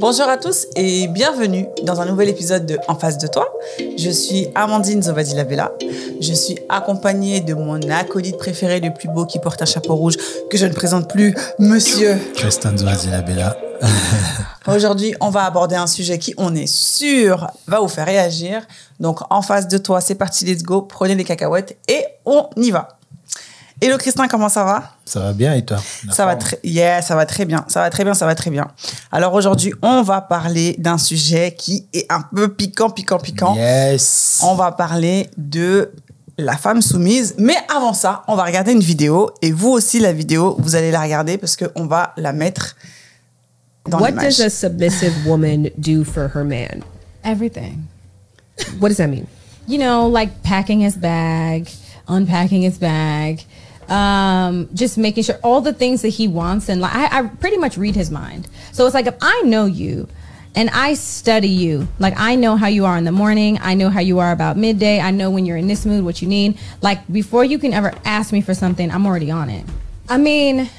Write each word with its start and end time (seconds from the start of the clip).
Bonjour 0.00 0.30
à 0.30 0.38
tous 0.38 0.66
et 0.76 1.08
bienvenue 1.08 1.66
dans 1.82 2.00
un 2.00 2.06
nouvel 2.06 2.30
épisode 2.30 2.64
de 2.64 2.78
En 2.88 2.94
face 2.94 3.18
de 3.18 3.26
toi. 3.26 3.46
Je 3.98 4.08
suis 4.08 4.48
Amandine 4.54 5.02
Zovadi-Labella. 5.02 5.72
Je 6.22 6.32
suis 6.32 6.56
accompagnée 6.70 7.40
de 7.40 7.52
mon 7.52 7.78
acolyte 7.90 8.38
préféré, 8.38 8.80
le 8.80 8.94
plus 8.94 9.10
beau 9.10 9.26
qui 9.26 9.38
porte 9.38 9.60
un 9.60 9.66
chapeau 9.66 9.94
rouge, 9.94 10.16
que 10.48 10.56
je 10.56 10.64
ne 10.64 10.72
présente 10.72 11.06
plus, 11.06 11.36
monsieur. 11.58 12.18
Tristan 12.34 12.74
Zovadi-Labella. 12.78 13.58
Aujourd'hui, 14.66 15.14
on 15.20 15.28
va 15.28 15.44
aborder 15.44 15.76
un 15.76 15.86
sujet 15.86 16.18
qui, 16.18 16.32
on 16.38 16.54
est 16.54 16.66
sûr, 16.66 17.48
va 17.66 17.80
vous 17.80 17.88
faire 17.88 18.06
réagir. 18.06 18.66
Donc, 19.00 19.20
en 19.28 19.42
face 19.42 19.68
de 19.68 19.76
toi, 19.76 20.00
c'est 20.00 20.14
parti, 20.14 20.46
let's 20.46 20.62
go. 20.62 20.80
Prenez 20.80 21.14
les 21.14 21.24
cacahuètes 21.24 21.76
et 21.88 22.06
on 22.24 22.48
y 22.56 22.70
va. 22.70 22.99
Hello 23.82 23.96
Christin, 23.96 24.28
comment 24.28 24.50
ça 24.50 24.62
va? 24.62 24.92
Ça 25.06 25.20
va 25.20 25.32
bien 25.32 25.54
et 25.54 25.64
toi? 25.64 25.78
Ça 26.10 26.26
va 26.26 26.36
très, 26.36 26.58
yeah, 26.62 27.00
ça 27.00 27.16
va 27.16 27.24
très 27.24 27.46
bien, 27.46 27.64
ça 27.66 27.80
va 27.80 27.88
très 27.88 28.04
bien, 28.04 28.12
ça 28.12 28.26
va 28.26 28.34
très 28.34 28.50
bien. 28.50 28.68
Alors 29.10 29.32
aujourd'hui, 29.32 29.72
on 29.80 30.02
va 30.02 30.20
parler 30.20 30.76
d'un 30.78 30.98
sujet 30.98 31.54
qui 31.56 31.86
est 31.94 32.04
un 32.12 32.20
peu 32.20 32.52
piquant, 32.52 32.90
piquant, 32.90 33.18
piquant. 33.18 33.54
Yes. 33.54 34.42
On 34.44 34.54
va 34.54 34.72
parler 34.72 35.30
de 35.38 35.92
la 36.36 36.58
femme 36.58 36.82
soumise, 36.82 37.34
mais 37.38 37.56
avant 37.74 37.94
ça, 37.94 38.22
on 38.28 38.34
va 38.34 38.44
regarder 38.44 38.72
une 38.72 38.80
vidéo 38.80 39.30
et 39.40 39.50
vous 39.50 39.70
aussi 39.70 39.98
la 39.98 40.12
vidéo, 40.12 40.56
vous 40.58 40.76
allez 40.76 40.90
la 40.90 41.00
regarder 41.00 41.38
parce 41.38 41.56
que 41.56 41.64
on 41.74 41.86
va 41.86 42.12
la 42.18 42.34
mettre 42.34 42.76
dans 43.88 43.98
what 43.98 44.12
does 44.12 44.42
a 44.42 44.50
submissive 44.50 45.14
woman 45.26 45.70
do 45.78 46.04
for 46.04 46.30
her 46.34 46.44
man? 46.44 46.82
Everything. 47.24 47.78
What 48.78 48.90
does 48.90 48.98
that 48.98 49.08
mean? 49.08 49.26
You 49.66 49.78
know, 49.78 50.06
like 50.06 50.42
packing 50.42 50.84
his 50.84 50.96
bag, 50.96 51.70
unpacking 52.08 52.62
his 52.62 52.78
bag, 52.78 53.46
um, 53.90 54.68
just 54.72 54.96
making 54.96 55.24
sure 55.24 55.36
all 55.42 55.60
the 55.60 55.72
things 55.72 56.02
that 56.02 56.08
he 56.08 56.28
wants. 56.28 56.68
And 56.68 56.80
like, 56.80 56.94
I, 56.94 57.18
I 57.18 57.26
pretty 57.26 57.58
much 57.58 57.76
read 57.76 57.94
his 57.94 58.10
mind. 58.10 58.48
So 58.72 58.86
it's 58.86 58.94
like 58.94 59.06
if 59.06 59.16
I 59.20 59.42
know 59.42 59.66
you 59.66 60.08
and 60.54 60.70
I 60.70 60.94
study 60.94 61.48
you, 61.48 61.88
like 61.98 62.14
I 62.16 62.36
know 62.36 62.56
how 62.56 62.68
you 62.68 62.86
are 62.86 62.96
in 62.96 63.04
the 63.04 63.12
morning, 63.12 63.58
I 63.60 63.74
know 63.74 63.90
how 63.90 64.00
you 64.00 64.20
are 64.20 64.32
about 64.32 64.56
midday, 64.56 65.00
I 65.00 65.10
know 65.10 65.30
when 65.30 65.44
you're 65.44 65.56
in 65.56 65.66
this 65.66 65.84
mood, 65.84 66.04
what 66.04 66.22
you 66.22 66.28
need. 66.28 66.58
Like 66.80 67.06
before 67.12 67.44
you 67.44 67.58
can 67.58 67.74
ever 67.74 67.92
ask 68.04 68.32
me 68.32 68.40
for 68.40 68.54
something, 68.54 68.90
I'm 68.90 69.06
already 69.06 69.30
on 69.30 69.50
it. 69.50 69.66
I 70.08 70.18
mean, 70.18 70.70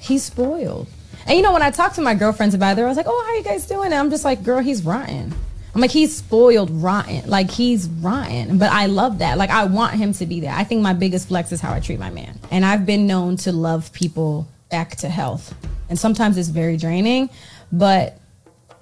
he's 0.00 0.24
spoiled. 0.24 0.88
And 1.26 1.36
you 1.36 1.42
know, 1.42 1.52
when 1.52 1.62
I 1.62 1.70
talk 1.70 1.92
to 1.94 2.00
my 2.00 2.14
girlfriends 2.14 2.54
about 2.54 2.78
it, 2.78 2.82
I 2.82 2.86
was 2.86 2.96
like, 2.96 3.06
"Oh, 3.08 3.24
how 3.26 3.36
you 3.36 3.44
guys 3.44 3.66
doing?" 3.66 3.86
And 3.86 3.94
I'm 3.94 4.10
just 4.10 4.24
like, 4.24 4.42
"Girl, 4.42 4.58
he's 4.58 4.82
rotten." 4.82 5.32
I'm 5.74 5.80
like, 5.80 5.90
he's 5.90 6.14
spoiled 6.14 6.70
rotten. 6.70 7.28
Like 7.28 7.50
he's 7.50 7.88
rotten. 7.88 8.58
But 8.58 8.70
I 8.72 8.86
love 8.86 9.18
that. 9.18 9.38
Like 9.38 9.50
I 9.50 9.64
want 9.64 9.94
him 9.94 10.12
to 10.14 10.26
be 10.26 10.40
there. 10.40 10.52
I 10.52 10.64
think 10.64 10.82
my 10.82 10.92
biggest 10.92 11.28
flex 11.28 11.50
is 11.52 11.60
how 11.60 11.72
I 11.72 11.80
treat 11.80 11.98
my 11.98 12.10
man. 12.10 12.38
And 12.50 12.64
I've 12.64 12.84
been 12.84 13.06
known 13.06 13.36
to 13.38 13.52
love 13.52 13.92
people 13.92 14.46
back 14.70 14.96
to 14.96 15.08
health. 15.08 15.54
And 15.88 15.98
sometimes 15.98 16.36
it's 16.36 16.48
very 16.48 16.76
draining, 16.76 17.30
but 17.70 18.18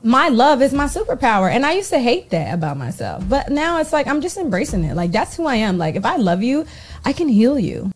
my 0.03 0.29
love 0.29 0.63
is 0.63 0.73
my 0.73 0.87
superpower. 0.87 1.51
And 1.51 1.67
I 1.67 1.73
used 1.73 1.91
to 1.91 1.99
hate 1.99 2.31
that 2.31 2.55
about 2.55 2.77
myself. 2.77 3.29
But 3.29 3.51
now 3.51 3.79
it's 3.79 3.93
like 3.93 4.07
I'm 4.07 4.21
just 4.21 4.37
embracing 4.37 4.85
it. 4.85 4.95
Like 4.95 5.13
that's 5.13 5.37
who 5.37 5.47
I 5.47 5.57
am. 5.57 5.79
Like 5.79 5.97
if 5.97 6.05
I 6.05 6.17
love 6.17 6.43
you, 6.43 6.67
I 7.05 7.13
can 7.13 7.29
heal 7.29 7.59
you. 7.59 7.93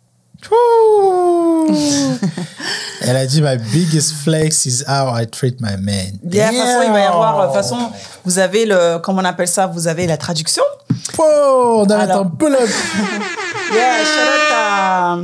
Elle 3.00 3.16
a 3.16 3.26
dit 3.26 3.42
my 3.42 3.56
biggest 3.72 4.12
flex 4.22 4.64
is 4.66 4.82
how 4.86 5.14
I 5.14 5.26
treat 5.26 5.60
my 5.60 5.76
man. 5.76 6.18
Yeah, 6.30 6.50
de 6.50 6.56
toute 6.56 6.64
façon, 6.64 6.82
il 6.86 6.92
va 6.92 7.00
y 7.00 7.02
avoir. 7.04 7.40
De 7.40 7.46
toute 7.46 7.54
façon, 7.54 7.78
vous 8.24 8.38
avez 8.38 8.64
le. 8.66 8.98
Comment 8.98 9.20
on 9.22 9.24
appelle 9.24 9.48
ça 9.48 9.66
Vous 9.66 9.86
avez 9.88 10.06
la 10.06 10.16
traduction. 10.16 10.62
Oh, 11.18 11.84
on 11.86 11.90
a 11.90 12.16
un 12.18 12.24
pull-up. 12.26 12.68
Yeah, 13.72 13.98
shout 14.04 14.20
out 14.20 14.52
à- 14.54 15.18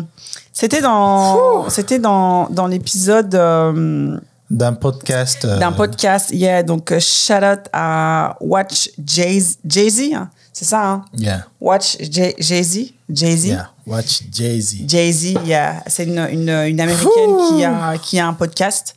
C'était 0.53 0.81
dans. 0.83 1.69
C'était 1.71 1.99
dans, 1.99 2.49
dans 2.51 2.67
l'épisode. 2.67 3.35
euh, 3.35 4.19
D'un 4.51 4.73
podcast. 4.73 5.45
euh, 5.45 5.59
d'un 5.59 5.73
podcast. 5.73 6.31
Yeah, 6.33 6.63
donc 6.63 6.91
euh, 6.93 6.99
shout 7.01 7.35
out 7.45 7.61
à 7.73 8.37
Watch 8.41 8.91
Jay- 9.07 9.43
Jay-Z. 9.65 10.13
hein, 10.15 10.29
c'est 10.61 10.67
ça, 10.67 10.87
hein? 10.87 11.05
Yeah. 11.17 11.47
Watch 11.59 11.97
Jay- 12.01 12.35
Jay-Z? 12.39 12.93
Jay-Z? 13.09 13.47
Yeah. 13.47 13.71
Watch 13.87 14.25
Jay-Z. 14.31 14.77
Jay-Z, 14.87 15.39
yeah. 15.47 15.83
c'est 15.87 16.05
une, 16.05 16.19
une, 16.31 16.51
une 16.51 16.81
américaine 16.83 17.37
qui 17.49 17.65
a, 17.65 17.97
qui 17.97 18.19
a 18.19 18.27
un 18.29 18.35
podcast. 18.35 18.95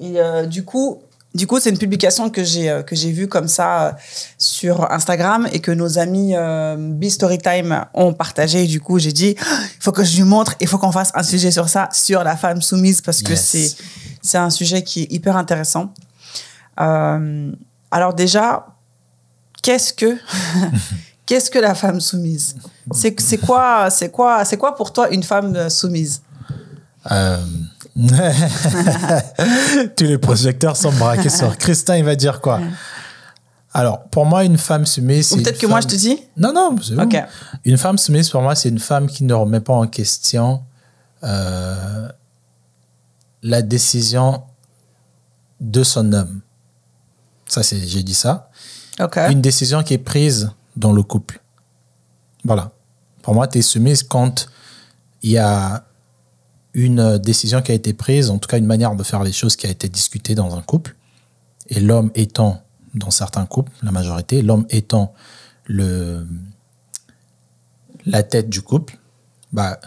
Et 0.00 0.14
euh, 0.18 0.44
du 0.46 0.64
coup, 0.64 0.98
du 1.32 1.46
coup, 1.46 1.60
c'est 1.60 1.70
une 1.70 1.78
publication 1.78 2.30
que 2.30 2.42
j'ai 2.42 2.68
euh, 2.68 2.82
que 2.82 2.96
j'ai 2.96 3.12
vue 3.12 3.28
comme 3.28 3.46
ça 3.46 3.86
euh, 3.86 3.92
sur 4.38 4.90
Instagram 4.90 5.46
et 5.52 5.60
que 5.60 5.70
nos 5.70 6.00
amis 6.00 6.32
euh, 6.34 6.74
Be 6.76 7.04
Storytime 7.04 7.84
ont 7.94 8.12
partagé. 8.12 8.64
Et 8.64 8.66
du 8.66 8.80
coup, 8.80 8.98
j'ai 8.98 9.12
dit, 9.12 9.36
Ah, 9.40 9.44
il 9.62 9.82
faut 9.84 9.92
que 9.92 10.02
je 10.02 10.16
lui 10.16 10.24
montre, 10.24 10.56
il 10.58 10.66
faut 10.66 10.78
qu'on 10.78 10.90
fasse 10.90 11.12
un 11.14 11.22
sujet 11.22 11.52
sur 11.52 11.68
ça, 11.68 11.88
sur 11.92 12.24
la 12.24 12.36
femme 12.36 12.60
soumise, 12.60 13.00
parce 13.02 13.22
que 13.22 13.36
c'est 13.36 13.72
c'est 14.20 14.38
un 14.38 14.50
sujet 14.50 14.82
qui 14.82 15.02
est 15.02 15.12
hyper 15.12 15.36
intéressant. 15.36 15.94
Alors 16.76 18.14
déjà, 18.14 18.66
qu'est-ce 19.64 19.92
que 19.92 20.16
qu'est-ce 21.26 21.50
que 21.50 21.58
la 21.58 21.74
femme 21.74 22.00
soumise? 22.00 22.54
C'est 22.92 23.20
c'est 23.20 23.38
quoi 23.38 23.90
c'est 23.90 24.10
quoi 24.10 24.44
c'est 24.44 24.56
quoi 24.56 24.76
pour 24.76 24.92
toi 24.92 25.08
une 25.10 25.24
femme 25.24 25.56
euh, 25.56 25.68
soumise? 25.68 26.22
Euh, 27.10 27.38
Tous 29.96 30.04
les 30.04 30.18
projecteurs 30.18 30.76
sont 30.76 30.92
braqués 30.92 31.28
sur 31.28 31.56
Christin, 31.58 31.96
il 31.96 32.04
va 32.04 32.16
dire 32.16 32.40
quoi? 32.40 32.60
Alors, 33.76 34.04
pour 34.04 34.24
moi, 34.24 34.44
une 34.44 34.56
femme 34.56 34.86
soumise, 34.86 35.28
c'est. 35.28 35.34
Ou 35.34 35.42
peut-être 35.42 35.58
que 35.58 35.66
moi 35.66 35.80
je 35.80 35.88
te 35.88 35.96
dis? 35.96 36.22
Non, 36.36 36.52
non, 36.52 36.76
c'est 36.80 36.94
bon. 36.94 37.04
Ok. 37.04 37.20
Une 37.64 37.76
femme 37.76 37.98
soumise, 37.98 38.30
pour 38.30 38.40
moi, 38.40 38.54
c'est 38.54 38.68
une 38.68 38.78
femme 38.78 39.08
qui 39.08 39.24
ne 39.24 39.34
remet 39.34 39.60
pas 39.60 39.74
en 39.74 39.86
question 39.86 40.62
euh, 41.24 42.08
la 43.42 43.62
décision 43.62 44.44
de 45.60 45.82
son 45.82 46.12
homme. 46.12 46.40
Ça, 47.46 47.62
c'est, 47.62 47.86
j'ai 47.86 48.02
dit 48.02 48.14
ça. 48.14 48.50
Une 49.30 49.40
décision 49.40 49.82
qui 49.82 49.94
est 49.94 49.98
prise 49.98 50.50
dans 50.76 50.92
le 50.92 51.02
couple. 51.02 51.40
Voilà. 52.44 52.72
Pour 53.22 53.34
moi, 53.34 53.48
tu 53.48 53.58
es 53.58 53.62
soumise 53.62 54.02
quand 54.02 54.48
il 55.22 55.30
y 55.30 55.38
a 55.38 55.84
une 56.74 57.18
décision 57.18 57.62
qui 57.62 57.72
a 57.72 57.74
été 57.74 57.92
prise, 57.94 58.30
en 58.30 58.38
tout 58.38 58.48
cas 58.48 58.58
une 58.58 58.66
manière 58.66 58.94
de 58.94 59.02
faire 59.02 59.22
les 59.22 59.32
choses 59.32 59.56
qui 59.56 59.66
a 59.66 59.70
été 59.70 59.88
discutée 59.88 60.34
dans 60.34 60.56
un 60.56 60.62
couple, 60.62 60.96
et 61.68 61.80
l'homme 61.80 62.10
étant, 62.14 62.62
dans 62.94 63.10
certains 63.10 63.46
couples, 63.46 63.72
la 63.82 63.90
majorité, 63.90 64.42
l'homme 64.42 64.66
étant 64.70 65.14
le, 65.66 66.26
la 68.04 68.22
tête 68.22 68.50
du 68.50 68.60
couple, 68.60 68.98
bah, 69.52 69.80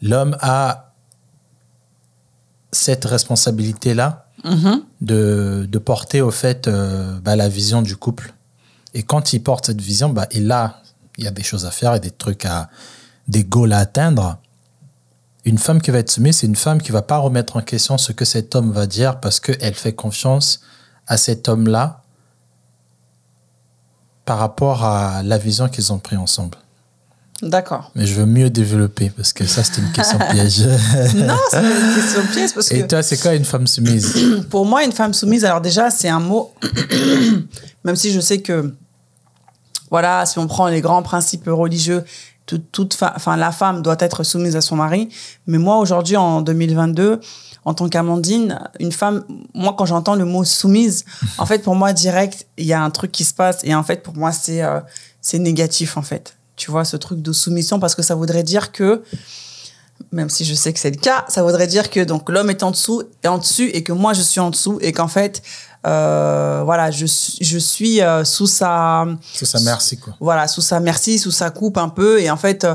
l'homme 0.00 0.36
a 0.40 0.94
cette 2.72 3.04
responsabilité-là 3.04 4.27
de, 4.44 5.66
de 5.68 5.78
porter 5.78 6.20
au 6.22 6.30
fait 6.30 6.68
euh, 6.68 7.18
bah, 7.20 7.36
la 7.36 7.48
vision 7.48 7.82
du 7.82 7.96
couple. 7.96 8.34
Et 8.94 9.02
quand 9.02 9.32
il 9.32 9.42
porte 9.42 9.66
cette 9.66 9.80
vision, 9.80 10.08
bah, 10.08 10.26
et 10.30 10.40
là, 10.40 10.82
il 11.16 11.24
y 11.24 11.26
a 11.26 11.30
des 11.30 11.42
choses 11.42 11.66
à 11.66 11.70
faire 11.70 11.94
et 11.94 12.00
des 12.00 12.10
trucs 12.10 12.44
à, 12.44 12.68
des 13.26 13.44
goals 13.44 13.72
à 13.72 13.78
atteindre. 13.78 14.38
Une 15.44 15.58
femme 15.58 15.80
qui 15.80 15.90
va 15.90 15.98
être 15.98 16.10
soumise, 16.10 16.38
c'est 16.38 16.46
une 16.46 16.56
femme 16.56 16.80
qui 16.80 16.92
va 16.92 17.02
pas 17.02 17.18
remettre 17.18 17.56
en 17.56 17.62
question 17.62 17.98
ce 17.98 18.12
que 18.12 18.24
cet 18.24 18.54
homme 18.54 18.72
va 18.72 18.86
dire 18.86 19.20
parce 19.20 19.40
qu'elle 19.40 19.74
fait 19.74 19.94
confiance 19.94 20.60
à 21.06 21.16
cet 21.16 21.48
homme-là 21.48 22.02
par 24.24 24.38
rapport 24.38 24.84
à 24.84 25.22
la 25.22 25.38
vision 25.38 25.68
qu'ils 25.68 25.92
ont 25.92 25.98
pris 25.98 26.16
ensemble. 26.16 26.58
D'accord. 27.42 27.92
Mais 27.94 28.04
je 28.04 28.14
veux 28.14 28.26
mieux 28.26 28.50
développer 28.50 29.10
parce 29.10 29.32
que 29.32 29.46
ça, 29.46 29.62
c'était 29.62 29.80
une 29.80 29.92
question 29.92 30.18
piège. 30.18 30.60
non, 31.14 31.36
c'est 31.50 31.58
une 31.58 31.94
question 31.94 32.22
pièce 32.32 32.52
parce 32.52 32.70
Et 32.72 32.82
que 32.82 32.86
toi, 32.86 33.02
c'est 33.02 33.20
quoi 33.20 33.34
une 33.34 33.44
femme 33.44 33.66
soumise? 33.66 34.16
Pour 34.50 34.66
moi 34.66 34.82
une 34.84 34.92
femme 34.92 35.14
soumise, 35.14 35.44
alors 35.44 35.60
déjà 35.60 35.90
c'est 35.90 36.08
un 36.08 36.18
mot, 36.18 36.52
même 37.84 37.94
si 37.94 38.12
je 38.12 38.18
sais 38.18 38.42
que 38.42 38.74
voilà, 39.90 40.26
si 40.26 40.38
on 40.38 40.46
prend 40.48 40.66
les 40.66 40.80
grands 40.80 41.02
principes 41.02 41.46
religieux, 41.46 42.04
toute, 42.44 42.72
toute 42.72 42.98
enfin 43.00 43.36
la 43.36 43.52
femme 43.52 43.82
doit 43.82 43.96
être 44.00 44.24
soumise 44.24 44.56
à 44.56 44.60
son 44.60 44.74
mari. 44.74 45.08
Mais 45.46 45.58
moi 45.58 45.78
aujourd'hui 45.78 46.16
en 46.16 46.40
2022, 46.40 47.20
en 47.64 47.74
tant 47.74 47.88
qu'Amandine, 47.88 48.58
une 48.80 48.92
femme, 48.92 49.24
moi 49.54 49.76
quand 49.78 49.86
j'entends 49.86 50.16
le 50.16 50.24
mot 50.24 50.42
soumise, 50.42 51.04
en 51.36 51.46
fait 51.46 51.62
pour 51.62 51.76
moi 51.76 51.92
direct 51.92 52.46
il 52.56 52.66
y 52.66 52.72
a 52.72 52.82
un 52.82 52.90
truc 52.90 53.12
qui 53.12 53.24
se 53.24 53.34
passe 53.34 53.60
et 53.62 53.74
en 53.74 53.84
fait 53.84 54.02
pour 54.02 54.16
moi 54.16 54.32
c'est 54.32 54.62
euh, 54.62 54.80
c'est 55.20 55.38
négatif 55.38 55.96
en 55.96 56.02
fait. 56.02 56.37
Tu 56.58 56.70
vois 56.70 56.84
ce 56.84 56.98
truc 56.98 57.22
de 57.22 57.32
soumission 57.32 57.80
parce 57.80 57.94
que 57.94 58.02
ça 58.02 58.14
voudrait 58.14 58.42
dire 58.42 58.72
que 58.72 59.02
même 60.12 60.30
si 60.30 60.44
je 60.44 60.54
sais 60.54 60.72
que 60.72 60.78
c'est 60.78 60.90
le 60.90 60.96
cas, 61.00 61.24
ça 61.28 61.42
voudrait 61.42 61.66
dire 61.66 61.90
que 61.90 62.00
donc 62.04 62.28
l'homme 62.28 62.50
est 62.50 62.62
en 62.62 62.70
dessous 62.70 63.02
et 63.24 63.28
en 63.28 63.38
dessus 63.38 63.68
et 63.70 63.82
que 63.82 63.92
moi 63.92 64.12
je 64.12 64.22
suis 64.22 64.40
en 64.40 64.50
dessous 64.50 64.78
et 64.80 64.92
qu'en 64.92 65.08
fait 65.08 65.42
euh, 65.86 66.62
voilà 66.64 66.90
je 66.90 67.06
suis 67.06 67.38
je 67.44 67.58
suis 67.58 68.00
euh, 68.02 68.24
sous 68.24 68.46
sa 68.46 69.06
C'est 69.34 69.44
ça, 69.44 69.58
merci 69.60 69.96
quoi. 69.98 70.14
voilà 70.20 70.48
sous 70.48 70.60
sa 70.60 70.80
merci 70.80 71.18
sous 71.18 71.30
sa 71.30 71.50
coupe 71.50 71.78
un 71.78 71.88
peu 71.88 72.20
et 72.20 72.30
en 72.30 72.36
fait 72.36 72.66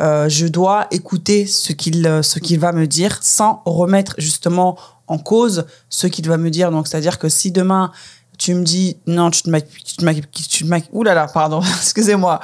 euh, 0.00 0.28
je 0.28 0.46
dois 0.46 0.86
écouter 0.90 1.46
ce 1.46 1.72
qu'il 1.72 2.20
ce 2.22 2.38
qu'il 2.38 2.58
va 2.60 2.72
me 2.72 2.86
dire 2.86 3.18
sans 3.22 3.62
remettre 3.64 4.14
justement 4.18 4.76
en 5.06 5.18
cause 5.18 5.64
ce 5.88 6.06
qu'il 6.06 6.28
va 6.28 6.36
me 6.36 6.50
dire 6.50 6.70
donc 6.70 6.86
c'est 6.86 6.96
à 6.96 7.00
dire 7.00 7.18
que 7.18 7.28
si 7.28 7.50
demain 7.50 7.92
tu 8.40 8.54
me 8.54 8.64
dis 8.64 8.96
non 9.06 9.30
tu 9.30 9.42
te 9.42 9.50
maquilles 9.50 9.84
tu 9.84 9.96
te 9.96 10.04
maquilles 10.04 10.24
tu 10.32 10.64
te 10.64 10.68
maquilles 10.68 10.88
ouh 10.92 11.02
là 11.02 11.12
là 11.12 11.28
pardon 11.28 11.60
excusez-moi. 11.82 12.40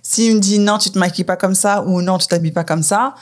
S'il 0.00 0.36
me 0.36 0.40
dit 0.40 0.60
non 0.60 0.78
tu 0.78 0.90
te 0.90 0.98
maquilles 0.98 1.24
pas 1.24 1.36
comme 1.36 1.56
ça 1.56 1.82
ou 1.82 2.00
non 2.02 2.18
tu 2.18 2.28
t'habilles 2.28 2.52
pas 2.52 2.62
comme 2.62 2.84
ça 2.84 3.14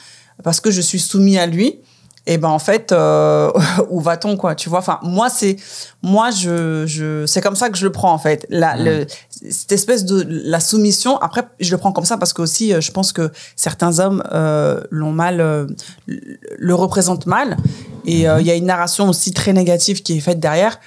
parce 0.44 0.60
que 0.60 0.70
je 0.70 0.82
suis 0.82 1.00
soumis 1.00 1.38
à 1.38 1.46
lui 1.46 1.80
et 2.26 2.36
ben 2.36 2.50
en 2.50 2.58
fait 2.58 2.92
euh, 2.92 3.50
où 3.90 4.00
va-t-on 4.00 4.36
quoi 4.36 4.54
tu 4.54 4.68
vois? 4.68 4.80
Enfin 4.80 5.00
moi 5.02 5.30
c'est 5.30 5.56
moi 6.02 6.30
je, 6.30 6.84
je 6.86 7.24
c'est 7.24 7.40
comme 7.40 7.56
ça 7.56 7.70
que 7.70 7.78
je 7.78 7.86
le 7.86 7.92
prends 7.92 8.12
en 8.12 8.18
fait. 8.18 8.44
La 8.50 8.76
le, 8.76 9.06
cette 9.50 9.72
espèce 9.72 10.04
de 10.04 10.22
la 10.28 10.60
soumission 10.60 11.16
après 11.16 11.44
je 11.60 11.70
le 11.70 11.78
prends 11.78 11.92
comme 11.92 12.04
ça 12.04 12.18
parce 12.18 12.34
que 12.34 12.42
aussi 12.42 12.74
euh, 12.74 12.82
je 12.82 12.92
pense 12.92 13.14
que 13.14 13.32
certains 13.56 14.00
hommes 14.00 14.22
euh, 14.32 14.82
l'ont 14.90 15.12
mal 15.12 15.40
euh, 15.40 15.66
le 16.06 16.74
représentent 16.74 17.24
mal. 17.24 17.56
Et 18.04 18.22
il 18.24 18.46
y 18.46 18.50
a 18.50 18.54
une 18.54 18.66
narration 18.66 19.08
aussi 19.08 19.32
très 19.32 19.52
négative 19.52 20.02
qui 20.02 20.18
est 20.18 20.20
faite 20.20 20.40
derrière 20.40 20.78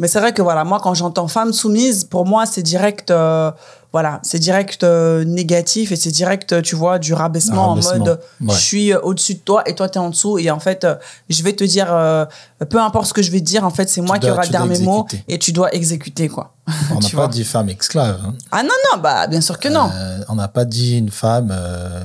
mais 0.00 0.08
c'est 0.08 0.18
vrai 0.18 0.32
que 0.32 0.42
voilà 0.42 0.64
moi 0.64 0.80
quand 0.82 0.94
j'entends 0.94 1.28
femme 1.28 1.52
soumise 1.52 2.02
pour 2.04 2.24
moi 2.26 2.46
c'est 2.46 2.62
direct 2.62 3.10
euh, 3.12 3.50
voilà 3.92 4.18
c'est 4.22 4.38
direct 4.38 4.82
euh, 4.82 5.24
négatif 5.24 5.92
et 5.92 5.96
c'est 5.96 6.10
direct 6.10 6.62
tu 6.62 6.74
vois 6.74 6.98
du 6.98 7.12
rabaissement, 7.14 7.70
en 7.72 7.76
mode 7.76 8.18
ouais. 8.40 8.54
je 8.54 8.60
suis 8.60 8.92
euh, 8.92 9.00
au-dessus 9.02 9.34
de 9.34 9.40
toi 9.40 9.62
et 9.68 9.74
toi 9.74 9.88
tu 9.88 9.98
es 9.98 10.00
en 10.00 10.10
dessous 10.10 10.38
et 10.38 10.50
en 10.50 10.58
fait 10.60 10.84
euh, 10.84 10.94
je 11.28 11.42
vais 11.42 11.52
te 11.52 11.64
dire 11.64 11.88
euh, 11.92 12.24
peu 12.68 12.80
importe 12.80 13.06
ce 13.06 13.12
que 13.12 13.22
je 13.22 13.30
vais 13.30 13.40
te 13.40 13.44
dire 13.44 13.64
en 13.64 13.70
fait 13.70 13.88
c'est 13.88 14.00
moi 14.00 14.18
qui 14.18 14.30
aura 14.30 14.42
le 14.42 14.48
dernier 14.48 14.78
mot 14.80 15.06
et 15.28 15.38
tu 15.38 15.52
dois 15.52 15.72
exécuter 15.74 16.28
quoi 16.28 16.54
On 16.94 16.98
n'a 17.04 17.08
pas 17.10 17.28
dit 17.28 17.44
femme 17.44 17.68
esclave. 17.68 18.20
hein. 18.24 18.34
ah 18.52 18.62
non 18.62 18.76
non 18.92 19.00
bah 19.02 19.26
bien 19.26 19.40
sûr 19.42 19.58
que 19.58 19.68
non 19.68 19.90
Euh, 19.94 20.18
on 20.28 20.34
n'a 20.36 20.48
pas 20.48 20.64
dit 20.64 20.96
une 20.98 21.10
femme. 21.10 21.50
euh, 21.52 22.04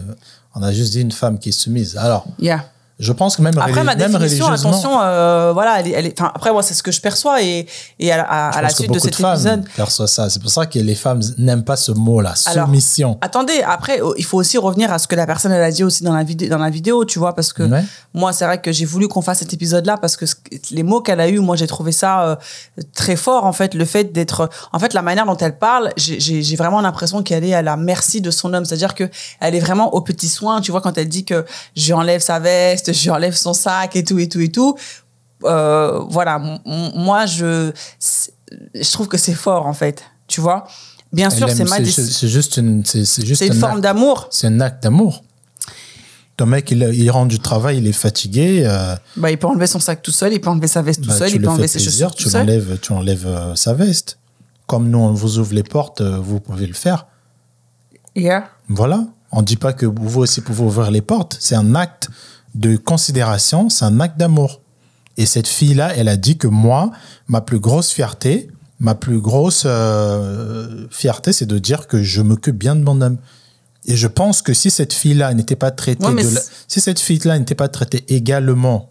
on 0.57 0.63
a 0.63 0.71
juste 0.71 0.91
dit 0.93 1.01
une 1.01 1.11
femme 1.11 1.37
qui 1.37 1.49
est 1.49 1.51
soumise. 1.63 1.97
Alors, 1.97 2.25
yeah. 2.39 2.63
Je 2.97 3.11
pense 3.11 3.35
que 3.35 3.41
même, 3.41 3.57
après 3.57 3.83
ma 3.83 3.93
définition 3.95 4.47
attention 4.47 5.01
euh, 5.01 5.51
voilà 5.53 5.79
elle 5.81 5.87
est, 5.87 5.91
elle 5.91 6.05
est- 6.05 6.21
après 6.21 6.51
moi 6.51 6.63
c'est 6.63 6.73
ce 6.73 6.81
que 6.81 6.91
je 6.91 7.01
perçois 7.01 7.41
et 7.41 7.65
et 7.99 8.11
à, 8.11 8.21
à- 8.23 8.51
je 8.53 8.57
à 8.57 8.61
la 8.61 8.69
suite 8.69 8.91
de 8.91 8.99
cet 8.99 9.15
femmes 9.15 9.33
épisode 9.35 9.65
perçoivent 9.75 10.07
ça. 10.09 10.29
C'est 10.29 10.41
pour 10.41 10.49
ça 10.51 10.65
que 10.65 10.79
les 10.79 10.95
femmes 10.95 11.21
n'aiment 11.37 11.63
pas 11.63 11.75
ce 11.75 11.91
mot-là, 11.91 12.33
Alors, 12.45 12.67
soumission. 12.67 13.17
Attendez, 13.21 13.61
après, 13.65 13.99
oh, 14.01 14.13
il 14.17 14.23
faut 14.23 14.37
aussi 14.37 14.57
revenir 14.57 14.91
à 14.93 14.99
ce 14.99 15.07
que 15.07 15.15
la 15.15 15.25
personne 15.25 15.51
elle 15.51 15.61
a 15.63 15.71
dit 15.71 15.83
aussi 15.83 16.03
dans 16.03 16.13
la, 16.13 16.23
vidéo 16.23 16.49
dans 16.49 16.57
la 16.57 16.69
vidéo, 16.69 17.03
tu 17.05 17.19
vois, 17.19 17.33
parce 17.35 17.51
que 17.53 17.63
Ouais. 17.63 17.83
moi, 18.13 18.31
c'est 18.33 18.45
vrai 18.45 18.61
que 18.61 18.71
j'ai 18.71 18.85
voulu 18.85 19.07
qu'on 19.07 19.21
fasse 19.21 19.39
cet 19.39 19.53
épisode-là 19.53 19.97
parce 19.97 20.15
que 20.15 20.25
les 20.71 20.83
mots 20.83 21.01
qu'elle 21.01 21.19
a 21.19 21.27
eus, 21.27 21.39
moi, 21.39 21.55
j'ai 21.55 21.67
trouvé 21.67 21.91
ça 21.91 22.23
euh, 22.23 22.35
très 22.93 23.15
fort, 23.15 23.45
en 23.45 23.53
fait, 23.53 23.73
le 23.73 23.85
fait 23.85 24.05
d'être... 24.13 24.49
En 24.71 24.79
fait, 24.79 24.93
la 24.93 25.01
manière 25.01 25.25
dont 25.25 25.37
elle 25.37 25.57
parle, 25.57 25.91
j'ai- 25.97 26.55
vraiment 26.55 26.79
l'impression 26.81 27.23
qu'elle 27.23 27.43
est 27.43 27.53
à 27.53 27.61
la 27.61 27.75
merci 27.75 28.21
de 28.21 28.31
son 28.31 28.53
homme, 28.53 28.63
c'est-à-dire 28.65 28.95
que 28.95 29.09
elle 29.41 29.55
est 29.55 29.59
vraiment 29.59 29.93
au 29.93 30.01
petit 30.01 30.29
soin, 30.29 30.61
tu 30.61 30.71
vois, 30.71 30.79
quand 30.81 30.97
elle 30.97 31.09
dit 31.09 31.25
que 31.25 31.45
je 31.75 31.85
lui 31.87 31.93
enlève 31.93 32.21
sa 32.21 32.39
veste, 32.39 32.84
je 32.93 33.03
lui 33.03 33.09
enlève 33.09 33.35
son 33.35 33.53
sac 33.53 33.95
et 33.95 34.03
tout, 34.03 34.19
et 34.19 34.29
tout, 34.29 34.39
et 34.39 34.49
tout. 34.49 34.75
Euh, 35.43 35.99
voilà, 36.09 36.39
moi, 36.65 37.25
je, 37.25 37.71
je 38.73 38.91
trouve 38.91 39.07
que 39.07 39.17
c'est 39.17 39.33
fort, 39.33 39.67
en 39.67 39.73
fait, 39.73 40.03
tu 40.27 40.41
vois? 40.41 40.67
Bien 41.13 41.29
sûr, 41.29 41.49
c'est 41.49 41.63
ma 41.63 41.83
c'est 41.85 42.27
juste 42.27 42.57
une, 42.57 42.83
c'est 42.83 43.25
juste 43.25 43.41
une 43.41 43.51
un 43.53 43.59
forme 43.59 43.81
d'amour. 43.81 44.27
C'est 44.31 44.47
un 44.47 44.59
acte 44.59 44.83
d'amour. 44.83 45.23
Ton 46.35 46.47
mec, 46.47 46.69
il, 46.71 46.81
il 46.93 47.09
rentre 47.11 47.29
du 47.29 47.39
travail, 47.39 47.77
il 47.77 47.87
est 47.87 47.93
fatigué. 47.93 48.63
euh, 48.65 48.95
Bah, 49.15 49.31
il 49.31 49.37
peut 49.37 49.47
enlever 49.47 49.67
son 49.67 49.79
sac 49.79 50.01
tout 50.01 50.11
seul, 50.11 50.33
il 50.33 50.41
peut 50.41 50.49
enlever 50.49 50.67
sa 50.67 50.81
veste 50.81 51.01
tout 51.01 51.07
bah, 51.07 51.17
seul, 51.17 51.29
tu 51.29 51.35
il 51.35 51.39
peut 51.39 51.45
le 51.45 51.51
enlever 51.51 51.67
ses 51.67 51.79
plaisir, 51.79 52.09
chaussures 52.09 52.15
tu 52.15 52.23
tout 52.25 52.29
seul. 52.29 52.41
enlèves, 52.41 52.77
tu 52.81 52.91
enlèves 52.91 53.27
euh, 53.27 53.55
sa 53.55 53.73
veste. 53.73 54.17
Comme 54.67 54.89
nous, 54.89 54.97
on 54.97 55.13
vous 55.13 55.37
ouvre 55.39 55.53
les 55.53 55.63
portes, 55.63 56.01
vous 56.01 56.39
pouvez 56.41 56.67
le 56.67 56.73
faire. 56.73 57.05
Yeah. 58.15 58.49
Voilà. 58.67 59.05
On 59.31 59.39
ne 59.39 59.45
dit 59.45 59.55
pas 59.57 59.71
que 59.73 59.85
vous 59.85 60.19
aussi 60.19 60.41
pouvez 60.41 60.63
ouvrir 60.63 60.91
les 60.91 61.01
portes. 61.01 61.37
C'est 61.39 61.55
un 61.55 61.75
acte 61.75 62.09
de 62.55 62.75
considération, 62.77 63.69
c'est 63.69 63.85
un 63.85 63.99
acte 63.99 64.17
d'amour. 64.17 64.61
Et 65.17 65.25
cette 65.25 65.47
fille-là, 65.47 65.93
elle 65.95 66.07
a 66.09 66.17
dit 66.17 66.37
que 66.37 66.47
moi, 66.47 66.91
ma 67.27 67.41
plus 67.41 67.59
grosse 67.59 67.91
fierté, 67.91 68.49
ma 68.79 68.95
plus 68.95 69.19
grosse 69.21 69.63
euh, 69.65 70.87
fierté, 70.89 71.31
c'est 71.31 71.45
de 71.45 71.57
dire 71.59 71.87
que 71.87 72.01
je 72.03 72.21
m'occupe 72.21 72.57
bien 72.57 72.75
de 72.75 72.81
mon 72.83 72.99
homme. 73.01 73.17
Et 73.85 73.95
je 73.95 74.07
pense 74.07 74.41
que 74.41 74.53
si 74.53 74.71
cette 74.71 74.93
fille-là 74.93 75.33
n'était 75.33 75.55
pas 75.55 75.71
traitée 75.71 76.05
Ouais, 76.05 76.23
de 76.23 76.29
la- 76.35 76.41
si 76.67 76.81
cette 76.81 76.99
fille-là 76.99 77.37
n'était 77.37 77.55
pas 77.55 77.67
traitée 77.69 78.03
également 78.07 78.89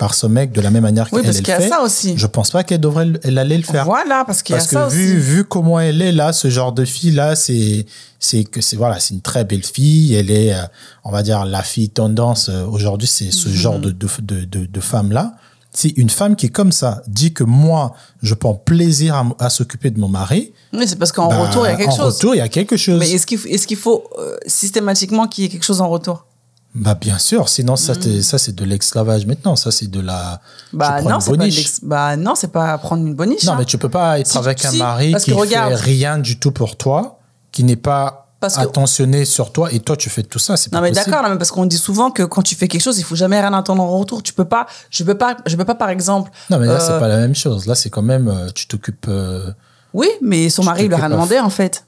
par 0.00 0.14
ce 0.14 0.26
mec 0.26 0.50
de 0.52 0.62
la 0.62 0.70
même 0.70 0.82
manière 0.82 1.06
Oui, 1.12 1.20
qu'elle 1.20 1.26
parce 1.26 1.36
elle 1.36 1.42
qu'il 1.44 1.52
y 1.52 1.56
a 1.56 1.60
fait, 1.60 1.68
ça 1.68 1.82
aussi. 1.82 2.14
je 2.16 2.26
pense 2.26 2.50
pas 2.50 2.64
qu'elle 2.64 2.80
devrait, 2.80 3.06
elle 3.22 3.36
allait 3.38 3.58
le 3.58 3.62
faire. 3.62 3.84
Voilà, 3.84 4.24
parce 4.24 4.42
qu'il 4.42 4.54
y 4.54 4.56
a 4.56 4.58
Parce 4.62 4.70
ça 4.70 4.86
que 4.86 4.90
vu, 4.92 5.18
aussi. 5.18 5.26
vu 5.30 5.44
comment 5.44 5.78
elle 5.78 6.00
est 6.00 6.10
là, 6.10 6.32
ce 6.32 6.48
genre 6.48 6.72
de 6.72 6.84
fille 6.86 7.10
là, 7.12 7.36
c'est 7.36 7.84
c'est 8.18 8.44
que 8.44 8.60
c'est 8.62 8.76
voilà, 8.76 8.98
c'est 8.98 9.12
une 9.14 9.20
très 9.20 9.44
belle 9.44 9.62
fille. 9.62 10.14
Elle 10.14 10.30
est, 10.30 10.54
euh, 10.54 10.62
on 11.04 11.10
va 11.12 11.22
dire, 11.22 11.44
la 11.44 11.62
fille 11.62 11.90
tendance 11.90 12.48
euh, 12.48 12.64
aujourd'hui, 12.64 13.06
c'est 13.06 13.30
ce 13.30 13.48
Mhm. 13.50 13.54
genre 13.54 13.78
de 13.78 13.90
de, 13.90 14.08
de, 14.22 14.44
de, 14.46 14.66
de 14.66 14.80
femme 14.80 15.12
là. 15.12 15.34
Si 15.72 15.90
une 15.90 16.10
femme 16.10 16.34
qui 16.34 16.46
est 16.46 16.54
comme 16.60 16.72
ça 16.72 17.02
dit 17.06 17.32
que 17.32 17.44
moi, 17.44 17.92
je 18.22 18.34
prends 18.34 18.54
plaisir 18.54 19.24
à, 19.38 19.50
s'occuper 19.50 19.90
de 19.90 20.00
mon 20.00 20.08
mari, 20.08 20.52
Oui, 20.72 20.84
c'est 20.88 20.98
parce 20.98 21.12
qu'en 21.12 21.28
bah, 21.28 21.38
retour, 21.46 21.64
il 21.66 21.70
y 21.70 21.72
a 21.74 21.76
quelque 21.76 21.90
en 21.92 21.96
chose. 21.96 22.14
retour, 22.16 22.34
il 22.34 22.38
y 22.38 22.40
a 22.40 22.48
quelque 22.48 22.76
chose. 22.76 22.98
Mais 22.98 23.10
est-ce 23.12 23.26
qu'il 23.26 23.38
qu'il 23.38 23.76
faut 23.76 24.02
euh, 24.18 24.36
systématiquement 24.46 25.28
qu'il 25.28 25.44
y 25.44 25.46
ait 25.46 25.50
quelque 25.50 25.62
chose 25.64 25.80
en 25.80 25.88
retour? 25.88 26.24
Bah 26.74 26.94
bien 26.94 27.18
sûr, 27.18 27.48
sinon 27.48 27.74
ça 27.74 27.94
c'est- 28.00 28.22
ça 28.22 28.38
c'est 28.38 28.54
de 28.54 28.64
l'esclavage 28.64 29.26
maintenant, 29.26 29.56
ça 29.56 29.72
c'est 29.72 29.88
de 29.90 29.98
la. 30.00 30.40
Bah 30.72 31.02
non, 31.02 31.18
une 31.18 31.50
c'est 31.50 31.80
pas 31.82 31.86
bah 31.86 32.16
non, 32.16 32.34
c'est 32.36 32.52
pas 32.52 32.78
prendre 32.78 33.04
une 33.04 33.14
boniche. 33.14 33.42
Non, 33.44 33.54
hein. 33.54 33.56
mais 33.58 33.64
tu 33.64 33.76
peux 33.76 33.88
pas 33.88 34.20
être 34.20 34.28
Si, 34.28 34.38
avec 34.38 34.64
un 34.64 34.72
mari 34.72 35.14
qui 35.20 35.32
regarde. 35.32 35.70
fait 35.74 35.80
rien 35.80 36.18
du 36.18 36.38
tout 36.38 36.52
pour 36.52 36.76
toi, 36.76 37.18
qui 37.50 37.64
n'est 37.64 37.74
pas 37.74 38.28
Parce 38.38 38.54
que- 38.56 38.60
attentionné 38.60 39.24
sur 39.24 39.50
toi 39.50 39.72
et 39.72 39.80
toi 39.80 39.96
tu 39.96 40.10
fais 40.10 40.22
tout 40.22 40.38
ça. 40.38 40.56
C'est 40.56 40.72
Non 40.72 40.80
mais 40.80 40.92
d'accord, 40.92 41.24
mais 41.28 41.36
parce 41.38 41.50
qu'on 41.50 41.66
dit 41.66 41.76
souvent 41.76 42.12
que 42.12 42.22
quand 42.22 42.42
tu 42.42 42.54
fais 42.54 42.68
quelque 42.68 42.82
chose, 42.82 42.98
il 43.00 43.04
faut 43.04 43.16
jamais 43.16 43.40
rien 43.40 43.52
attendre 43.52 43.82
en 43.82 43.98
retour. 43.98 44.22
Tu 44.22 44.32
peux 44.32 44.44
pas, 44.44 44.66
je 44.90 45.02
peux 45.02 45.18
pas, 45.18 45.36
je 45.46 45.56
peux 45.56 45.64
pas 45.64 45.74
par 45.74 45.90
exemple. 45.90 46.30
Non, 46.50 46.58
mais 46.60 46.66
là 46.66 46.74
euh, 46.74 46.78
c'est 46.80 47.00
pas 47.00 47.08
la 47.08 47.16
même 47.16 47.34
chose. 47.34 47.66
Là 47.66 47.74
c'est 47.74 47.90
quand 47.90 48.02
même 48.02 48.28
euh, 48.28 48.48
tu 48.54 48.68
t'occupes. 48.68 49.06
euh, 49.08 49.50
Oui, 49.92 50.08
mais 50.22 50.48
son 50.48 50.62
Tu 50.62 50.66
mari 50.68 50.86
lui 50.86 50.94
a 50.94 50.98
rien 50.98 51.10
demandé 51.10 51.40
en 51.40 51.50
fait. 51.50 51.84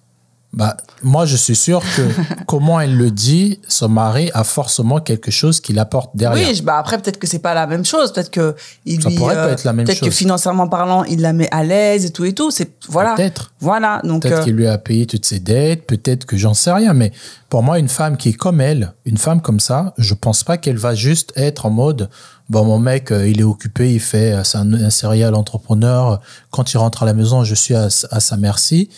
Bah 0.55 0.77
moi 1.03 1.25
je 1.25 1.35
suis 1.35 1.57
sûr 1.57 1.81
que 1.97 2.03
comment 2.47 2.79
elle 2.79 2.95
le 2.95 3.11
dit, 3.11 3.59
son 3.69 3.89
mari 3.89 4.31
a 4.35 4.45
forcément 4.45 5.01
quelque 5.01 5.31
chose 5.31 5.61
qui 5.61 5.73
l'apporte 5.73 6.11
derrière. 6.15 6.47
Oui, 6.47 6.61
bah 6.61 6.77
après 6.79 6.99
peut-être 6.99 7.19
que 7.19 7.27
c'est 7.27 7.39
pas 7.39 7.55
la 7.55 7.67
même 7.67 7.87
chose, 7.87 8.13
peut-être 8.13 8.31
que 8.31 8.55
il 8.85 9.03
Ça 9.03 9.09
lui, 9.09 9.17
pourrait 9.17 9.35
pas 9.35 9.51
être 9.53 9.65
la 9.65 9.73
même 9.73 9.87
peut-être 9.87 10.01
que 10.01 10.07
chose. 10.07 10.15
financièrement 10.15 10.69
parlant, 10.69 11.05
il 11.05 11.23
la 11.23 11.33
met 11.33 11.49
à 11.53 11.65
l'aise 11.65 12.05
et 12.05 12.11
tout 12.11 12.27
et 12.27 12.35
tout. 12.35 12.51
C'est 12.51 12.71
voilà, 12.89 13.15
Peut-être. 13.15 13.53
voilà. 13.61 14.03
Donc 14.05 14.23
Peut-être 14.23 14.41
euh, 14.41 14.45
qu'il 14.45 14.53
lui 14.55 14.67
a 14.67 14.77
payé 14.77 15.07
toutes 15.07 15.25
ses 15.25 15.41
dettes, 15.41 15.87
peut-être 15.87 16.27
que 16.27 16.37
j'en 16.37 16.53
sais 16.53 16.73
rien, 16.73 16.93
mais 16.93 17.13
pour 17.49 17.63
moi, 17.63 17.79
une 17.79 17.89
femme 17.89 18.19
qui 18.19 18.29
est 18.31 18.35
comme 18.35 18.61
elle, 18.61 18.93
une 19.07 19.17
femme 19.19 19.41
comme 19.41 19.61
ça, 19.61 19.95
je 19.97 20.13
pense 20.13 20.45
pas 20.45 20.59
qu'elle 20.59 20.77
va 20.79 20.95
juste 20.95 21.33
être 21.35 21.65
en 21.65 21.71
mode, 21.71 22.11
bon, 22.51 22.65
mon 22.65 22.79
mec, 22.79 23.11
euh, 23.11 23.27
il 23.27 23.41
est 23.41 23.45
occupé, 23.45 23.93
il 23.95 24.01
fait, 24.01 24.33
euh, 24.33 24.45
c'est 24.45 24.59
un, 24.59 24.73
un 24.75 24.91
serial 24.91 25.35
entrepreneur, 25.35 26.21
quand 26.51 26.73
il 26.75 26.77
rentre 26.77 27.05
à 27.05 27.07
la 27.07 27.15
maison, 27.15 27.43
je 27.43 27.55
suis 27.55 27.75
à, 27.75 27.85
à 28.11 28.21
sa 28.21 28.37
merci, 28.37 28.91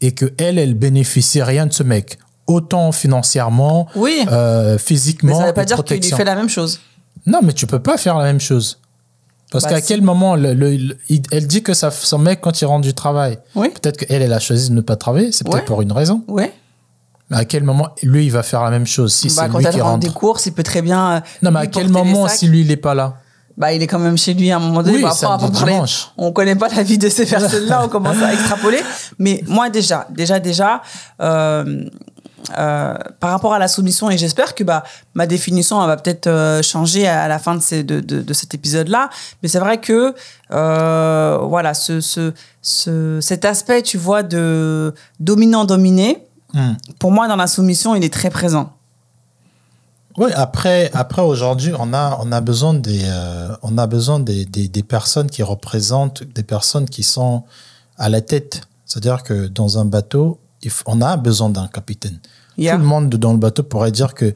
et 0.00 0.12
que 0.12 0.32
elle, 0.38 0.58
elle 0.58 0.74
bénéficie 0.74 1.42
rien 1.42 1.66
de 1.66 1.72
ce 1.72 1.82
mec, 1.82 2.18
autant 2.46 2.92
financièrement, 2.92 3.88
oui, 3.96 4.24
euh, 4.30 4.72
mais 4.72 4.78
physiquement, 4.78 5.40
ça 5.40 5.46
veut 5.46 5.52
pas 5.52 5.64
dire 5.64 5.82
qu'il 5.84 6.00
lui 6.00 6.10
fait 6.10 6.24
la 6.24 6.34
même 6.34 6.48
chose. 6.48 6.80
Non, 7.26 7.40
mais 7.42 7.52
tu 7.52 7.66
peux 7.66 7.80
pas 7.80 7.96
faire 7.98 8.16
la 8.16 8.24
même 8.24 8.40
chose. 8.40 8.78
Parce 9.50 9.64
Bah, 9.64 9.70
qu'à 9.70 9.80
quel 9.80 10.02
moment, 10.02 10.36
le- 10.36 10.52
le- 10.54 10.76
le- 10.76 10.98
il- 11.08 11.22
elle 11.32 11.46
dit 11.46 11.62
que 11.62 11.72
ça, 11.74 11.90
son 11.90 12.18
mec, 12.18 12.40
quand 12.42 12.60
il 12.60 12.66
rentre 12.66 12.82
du 12.86 12.92
travail, 12.94 13.38
Oui, 13.54 13.70
peut-être 13.70 13.96
qu'elle, 13.96 14.20
elle 14.22 14.32
a 14.32 14.40
choisi 14.40 14.68
de 14.68 14.74
ne 14.74 14.82
pas 14.82 14.96
travailler, 14.96 15.32
c'est 15.32 15.44
peut-être 15.44 15.60
Ouais. 15.60 15.64
pour 15.64 15.82
une 15.82 15.92
raison. 15.92 16.22
oui. 16.28 16.44
Mais 17.30 17.36
à 17.36 17.44
quel 17.44 17.62
moment, 17.62 17.90
lui, 18.02 18.24
il 18.24 18.30
va 18.32 18.42
faire 18.42 18.62
la 18.64 18.70
même 18.70 18.86
chose 18.86 19.12
si 19.12 19.26
Bah, 19.28 19.34
c'est 19.44 19.48
quand 19.50 19.58
lui 19.58 19.66
qui 19.68 19.80
rentre 19.82 19.98
des 19.98 20.08
courses, 20.08 20.46
il 20.46 20.52
peut 20.52 20.62
très 20.62 20.80
bien. 20.80 21.16
euh, 21.16 21.20
Non, 21.42 21.50
mais 21.50 21.60
à 21.60 21.66
quel 21.66 21.90
moment, 21.90 22.26
si 22.26 22.46
lui, 22.46 22.62
il 22.62 22.68
n'est 22.68 22.76
pas 22.78 22.94
là? 22.94 23.18
Bah, 23.58 23.72
il 23.72 23.82
est 23.82 23.86
quand 23.88 23.98
même 23.98 24.16
chez 24.16 24.32
lui 24.34 24.50
à 24.52 24.56
un 24.56 24.60
moment 24.60 24.82
donné. 24.84 24.98
Oui, 24.98 25.02
Bah, 25.02 25.10
après, 25.10 25.50
parler- 25.50 25.72
dimanche. 25.72 26.08
On 26.16 26.30
connaît 26.32 26.54
pas 26.56 26.68
la 26.68 26.82
vie 26.84 26.96
de 26.96 27.08
ces 27.08 27.26
personnes-là, 27.34 27.82
on 27.84 27.88
commence 27.88 28.22
à 28.22 28.32
extrapoler. 28.32 28.78
Mais 29.18 29.42
moi, 29.48 29.68
déjà, 29.68 30.06
déjà, 30.10 30.38
déjà, 30.38 30.80
euh, 31.20 31.84
euh, 32.56 32.94
par 33.18 33.30
rapport 33.32 33.52
à 33.52 33.58
la 33.58 33.66
soumission, 33.66 34.08
et 34.10 34.16
j'espère 34.16 34.54
que 34.54 34.62
bah, 34.62 34.84
ma 35.14 35.26
définition 35.26 35.82
elle 35.82 35.88
va 35.88 35.96
peut-être 35.96 36.28
euh, 36.28 36.62
changer 36.62 37.08
à 37.08 37.26
la 37.26 37.40
fin 37.40 37.56
de, 37.56 37.60
ces- 37.60 37.82
de, 37.82 37.98
de, 37.98 38.22
de 38.22 38.32
cet 38.32 38.54
épisode-là. 38.54 39.10
Mais 39.42 39.48
c'est 39.48 39.58
vrai 39.58 39.78
que, 39.80 40.14
euh, 40.52 41.38
voilà, 41.42 41.74
ce, 41.74 42.00
ce, 42.00 42.32
ce, 42.62 43.18
cet 43.20 43.44
aspect, 43.44 43.82
tu 43.82 43.98
vois, 43.98 44.22
de 44.22 44.94
dominant-dominé, 45.20 46.24
Hmm. 46.54 46.76
pour 46.98 47.12
moi, 47.12 47.28
dans 47.28 47.36
la 47.36 47.46
soumission, 47.46 47.94
il 47.94 48.02
est 48.04 48.12
très 48.12 48.30
présent. 48.30 48.72
Oui, 50.18 50.30
après, 50.34 50.90
après 50.94 51.22
aujourd'hui, 51.22 51.72
on 51.78 51.94
a, 51.94 52.18
on 52.20 52.32
a 52.32 52.40
besoin, 52.40 52.74
des, 52.74 53.02
euh, 53.04 53.54
on 53.62 53.78
a 53.78 53.86
besoin 53.86 54.18
des, 54.18 54.44
des, 54.44 54.66
des 54.68 54.82
personnes 54.82 55.30
qui 55.30 55.44
représentent, 55.44 56.24
des 56.24 56.42
personnes 56.42 56.86
qui 56.86 57.04
sont 57.04 57.44
à 57.96 58.08
la 58.08 58.20
tête. 58.20 58.62
C'est-à-dire 58.84 59.22
que 59.22 59.46
dans 59.46 59.78
un 59.78 59.84
bateau, 59.84 60.40
on 60.86 61.00
a 61.00 61.16
besoin 61.16 61.50
d'un 61.50 61.68
capitaine. 61.68 62.18
Yeah. 62.56 62.74
Tout 62.74 62.80
le 62.80 62.86
monde 62.86 63.08
dans 63.10 63.32
le 63.32 63.38
bateau 63.38 63.62
pourrait 63.62 63.92
dire 63.92 64.14
que 64.14 64.34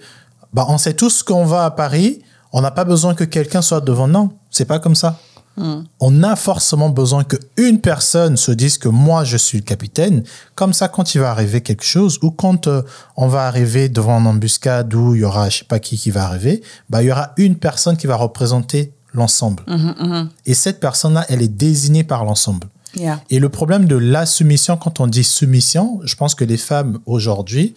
bah, 0.52 0.66
on 0.68 0.78
sait 0.78 0.94
tous 0.94 1.22
qu'on 1.24 1.44
va 1.44 1.64
à 1.64 1.70
Paris, 1.72 2.22
on 2.52 2.60
n'a 2.60 2.70
pas 2.70 2.84
besoin 2.84 3.14
que 3.14 3.24
quelqu'un 3.24 3.62
soit 3.62 3.80
devant. 3.80 4.06
Non, 4.06 4.30
c'est 4.50 4.66
pas 4.66 4.78
comme 4.78 4.94
ça. 4.94 5.18
Hmm. 5.56 5.82
On 6.00 6.22
a 6.22 6.34
forcément 6.34 6.88
besoin 6.88 7.24
qu'une 7.24 7.80
personne 7.80 8.36
se 8.36 8.52
dise 8.52 8.78
que 8.78 8.88
moi, 8.88 9.24
je 9.24 9.36
suis 9.36 9.58
le 9.58 9.64
capitaine. 9.64 10.24
Comme 10.54 10.72
ça, 10.72 10.88
quand 10.88 11.14
il 11.14 11.20
va 11.20 11.30
arriver 11.30 11.60
quelque 11.60 11.84
chose 11.84 12.18
ou 12.22 12.30
quand 12.30 12.66
euh, 12.66 12.82
on 13.16 13.28
va 13.28 13.46
arriver 13.46 13.88
devant 13.88 14.18
une 14.18 14.26
embuscade 14.26 14.94
où 14.94 15.14
il 15.14 15.20
y 15.20 15.24
aura, 15.24 15.50
je 15.50 15.58
sais 15.58 15.64
pas 15.64 15.78
qui 15.78 15.98
qui 15.98 16.10
va 16.10 16.24
arriver, 16.24 16.62
bah, 16.88 17.02
il 17.02 17.08
y 17.08 17.12
aura 17.12 17.32
une 17.36 17.56
personne 17.56 17.96
qui 17.96 18.06
va 18.06 18.16
représenter 18.16 18.92
l'ensemble. 19.12 19.62
Mhm, 19.66 19.94
mhm. 20.00 20.28
Et 20.46 20.54
cette 20.54 20.80
personne-là, 20.80 21.26
elle 21.28 21.42
est 21.42 21.48
désignée 21.48 22.04
par 22.04 22.24
l'ensemble. 22.24 22.68
Yeah. 22.96 23.20
Et 23.30 23.38
le 23.38 23.48
problème 23.48 23.86
de 23.86 23.96
la 23.96 24.26
soumission, 24.26 24.76
quand 24.76 25.00
on 25.00 25.06
dit 25.06 25.24
soumission, 25.24 26.00
je 26.04 26.14
pense 26.14 26.34
que 26.34 26.44
les 26.44 26.58
femmes 26.58 26.98
aujourd'hui, 27.06 27.74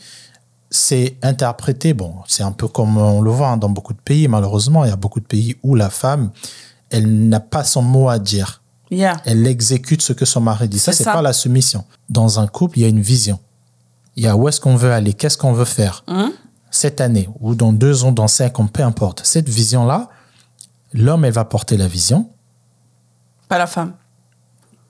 c'est 0.70 1.15
interprété, 1.22 1.94
bon, 1.94 2.15
c'est 2.27 2.44
un 2.44 2.51
peu 2.51 2.67
comme 2.67 2.98
on 2.98 3.22
le 3.22 3.32
voit 3.32 3.50
hein, 3.50 3.58
dans 3.58 3.70
beaucoup 3.70 3.94
de 3.94 4.00
pays, 4.00 4.27
malheureusement, 4.27 4.84
il 4.84 4.89
y 4.89 4.94
a 4.94 4.98
beaucoup 4.98 5.20
de 5.20 5.25
pays 5.25 5.55
où 5.63 5.75
la 5.75 5.89
femme, 5.89 6.32
elle 6.89 7.27
n'a 7.30 7.39
pas 7.39 7.63
son 7.63 7.82
mot 7.82 8.10
à 8.10 8.20
dire. 8.20 8.62
Yeah. 8.92 9.18
Elle 9.25 9.46
exécute 9.48 10.01
ce 10.01 10.13
que 10.13 10.25
son 10.25 10.42
mari 10.42 10.70
dit. 10.70 10.80
Ça, 10.80 10.92
C'est 10.94 11.04
pas 11.04 11.22
la 11.22 11.34
soumission. 11.34 11.86
Dans 12.10 12.39
un 12.39 12.48
couple, 12.48 12.80
il 12.80 12.82
y 12.84 12.86
a 12.86 12.88
une 12.89 13.01
vision. 13.01 13.39
Il 14.15 14.24
y 14.24 14.27
a 14.27 14.36
où 14.38 14.48
est-ce 14.48 14.62
qu'on 14.62 14.75
veut 14.75 14.92
aller, 14.92 15.13
qu'est-ce 15.13 15.38
qu'on 15.38 15.54
veut 15.54 15.65
faire 15.65 16.04
Hum? 16.08 16.32
cette 16.72 17.00
année, 17.00 17.30
ou 17.39 17.56
dans 17.56 17.72
deux 17.72 18.04
ans, 18.04 18.12
dans 18.12 18.27
cinq 18.27 18.60
ans, 18.60 18.68
peu 18.68 18.84
importe. 18.84 19.22
Cette 19.25 19.48
vision-là, 19.48 20.10
l'homme, 20.94 21.24
elle 21.25 21.32
va 21.34 21.46
porter 21.46 21.77
la 21.77 21.88
vision. 21.88 22.30
Pas 23.48 23.58
la 23.58 23.68
femme. 23.68 23.94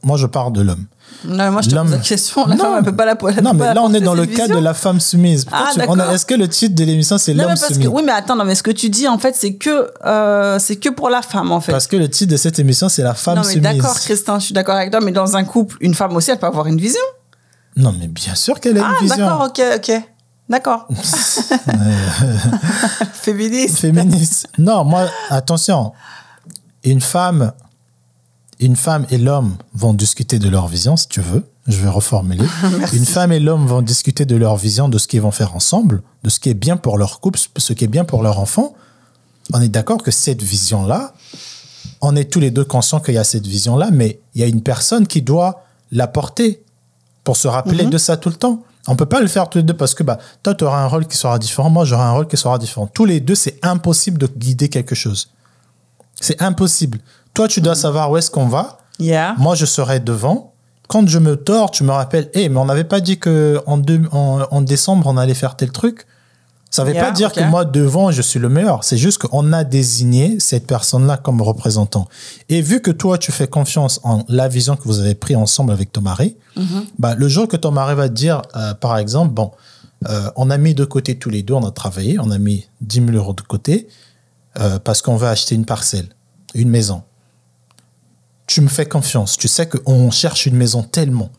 Moi, 0.02 0.18
je 0.18 0.26
parle 0.26 0.52
de 0.54 0.62
l'homme. 0.62 0.86
Non, 1.24 1.52
moi, 1.52 1.62
je 1.62 1.70
te 1.70 1.76
pose 1.76 1.92
la 1.92 1.98
question. 2.00 2.46
La 2.46 2.56
Non. 2.56 2.64
femme, 2.64 2.74
elle 2.80 2.84
peut 2.84 2.96
pas 2.96 3.06
la 3.06 3.18
elle 3.38 3.44
Non, 3.44 3.54
mais 3.54 3.74
là, 3.74 3.82
on 3.84 3.94
est 3.94 4.02
dans 4.02 4.14
le 4.14 4.26
cas 4.26 4.48
de 4.48 4.58
la 4.58 4.74
femme 4.74 5.00
soumise. 5.00 5.46
Ah, 5.52 5.70
tu- 5.74 5.82
a-. 5.82 6.14
Est-ce 6.14 6.26
que 6.26 6.36
le 6.36 6.48
titre 6.48 6.76
de 6.76 6.84
l'émission, 6.84 7.18
c'est 7.18 7.34
l'homme 7.34 7.50
mais 7.50 7.56
soumis 7.56 7.86
que, 7.86 7.90
oui, 7.90 8.04
mais 8.06 8.12
attends, 8.12 8.36
non, 8.36 8.46
mais 8.46 8.56
ce 8.56 8.64
que 8.64 8.72
tu 8.72 8.90
dis, 8.90 9.08
en 9.08 9.18
fait, 9.18 9.36
c'est 9.36 9.56
que, 9.56 9.92
euh, 10.06 10.60
c'est 10.60 10.76
que 10.76 10.90
pour 10.90 11.10
la 11.10 11.22
femme, 11.22 11.52
en 11.52 11.62
fait. 11.62 11.72
Parce 11.72 11.88
que 11.88 11.96
le 11.96 12.10
titre 12.10 12.32
de 12.32 12.38
cette 12.38 12.60
émission, 12.60 12.90
c'est 12.90 13.04
la 13.04 13.14
femme 13.14 13.36
non, 13.38 13.42
mais 13.42 13.48
soumise. 13.54 13.62
d'accord, 13.64 13.96
Christin, 14.00 14.40
je 14.40 14.46
suis 14.46 14.54
d'accord 14.54 14.76
avec 14.76 14.92
toi, 14.92 15.00
mais 15.02 15.12
dans 15.12 15.36
un 15.36 15.44
couple, 15.44 15.78
une 15.82 15.94
femme 15.94 16.16
aussi, 16.16 16.32
elle 16.32 16.40
peut 16.40 16.48
avoir 16.48 16.68
une 16.68 16.80
vision. 16.80 17.02
Non, 17.78 17.94
mais 18.00 18.08
bien 18.08 18.36
sûr 18.36 18.60
qu'elle 18.60 18.78
a 18.78 18.84
Ah, 18.86 18.94
une 19.02 19.08
vision. 19.08 19.26
d'accord, 19.26 19.48
ok, 19.50 19.62
ok. 19.78 20.02
D'accord. 20.48 20.88
Féministe. 23.14 23.80
féministe. 23.80 24.48
Non, 24.58 24.84
moi, 24.84 25.08
attention. 25.30 25.92
Une 26.84 27.02
femme, 27.02 27.52
une 28.60 28.76
femme 28.76 29.06
et 29.10 29.18
l'homme 29.18 29.58
vont 29.74 29.94
discuter 29.94 30.40
de 30.40 30.50
leur 30.50 30.68
vision, 30.68 30.96
si 30.96 31.08
tu 31.08 31.22
veux. 31.22 31.44
Je 31.68 31.78
vais 31.78 31.90
reformuler. 31.90 32.46
Une 32.94 33.06
femme 33.06 33.32
et 33.32 33.40
l'homme 33.40 33.66
vont 33.66 33.82
discuter 33.82 34.26
de 34.26 34.36
leur 34.36 34.56
vision, 34.56 34.88
de 34.88 35.00
ce 35.00 35.08
qu'ils 35.08 35.22
vont 35.22 35.32
faire 35.32 35.56
ensemble, 35.56 36.04
de 36.24 36.30
ce 36.30 36.40
qui 36.40 36.50
est 36.50 36.54
bien 36.54 36.78
pour 36.78 36.98
leur 36.98 37.20
couple, 37.20 37.40
ce 37.58 37.74
qui 37.74 37.84
est 37.84 37.88
bien 37.88 38.06
pour 38.06 38.22
leur 38.22 38.40
enfant. 38.40 38.76
On 39.52 39.62
est 39.62 39.70
d'accord 39.70 40.04
que 40.04 40.12
cette 40.12 40.44
vision-là, 40.44 41.14
on 42.02 42.16
est 42.16 42.26
tous 42.26 42.40
les 42.40 42.52
deux 42.52 42.66
conscients 42.66 43.00
qu'il 43.00 43.16
y 43.16 43.18
a 43.18 43.24
cette 43.24 43.48
vision-là, 43.48 43.90
mais 43.92 44.20
il 44.36 44.42
y 44.42 44.44
a 44.44 44.48
une 44.48 44.62
personne 44.62 45.08
qui 45.08 45.24
doit 45.24 45.64
la 45.92 46.08
porter 46.08 46.64
pour 47.24 47.36
se 47.36 47.48
rappeler 47.48 47.86
de 47.86 47.98
ça 47.98 48.16
tout 48.16 48.30
le 48.30 48.36
temps. 48.36 48.64
On 48.88 48.96
peut 48.96 49.08
pas 49.08 49.22
le 49.22 49.28
faire 49.28 49.50
tous 49.50 49.58
les 49.58 49.64
deux 49.64 49.76
parce 49.76 49.96
que 49.96 50.04
bah, 50.04 50.20
toi, 50.44 50.54
tu 50.54 50.64
auras 50.64 50.84
un 50.84 50.88
rôle 50.88 51.08
qui 51.08 51.18
sera 51.18 51.40
différent, 51.40 51.72
moi, 51.72 51.86
j'aurai 51.86 52.04
un 52.04 52.12
rôle 52.12 52.28
qui 52.28 52.38
sera 52.38 52.60
différent. 52.60 52.86
Tous 52.86 53.06
les 53.06 53.20
deux, 53.20 53.34
c'est 53.34 53.58
impossible 53.64 54.20
de 54.20 54.28
guider 54.28 54.70
quelque 54.70 54.94
chose. 54.94 55.30
C'est 56.22 56.42
impossible. 56.42 57.00
Toi, 57.36 57.48
tu 57.48 57.62
dois 57.62 57.76
savoir 57.76 58.10
où 58.10 58.18
est-ce 58.18 58.32
qu'on 58.32 58.48
va. 58.48 58.80
Yeah. 59.00 59.36
Moi, 59.38 59.54
je 59.56 59.66
serai 59.66 60.00
devant. 60.00 60.54
Quand 60.88 61.08
je 61.08 61.20
me 61.20 61.36
tords, 61.36 61.72
tu 61.72 61.84
me 61.84 61.92
rappelles, 61.92 62.30
hé, 62.34 62.48
mais 62.50 62.58
on 62.60 62.66
n'avait 62.66 62.84
pas 62.84 63.02
dit 63.02 63.18
que 63.20 63.62
en, 63.68 63.78
deux- 63.78 64.04
en, 64.12 64.42
en 64.50 64.62
décembre, 64.62 65.08
on 65.08 65.18
allait 65.18 65.34
faire 65.34 65.56
tel 65.56 65.72
truc. 65.72 66.06
Ça 66.72 66.84
ne 66.84 66.88
veut 66.90 66.94
Yeah, 66.96 67.06
pas 67.06 67.12
dire 67.12 67.32
que 67.32 67.40
moi, 67.50 67.66
devant, 67.66 68.12
je 68.12 68.22
suis 68.22 68.40
le 68.40 68.50
meilleur. 68.50 68.84
C'est 68.84 68.98
juste 68.98 69.20
qu'on 69.20 69.52
a 69.54 69.64
désigné 69.64 70.40
cette 70.40 70.68
personne-là 70.68 71.18
comme 71.18 71.42
représentant. 71.42 72.08
Et 72.50 72.62
vu 72.62 72.82
que 72.82 72.92
toi, 72.92 73.18
tu 73.18 73.32
fais 73.32 73.48
confiance 73.48 74.00
en 74.04 74.24
la 74.28 74.48
vision 74.48 74.76
que 74.76 74.84
vous 74.84 75.00
avez 75.00 75.16
prise 75.16 75.38
ensemble 75.38 75.72
avec 75.74 75.92
ton 75.92 76.02
mari, 76.02 76.36
bah, 77.00 77.16
le 77.16 77.28
jour 77.28 77.48
que 77.48 77.58
ton 77.58 77.72
mari 77.72 77.96
va 77.96 78.08
te 78.10 78.14
dire, 78.14 78.42
euh, 78.56 78.74
par 78.74 78.98
exemple, 78.98 79.34
bon, 79.34 79.52
euh, 80.10 80.30
on 80.36 80.50
a 80.50 80.58
mis 80.58 80.74
de 80.74 80.86
côté 80.86 81.18
tous 81.18 81.30
les 81.30 81.44
deux, 81.44 81.54
on 81.54 81.66
a 81.66 81.72
travaillé, 81.72 82.18
on 82.20 82.30
a 82.32 82.38
mis 82.38 82.68
10 82.82 83.06
000 83.08 83.12
euros 83.18 83.34
de 83.34 83.42
côté 83.42 83.88
euh, 84.60 84.78
parce 84.80 85.02
qu'on 85.02 85.16
veut 85.18 85.28
acheter 85.28 85.56
une 85.56 85.66
parcelle, 85.66 86.08
une 86.54 86.70
maison. 86.70 87.04
Tu 88.48 88.62
me 88.62 88.68
fais 88.68 88.86
confiance. 88.86 89.38
Tu 89.38 89.48
sais 89.48 89.68
qu'on 89.68 90.12
cherche 90.12 90.46
une 90.46 90.56
maison 90.56 90.84
tellement. 90.84 91.30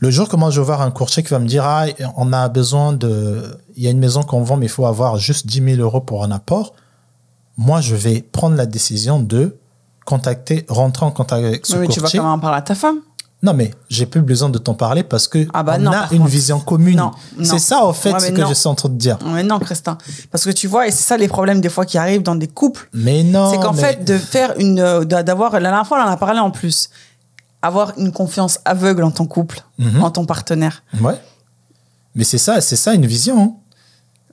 Le 0.00 0.10
jour 0.10 0.28
que 0.28 0.36
moi 0.36 0.50
je 0.50 0.60
vais 0.60 0.66
voir 0.66 0.82
un 0.82 0.90
courtier 0.90 1.22
qui 1.22 1.30
va 1.30 1.38
me 1.38 1.46
dire 1.46 1.64
ah 1.64 1.86
on 2.16 2.32
a 2.32 2.48
besoin 2.48 2.92
de 2.92 3.58
il 3.76 3.82
y 3.82 3.86
a 3.86 3.90
une 3.90 3.98
maison 3.98 4.22
qu'on 4.22 4.42
vend 4.42 4.56
mais 4.56 4.66
il 4.66 4.70
faut 4.70 4.86
avoir 4.86 5.16
juste 5.16 5.46
10 5.46 5.76
000 5.76 5.82
euros 5.82 6.00
pour 6.00 6.24
un 6.24 6.30
apport 6.30 6.74
moi 7.56 7.80
je 7.80 7.94
vais 7.94 8.22
prendre 8.22 8.56
la 8.56 8.66
décision 8.66 9.20
de 9.20 9.56
contacter 10.04 10.64
rentrer 10.68 11.04
en 11.04 11.10
contact 11.10 11.44
avec 11.44 11.66
ce 11.66 11.74
Oui, 11.74 11.80
mais 11.80 11.88
tu 11.88 12.00
vas 12.00 12.08
quand 12.08 12.18
même 12.18 12.26
en 12.26 12.38
parler 12.38 12.58
à 12.58 12.62
ta 12.62 12.74
femme. 12.74 13.00
Non 13.46 13.54
mais 13.54 13.70
j'ai 13.88 14.04
plus 14.06 14.20
besoin 14.20 14.48
de 14.50 14.58
t'en 14.58 14.74
parler 14.74 15.02
parce 15.02 15.26
que 15.28 15.46
Ah 15.54 15.62
bah 15.62 15.76
on 15.78 15.82
non, 15.82 15.92
a 15.92 16.08
une 16.12 16.18
contre. 16.18 16.30
vision 16.30 16.60
commune 16.60 17.00
c'est 17.42 17.58
ça 17.58 17.84
au 17.84 17.92
fait 17.92 18.12
Ouais, 18.12 18.20
ce 18.20 18.30
que 18.32 18.40
non. 18.42 18.48
je 18.48 18.54
suis 18.54 18.68
en 18.68 18.74
train 18.74 18.88
de 18.88 18.94
dire 18.98 19.18
Mais 19.24 19.42
non, 19.42 19.58
Christin. 19.58 19.96
Parce 20.30 20.44
que 20.44 20.50
tu 20.50 20.66
vois, 20.66 20.86
et 20.86 20.90
c'est 20.90 21.04
ça 21.04 21.16
les 21.16 21.28
problèmes 21.28 21.60
des 21.60 21.68
fois 21.70 21.86
qui 21.86 21.96
arrivent 21.96 22.22
dans 22.22 22.34
des 22.34 22.48
couples. 22.48 22.88
mais 22.92 23.22
non 23.22 23.50
c'est 23.50 23.58
qu'en 23.58 23.72
mais- 23.72 23.80
fait, 23.82 24.04
de 24.04 24.18
faire 24.18 24.54
une. 24.58 24.80
euh, 24.80 25.04
d'a- 25.04 25.22
d'avoir. 25.22 25.52
La 25.52 25.60
dernière 25.60 25.86
fois, 25.86 26.02
on 26.04 26.08
en 26.08 26.10
a 26.12 26.16
parlé 26.16 26.40
en 26.40 26.50
plus. 26.50 26.90
Avoir 27.62 27.92
une 27.96 28.12
confiance 28.12 28.60
aveugle 28.64 29.02
en 29.04 29.10
ton 29.10 29.26
couple, 29.26 29.60
Mhm. 29.78 30.02
en 30.02 30.10
ton 30.10 30.24
partenaire. 30.26 30.82
ouais 31.00 31.18
mais 32.14 32.24
c'est 32.24 32.38
ça 32.38 32.60
c'est 32.60 32.76
ça 32.76 32.94
une 32.94 33.06
vision 33.06 33.38
hein. 33.42 33.52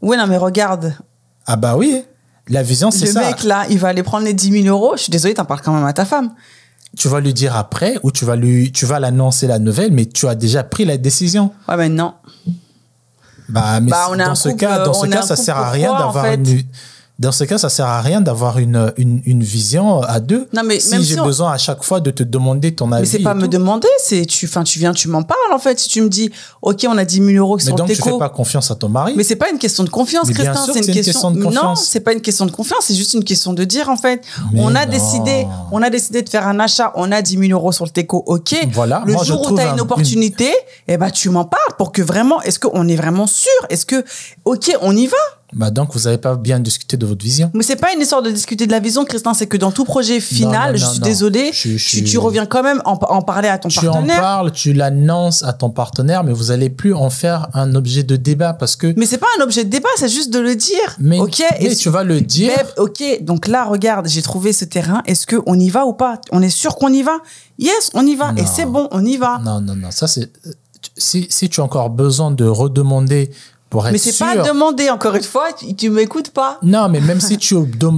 Oui, 0.02 0.18
non, 0.18 0.28
mais 0.28 0.38
regarde. 0.38 0.96
ah 1.46 1.56
bah 1.56 1.76
oui 1.78 2.04
la 2.50 2.62
vision 2.64 2.92
c'est 2.92 3.06
Le 3.06 3.12
ça 3.12 3.22
mec, 3.22 3.44
là, 3.44 3.66
il 3.70 3.80
va 3.80 3.88
aller 3.88 4.04
prendre 4.04 4.26
les 4.26 4.34
10 4.34 4.64
000 4.64 4.68
euros. 4.68 4.94
Je 4.98 5.04
suis 5.04 5.12
désolée, 5.12 5.34
t'en 5.34 5.46
parles 5.46 5.62
quand 5.62 5.72
même 5.74 5.86
à 5.86 5.94
ta 5.94 6.04
femme. 6.04 6.32
Tu 6.98 7.08
vas 7.08 7.20
lui 7.20 7.34
dire 7.34 7.56
après 7.56 7.98
ou 8.04 8.12
tu 8.12 8.26
vas 8.26 8.36
lui 8.36 8.72
tu 8.72 8.86
vas 8.86 9.00
l'annoncer 9.00 9.48
la 9.48 9.60
nouvelle 9.60 9.92
mais 9.92 10.06
tu 10.06 10.28
as 10.28 10.36
déjà 10.36 10.64
pris 10.64 10.86
la 10.86 10.98
décision 10.98 11.52
Ouais, 11.68 11.78
mais 11.78 11.90
non. 11.90 12.14
Bah, 13.50 13.80
mais 13.80 13.92
Bah, 13.92 14.08
on 14.10 14.16
dans 14.16 14.24
un 14.24 14.36
ce 14.36 14.50
couple, 14.50 14.62
cas, 14.62 14.86
dans 14.86 14.94
ce 14.94 15.08
cas, 15.08 15.22
ça 15.22 15.36
sert 15.36 15.58
à 15.58 15.70
rien 15.70 15.92
en 15.92 15.98
d'avoir 15.98 16.26
fait 16.26 16.36
une. 16.36 16.64
Dans 17.20 17.32
ce 17.32 17.44
cas, 17.44 17.60
ça 17.60 17.70
sert 17.70 17.86
à 17.86 18.02
rien 18.02 18.22
d'avoir 18.22 18.58
une, 18.58 18.92
une, 18.98 19.22
une 19.26 19.44
vision 19.44 20.02
à 20.02 20.20
deux. 20.20 20.48
Non, 20.52 20.64
mais 20.66 20.80
si 20.80 20.90
même 20.92 21.02
j'ai 21.04 21.14
si 21.14 21.20
on- 21.20 21.24
besoin 21.26 21.52
à 21.54 21.58
chaque 21.60 21.84
fois 21.84 22.00
de 22.00 22.10
te 22.10 22.24
demander 22.24 22.74
ton 22.74 22.92
avis. 22.92 23.04
Mais 23.04 23.18
c'est 23.18 23.24
pas 23.24 23.36
me 23.36 23.42
tout. 23.42 23.48
demander, 23.50 23.88
c'est 24.04 24.26
tu, 24.26 24.46
enfin, 24.48 24.64
tu 24.64 24.80
viens, 24.80 24.94
tu 24.94 25.08
m'en 25.10 25.22
parles 25.22 25.54
en 25.54 25.60
fait. 25.60 25.80
Si 25.80 25.90
tu 25.90 26.02
me 26.02 26.10
dis, 26.10 26.32
ok, 26.64 26.86
on 26.90 26.98
a 26.98 27.06
10 27.06 27.18
000 27.24 27.30
euros 27.38 27.58
Mais 27.58 27.64
sur 27.64 27.76
donc, 27.76 27.88
le 27.88 27.96
tu 27.96 28.02
fais 28.02 28.18
pas 28.18 28.30
confiance 28.30 28.72
à 28.72 28.76
ton 28.76 28.90
mari. 28.90 29.14
Mais 29.16 29.24
c'est 29.24 29.36
pas 29.36 29.50
une 29.52 29.60
question 29.60 29.84
de 29.84 29.90
confiance, 29.90 30.28
Mais 30.28 30.34
Christin. 30.34 30.66
C'est 30.74 30.80
une, 30.88 30.94
question. 30.94 31.30
de 31.32 31.38
Non, 31.38 31.46
confiance. 31.46 31.86
c'est 31.86 32.00
pas 32.00 32.14
une 32.14 32.22
question 32.22 32.48
de 32.48 32.52
confiance. 32.52 32.80
C'est 32.88 32.96
juste 32.96 33.14
une 33.14 33.24
question 33.24 33.54
de 33.54 33.64
dire 33.64 33.90
en 33.90 33.96
fait. 33.98 34.22
Mais 34.52 34.60
on 34.62 34.74
a 34.74 34.86
non. 34.86 34.92
décidé, 34.92 35.46
on 35.72 35.84
a 35.84 35.92
décidé 35.92 36.24
de 36.24 36.30
faire 36.30 36.48
un 36.48 36.60
achat. 36.60 36.92
On 36.96 37.12
a 37.12 37.22
10 37.22 37.38
000 37.38 37.52
euros 37.52 37.72
sur 37.72 37.86
le 37.86 37.92
déco. 37.92 38.24
Ok. 38.26 38.56
Voilà, 38.74 39.04
Le 39.06 39.14
moi, 39.14 39.24
jour 39.24 39.40
où 39.52 39.56
tu 39.56 39.62
as 39.62 39.70
un- 39.70 39.74
une 39.76 39.82
opportunité, 39.82 40.52
eh 40.88 40.98
ben 40.98 41.12
tu 41.12 41.30
m'en 41.30 41.46
parles 41.46 41.76
pour 41.78 41.92
que 41.92 42.02
vraiment. 42.02 42.42
Est-ce 42.42 42.58
qu'on 42.60 42.88
est 42.88 42.96
vraiment 42.96 43.28
sûr? 43.28 43.52
Est-ce 43.70 43.86
que, 43.86 44.04
ok, 44.46 44.76
on 44.82 44.96
y 44.98 45.06
va? 45.06 45.18
Bah, 45.56 45.72
donc, 45.72 45.94
vous 45.94 46.02
n'avez 46.02 46.18
pas 46.18 46.36
bien 46.36 46.60
discuté 46.60 46.98
de 46.98 47.06
votre 47.06 47.24
vision. 47.24 47.52
Mais 47.54 47.64
c'est 47.64 47.76
pas 47.76 47.94
une 47.94 48.02
histoire 48.02 48.22
de 48.22 48.32
discuter 48.32 48.66
de 48.68 48.72
la 48.72 48.80
vision, 48.80 49.06
Christin. 49.06 49.34
C'est 49.34 49.48
que 49.48 49.58
dans 49.58 49.72
tout 49.72 49.86
projet 49.86 50.20
final, 50.20 50.72
non, 50.72 50.78
je 50.78 50.84
non, 50.86 50.92
suis 50.92 51.54
Je- 51.54 51.78
je- 51.78 51.90
tu, 51.90 52.04
tu 52.04 52.18
reviens 52.18 52.46
quand 52.46 52.64
même 52.64 52.82
en, 52.86 52.94
en 52.94 53.22
parler 53.22 53.48
à 53.50 53.58
ton 53.58 53.70
Tu 53.70 53.80
en 53.88 53.94
partenaire. 53.94 54.20
parles, 54.20 54.52
tu 54.52 54.74
l'annonces 54.74 55.44
à 55.44 55.54
ton 55.54 55.70
partenaire, 55.70 56.24
mais 56.24 56.34
vous 56.34 56.52
allez 56.52 56.70
plus 56.70 56.94
en 56.94 57.10
faire 57.10 57.48
un 57.54 57.76
objet 57.76 58.04
de 58.04 58.16
débat 58.16 58.54
parce 58.54 58.76
que. 58.76 58.94
Mais 58.98 59.06
c'est 59.06 59.18
pas 59.18 59.28
un 59.40 59.44
objet 59.44 59.64
de 59.64 59.70
débat, 59.70 59.90
c'est 59.98 60.10
juste 60.10 60.32
de 60.32 60.40
le 60.40 60.56
dire. 60.56 60.96
Mais, 61.00 61.20
ok? 61.20 61.44
mais 61.60 61.66
et 61.72 61.76
tu 61.76 61.90
vas 61.90 62.04
le 62.04 62.22
dire. 62.22 62.52
Babe, 62.56 62.68
ok, 62.78 63.04
donc 63.22 63.48
là, 63.48 63.66
regarde, 63.66 64.08
j'ai 64.08 64.22
trouvé 64.22 64.54
ce 64.54 64.66
terrain. 64.66 65.02
Est-ce 65.06 65.28
qu'on 65.28 65.60
y 65.60 65.70
va 65.70 65.86
ou 65.86 65.94
pas? 65.94 66.20
On 66.32 66.42
est 66.42 66.50
sûr 66.50 66.76
qu'on 66.76 66.92
y 66.92 67.04
va? 67.04 67.18
Yes, 67.60 67.92
on 67.94 68.06
y 68.06 68.16
va. 68.16 68.34
Et 68.38 68.46
c'est 68.46 68.66
bon, 68.66 68.88
on 68.92 69.06
y 69.06 69.18
va. 69.18 69.40
Non, 69.44 69.62
non, 69.62 69.76
non. 69.76 69.92
Ça, 69.92 70.08
c'est. 70.08 70.32
Si, 70.98 71.28
si 71.30 71.50
tu 71.50 71.62
as 71.62 71.64
encore 71.64 71.90
besoin 71.90 72.30
de 72.32 72.46
redemander 72.46 73.32
pour 73.74 73.88
être 73.88 73.92
Mais 73.92 73.98
c'est 73.98 74.16
pas 74.20 74.36
demander, 74.36 74.92
encore 74.92 75.16
une 75.16 75.24
fois, 75.24 75.48
tu, 75.52 75.76
tu 75.76 75.90
m'écoutes 75.90 76.30
pas. 76.30 76.60
Non, 76.62 76.90
mais 76.90 77.00
même 77.02 77.20
si 77.20 77.40
tu, 77.40 77.56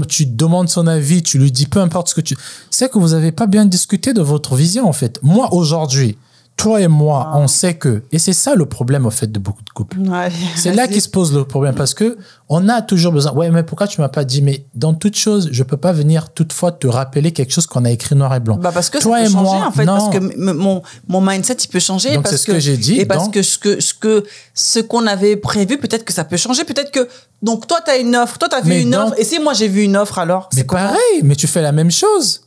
tu 0.07 0.25
demandes 0.25 0.69
son 0.69 0.87
avis, 0.87 1.21
tu 1.21 1.37
lui 1.37 1.51
dis 1.51 1.65
peu 1.65 1.81
importe 1.81 2.07
ce 2.07 2.15
que 2.15 2.21
tu. 2.21 2.37
C'est 2.71 2.89
que 2.89 2.97
vous 2.97 3.09
n'avez 3.09 3.33
pas 3.33 3.45
bien 3.45 3.65
discuté 3.65 4.13
de 4.13 4.21
votre 4.21 4.55
vision, 4.55 4.87
en 4.87 4.93
fait. 4.93 5.19
Moi, 5.21 5.53
aujourd'hui, 5.53 6.17
toi 6.57 6.79
et 6.79 6.87
moi, 6.87 7.31
Ah. 7.33 7.37
on 7.37 7.47
sait 7.47 7.73
que. 7.73 8.03
Et 8.13 8.19
c'est 8.19 8.31
ça 8.33 8.55
le 8.55 8.65
problème, 8.65 9.05
en 9.05 9.09
fait, 9.11 9.29
de 9.31 9.39
beaucoup 9.39 9.61
de 9.63 9.69
couples. 9.71 9.99
Ouais, 9.99 10.31
C'est 10.55 10.73
là 10.73 10.87
qui 10.93 11.01
se 11.01 11.09
pose 11.09 11.33
le 11.33 11.43
problème 11.43 11.75
parce 11.75 11.93
que 11.93 12.17
on 12.47 12.69
a 12.69 12.81
toujours 12.81 13.11
besoin. 13.11 13.33
Ouais, 13.33 13.49
mais 13.51 13.63
pourquoi 13.63 13.87
tu 13.87 13.99
m'as 13.99 14.07
pas 14.07 14.23
dit 14.23 14.41
Mais 14.41 14.65
dans 14.73 14.93
toute 14.93 15.15
chose, 15.17 15.49
je 15.51 15.63
peux 15.63 15.75
pas 15.77 15.91
venir 15.91 16.29
toutefois 16.33 16.71
te 16.71 16.87
rappeler 16.87 17.31
quelque 17.33 17.51
chose 17.51 17.67
qu'on 17.67 17.83
a 17.83 17.91
écrit 17.91 18.15
noir 18.15 18.33
et 18.35 18.39
blanc. 18.39 18.55
Bah 18.57 18.71
parce 18.73 18.89
que 18.89 18.99
Toi 18.99 19.17
ça 19.17 19.23
et 19.23 19.25
peut 19.25 19.31
changer 19.33 19.43
moi, 19.57 19.67
en 19.67 19.71
fait 19.71 19.85
non. 19.85 19.97
parce 19.97 20.09
que 20.17 20.51
mon 20.53 20.81
mon 21.09 21.21
mindset 21.21 21.55
il 21.63 21.67
peut 21.67 21.79
changer 21.79 22.13
Donc, 22.15 22.27
c'est 22.27 22.37
ce 22.37 22.45
que 22.45 22.59
j'ai 22.59 22.77
dit, 22.77 22.99
et 23.01 23.05
parce 23.05 23.25
donc- 23.25 23.33
que 23.33 23.41
ce 23.41 23.57
que 23.57 23.81
ce 23.81 23.93
que 23.93 24.23
ce 24.53 24.79
qu'on 24.79 25.07
avait 25.07 25.35
prévu 25.35 25.77
peut-être 25.77 26.05
que 26.05 26.13
ça 26.13 26.23
peut 26.23 26.37
changer 26.37 26.63
peut-être 26.63 26.91
que 26.91 27.07
donc 27.41 27.67
toi 27.67 27.79
tu 27.83 27.91
as 27.91 27.97
une 27.97 28.15
offre 28.15 28.37
toi 28.37 28.47
tu 28.47 28.55
as 28.55 28.61
vu 28.61 28.69
Mais 28.69 28.81
une 28.83 28.91
donc- 28.91 29.07
offre 29.07 29.15
et 29.19 29.25
si 29.25 29.39
moi 29.39 29.53
j'ai 29.53 29.67
vu 29.67 29.81
une 29.83 29.97
offre 29.97 30.19
alors 30.19 30.49
Mais 30.55 30.63
pareil, 30.63 31.21
mais 31.23 31.35
tu 31.35 31.47
fais 31.47 31.61
la 31.61 31.71
même 31.73 31.91
chose. 31.91 32.41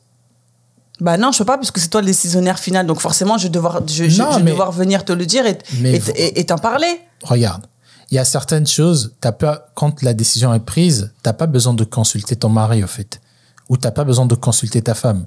Bah 1.00 1.16
non 1.16 1.30
je 1.32 1.38
peux 1.38 1.44
pas 1.44 1.56
parce 1.58 1.70
que 1.70 1.80
c'est 1.80 1.88
toi 1.88 2.00
le 2.00 2.06
décisionnaire 2.06 2.58
final 2.58 2.86
donc 2.86 3.00
forcément 3.00 3.38
je 3.38 3.44
vais 3.44 3.48
devoir 3.50 3.82
je, 3.86 4.08
je- 4.08 4.20
Non, 4.22 4.32
je 4.32 4.38
vais 4.38 4.44
mais- 4.44 4.50
devoir 4.50 4.72
venir 4.72 5.04
te 5.04 5.12
le 5.12 5.26
dire 5.26 5.46
et 5.46 5.58
Mais 5.80 5.92
et- 5.94 5.98
vous- 5.98 6.10
et 6.16 6.40
et 6.40 6.44
t'en 6.46 6.58
parler 6.58 7.00
Regarde, 7.22 7.66
il 8.10 8.14
y 8.14 8.18
a 8.18 8.24
certaines 8.24 8.66
choses, 8.66 9.14
t'as 9.20 9.32
pas, 9.32 9.66
quand 9.74 10.02
la 10.02 10.14
décision 10.14 10.54
est 10.54 10.60
prise, 10.60 11.12
t'as 11.22 11.32
pas 11.32 11.46
besoin 11.46 11.74
de 11.74 11.84
consulter 11.84 12.36
ton 12.36 12.48
mari, 12.48 12.82
au 12.82 12.86
fait. 12.86 13.20
Ou 13.68 13.76
t'as 13.76 13.90
pas 13.90 14.04
besoin 14.04 14.24
de 14.26 14.34
consulter 14.34 14.80
ta 14.80 14.94
femme. 14.94 15.26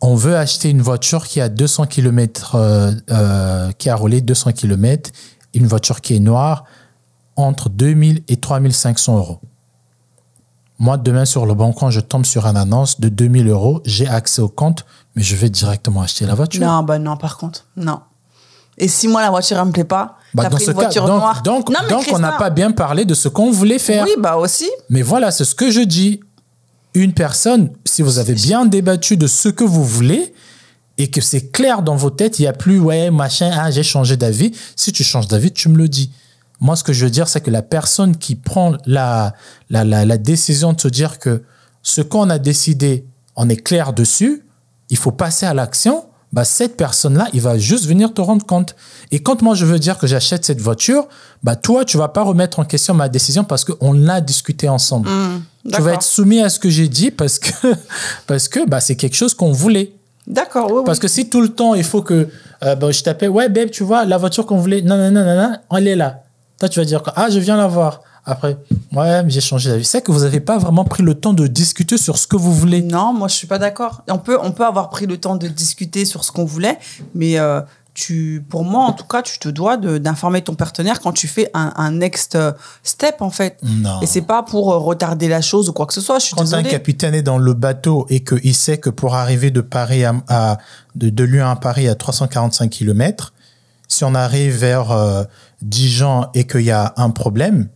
On 0.00 0.14
veut 0.14 0.36
acheter 0.36 0.70
une 0.70 0.80
voiture 0.82 1.26
qui 1.26 1.40
a 1.40 1.48
200 1.48 1.86
km, 1.86 2.56
qui 3.78 3.90
a 3.90 3.96
roulé 3.96 4.20
200 4.20 4.52
km, 4.52 5.10
une 5.52 5.66
voiture 5.66 6.00
qui 6.00 6.14
est 6.16 6.20
noire, 6.20 6.64
entre 7.36 7.68
2000 7.68 8.22
et 8.28 8.36
3500 8.38 9.16
euros. 9.18 9.40
Moi, 10.78 10.96
demain, 10.96 11.24
sur 11.24 11.46
le 11.46 11.54
bon 11.54 11.72
coin, 11.72 11.90
je 11.90 12.00
tombe 12.00 12.24
sur 12.26 12.46
une 12.46 12.56
annonce 12.56 13.00
de 13.00 13.08
2000 13.08 13.48
euros, 13.48 13.80
j'ai 13.84 14.08
accès 14.08 14.42
au 14.42 14.48
compte, 14.48 14.84
mais 15.14 15.22
je 15.22 15.36
vais 15.36 15.48
directement 15.48 16.02
acheter 16.02 16.26
la 16.26 16.34
voiture. 16.34 16.60
non 16.66 16.82
bah 16.82 16.98
non 16.98 17.16
par 17.16 17.36
contre 17.38 17.64
non 17.76 18.00
Et 18.76 18.88
si 18.88 19.06
moi 19.06 19.22
la 19.22 19.30
voiture 19.30 19.56
elle 19.58 19.66
me 19.66 19.72
plaît 19.72 19.84
pas, 19.84 20.18
Bah, 20.34 20.44
dans 20.48 20.56
pris 20.56 20.64
ce 20.64 20.70
une 20.72 20.76
cas, 20.76 20.82
voiture 20.82 21.06
donc, 21.06 21.20
noire. 21.20 21.42
donc, 21.42 21.68
Non, 21.70 21.78
donc 21.88 22.06
on 22.12 22.18
n'a 22.18 22.32
pas 22.32 22.50
bien 22.50 22.72
parlé 22.72 23.04
de 23.04 23.14
ce 23.14 23.28
qu'on 23.28 23.52
voulait 23.52 23.78
faire. 23.78 24.04
Oui, 24.04 24.14
bah 24.18 24.36
aussi. 24.36 24.68
Mais 24.90 25.02
voilà, 25.02 25.30
c'est 25.30 25.44
ce 25.44 25.54
que 25.54 25.70
je 25.70 25.80
dis. 25.80 26.20
Une 26.94 27.12
personne, 27.12 27.70
si 27.84 28.02
vous 28.02 28.18
avez 28.18 28.34
bien 28.34 28.66
débattu 28.66 29.16
de 29.16 29.26
ce 29.28 29.48
que 29.48 29.64
vous 29.64 29.84
voulez 29.84 30.32
et 30.98 31.08
que 31.10 31.20
c'est 31.20 31.50
clair 31.52 31.82
dans 31.82 31.96
vos 31.96 32.10
têtes, 32.10 32.38
il 32.38 32.42
n'y 32.42 32.48
a 32.48 32.52
plus, 32.52 32.78
ouais, 32.78 33.10
machin, 33.10 33.50
ah, 33.56 33.70
j'ai 33.72 33.82
changé 33.82 34.16
d'avis. 34.16 34.52
Si 34.76 34.92
tu 34.92 35.02
changes 35.04 35.26
d'avis, 35.28 35.52
tu 35.52 35.68
me 35.68 35.76
le 35.76 35.88
dis. 35.88 36.10
Moi, 36.60 36.76
ce 36.76 36.84
que 36.84 36.92
je 36.92 37.04
veux 37.04 37.10
dire, 37.10 37.28
c'est 37.28 37.40
que 37.40 37.50
la 37.50 37.62
personne 37.62 38.16
qui 38.16 38.36
prend 38.36 38.76
la, 38.86 39.34
la, 39.70 39.84
la, 39.84 40.04
la 40.04 40.18
décision 40.18 40.72
de 40.72 40.80
se 40.80 40.88
dire 40.88 41.18
que 41.18 41.42
ce 41.82 42.00
qu'on 42.00 42.30
a 42.30 42.38
décidé, 42.38 43.06
on 43.36 43.48
est 43.48 43.56
clair 43.56 43.92
dessus, 43.92 44.44
il 44.90 44.96
faut 44.96 45.12
passer 45.12 45.46
à 45.46 45.54
l'action, 45.54 46.04
bah, 46.34 46.44
cette 46.44 46.76
personne-là, 46.76 47.28
il 47.32 47.40
va 47.40 47.58
juste 47.58 47.86
venir 47.86 48.12
te 48.12 48.20
rendre 48.20 48.44
compte. 48.44 48.74
Et 49.12 49.20
quand 49.20 49.40
moi, 49.40 49.54
je 49.54 49.64
veux 49.64 49.78
dire 49.78 49.98
que 49.98 50.08
j'achète 50.08 50.44
cette 50.44 50.60
voiture, 50.60 51.06
bah, 51.44 51.54
toi, 51.54 51.84
tu 51.84 51.96
vas 51.96 52.08
pas 52.08 52.22
remettre 52.22 52.58
en 52.58 52.64
question 52.64 52.92
ma 52.92 53.08
décision 53.08 53.44
parce 53.44 53.64
qu'on 53.64 53.92
l'a 53.92 54.20
discuté 54.20 54.68
ensemble. 54.68 55.08
tu 55.08 55.70
d'accord. 55.70 55.86
vas 55.86 55.94
être 55.94 56.02
soumis 56.02 56.40
à 56.40 56.48
ce 56.48 56.58
que 56.58 56.68
j'ai 56.68 56.88
dit 56.88 57.12
parce 57.12 57.38
que, 57.38 57.50
parce 58.26 58.48
que 58.48 58.68
bah, 58.68 58.80
c'est 58.80 58.96
quelque 58.96 59.14
chose 59.14 59.32
qu'on 59.32 59.52
voulait. 59.52 59.92
D'accord, 60.26 60.72
oui, 60.72 60.78
oui. 60.78 60.82
Parce 60.84 60.98
que 60.98 61.06
si 61.06 61.30
tout 61.30 61.40
le 61.40 61.50
temps, 61.50 61.74
il 61.74 61.84
faut 61.84 62.02
que 62.02 62.28
euh, 62.64 62.74
bah, 62.74 62.90
je 62.90 63.02
t'appelle, 63.04 63.30
ouais, 63.30 63.48
babe, 63.48 63.70
tu 63.70 63.84
vois, 63.84 64.04
la 64.04 64.16
voiture 64.16 64.44
qu'on 64.44 64.56
voulait, 64.56 64.82
non, 64.82 64.96
non, 64.96 65.12
non, 65.12 65.24
non, 65.24 65.36
non, 65.36 65.56
elle 65.76 65.86
est 65.86 65.96
là. 65.96 66.23
Toi, 66.60 66.68
tu 66.68 66.78
vas 66.78 66.84
dire, 66.84 67.02
ah, 67.16 67.28
je 67.30 67.38
viens 67.38 67.56
la 67.56 67.66
voir. 67.66 68.00
Après, 68.26 68.56
ouais, 68.92 69.22
mais 69.22 69.28
j'ai 69.30 69.42
changé 69.42 69.68
d'avis. 69.70 69.84
C'est 69.84 70.00
que 70.00 70.10
vous 70.10 70.20
n'avez 70.20 70.40
pas 70.40 70.56
vraiment 70.56 70.84
pris 70.84 71.02
le 71.02 71.14
temps 71.14 71.34
de 71.34 71.46
discuter 71.46 71.98
sur 71.98 72.16
ce 72.16 72.26
que 72.26 72.36
vous 72.36 72.54
voulez. 72.54 72.80
Non, 72.80 73.12
moi 73.12 73.28
je 73.28 73.34
suis 73.34 73.46
pas 73.46 73.58
d'accord. 73.58 74.02
On 74.08 74.16
peut, 74.16 74.38
on 74.42 74.50
peut 74.52 74.64
avoir 74.64 74.88
pris 74.88 75.04
le 75.06 75.18
temps 75.18 75.36
de 75.36 75.46
discuter 75.46 76.06
sur 76.06 76.24
ce 76.24 76.32
qu'on 76.32 76.46
voulait, 76.46 76.78
mais 77.14 77.38
euh, 77.38 77.60
tu, 77.92 78.42
pour 78.48 78.64
moi 78.64 78.84
en 78.84 78.92
tout 78.92 79.04
cas, 79.04 79.20
tu 79.20 79.38
te 79.38 79.50
dois 79.50 79.76
d'informer 79.76 80.40
ton 80.40 80.54
partenaire 80.54 81.00
quand 81.02 81.12
tu 81.12 81.28
fais 81.28 81.50
un, 81.52 81.74
un 81.76 81.90
next 81.90 82.34
euh, 82.34 82.52
step 82.82 83.20
en 83.20 83.28
fait. 83.28 83.58
Non. 83.62 84.00
Et 84.00 84.06
c'est 84.06 84.22
pas 84.22 84.42
pour 84.42 84.72
euh, 84.72 84.78
retarder 84.78 85.28
la 85.28 85.42
chose 85.42 85.68
ou 85.68 85.74
quoi 85.74 85.84
que 85.84 85.92
ce 85.92 86.00
soit. 86.00 86.18
Je 86.18 86.24
suis 86.24 86.34
Quand 86.34 86.50
un 86.54 86.62
capitaine 86.62 87.14
est 87.14 87.22
dans 87.22 87.36
le 87.36 87.52
bateau 87.52 88.06
et 88.08 88.24
qu'il 88.24 88.54
sait 88.54 88.78
que 88.78 88.88
pour 88.88 89.16
arriver 89.16 89.50
de 89.50 89.60
Paris 89.60 90.02
à, 90.06 90.14
à- 90.28 90.56
de, 90.94 91.10
de 91.10 91.24
Lyon 91.24 91.46
à 91.46 91.56
Paris 91.56 91.88
à 91.88 91.94
345 91.94 92.70
km, 92.70 93.34
si 93.86 94.02
on 94.04 94.14
arrive 94.14 94.56
vers 94.56 94.92
euh, 94.92 95.24
Dijon 95.64 96.26
et 96.34 96.46
qu'il 96.46 96.62
y 96.62 96.70
a 96.70 96.92
un 96.96 97.10
problème, 97.10 97.68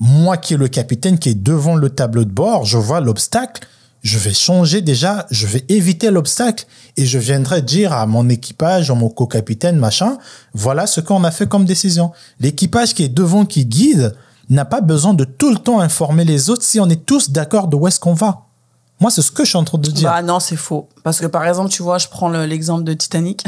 moi 0.00 0.36
qui 0.36 0.54
est 0.54 0.58
le 0.58 0.68
capitaine 0.68 1.18
qui 1.18 1.30
est 1.30 1.42
devant 1.42 1.76
le 1.76 1.88
tableau 1.88 2.24
de 2.24 2.30
bord, 2.30 2.64
je 2.64 2.76
vois 2.76 3.00
l'obstacle, 3.00 3.66
je 4.02 4.18
vais 4.18 4.34
changer 4.34 4.82
déjà, 4.82 5.26
je 5.30 5.46
vais 5.46 5.64
éviter 5.68 6.10
l'obstacle 6.10 6.66
et 6.96 7.06
je 7.06 7.18
viendrai 7.18 7.62
dire 7.62 7.92
à 7.92 8.04
mon 8.06 8.28
équipage, 8.28 8.90
à 8.90 8.94
mon 8.94 9.08
co-capitaine, 9.08 9.76
machin, 9.76 10.18
voilà 10.52 10.86
ce 10.86 11.00
qu'on 11.00 11.24
a 11.24 11.30
fait 11.30 11.48
comme 11.48 11.64
décision. 11.64 12.10
L'équipage 12.40 12.94
qui 12.94 13.04
est 13.04 13.08
devant, 13.08 13.46
qui 13.46 13.64
guide, 13.64 14.14
n'a 14.50 14.64
pas 14.64 14.80
besoin 14.80 15.14
de 15.14 15.24
tout 15.24 15.50
le 15.50 15.56
temps 15.56 15.80
informer 15.80 16.24
les 16.24 16.50
autres 16.50 16.64
si 16.64 16.80
on 16.80 16.90
est 16.90 17.06
tous 17.06 17.30
d'accord 17.30 17.68
de 17.68 17.76
où 17.76 17.86
est-ce 17.86 18.00
qu'on 18.00 18.12
va. 18.12 18.42
Moi, 19.00 19.10
c'est 19.10 19.22
ce 19.22 19.32
que 19.32 19.44
je 19.44 19.48
suis 19.50 19.58
en 19.58 19.64
train 19.64 19.76
de 19.78 19.90
dire. 19.90 20.08
Bah 20.08 20.22
non, 20.22 20.38
c'est 20.40 20.56
faux. 20.56 20.88
Parce 21.02 21.18
que 21.20 21.26
par 21.26 21.44
exemple, 21.46 21.68
tu 21.68 21.82
vois, 21.82 21.98
je 21.98 22.06
prends 22.08 22.28
le- 22.28 22.46
l'exemple 22.46 22.84
de 22.84 22.94
Titanic. 22.94 23.44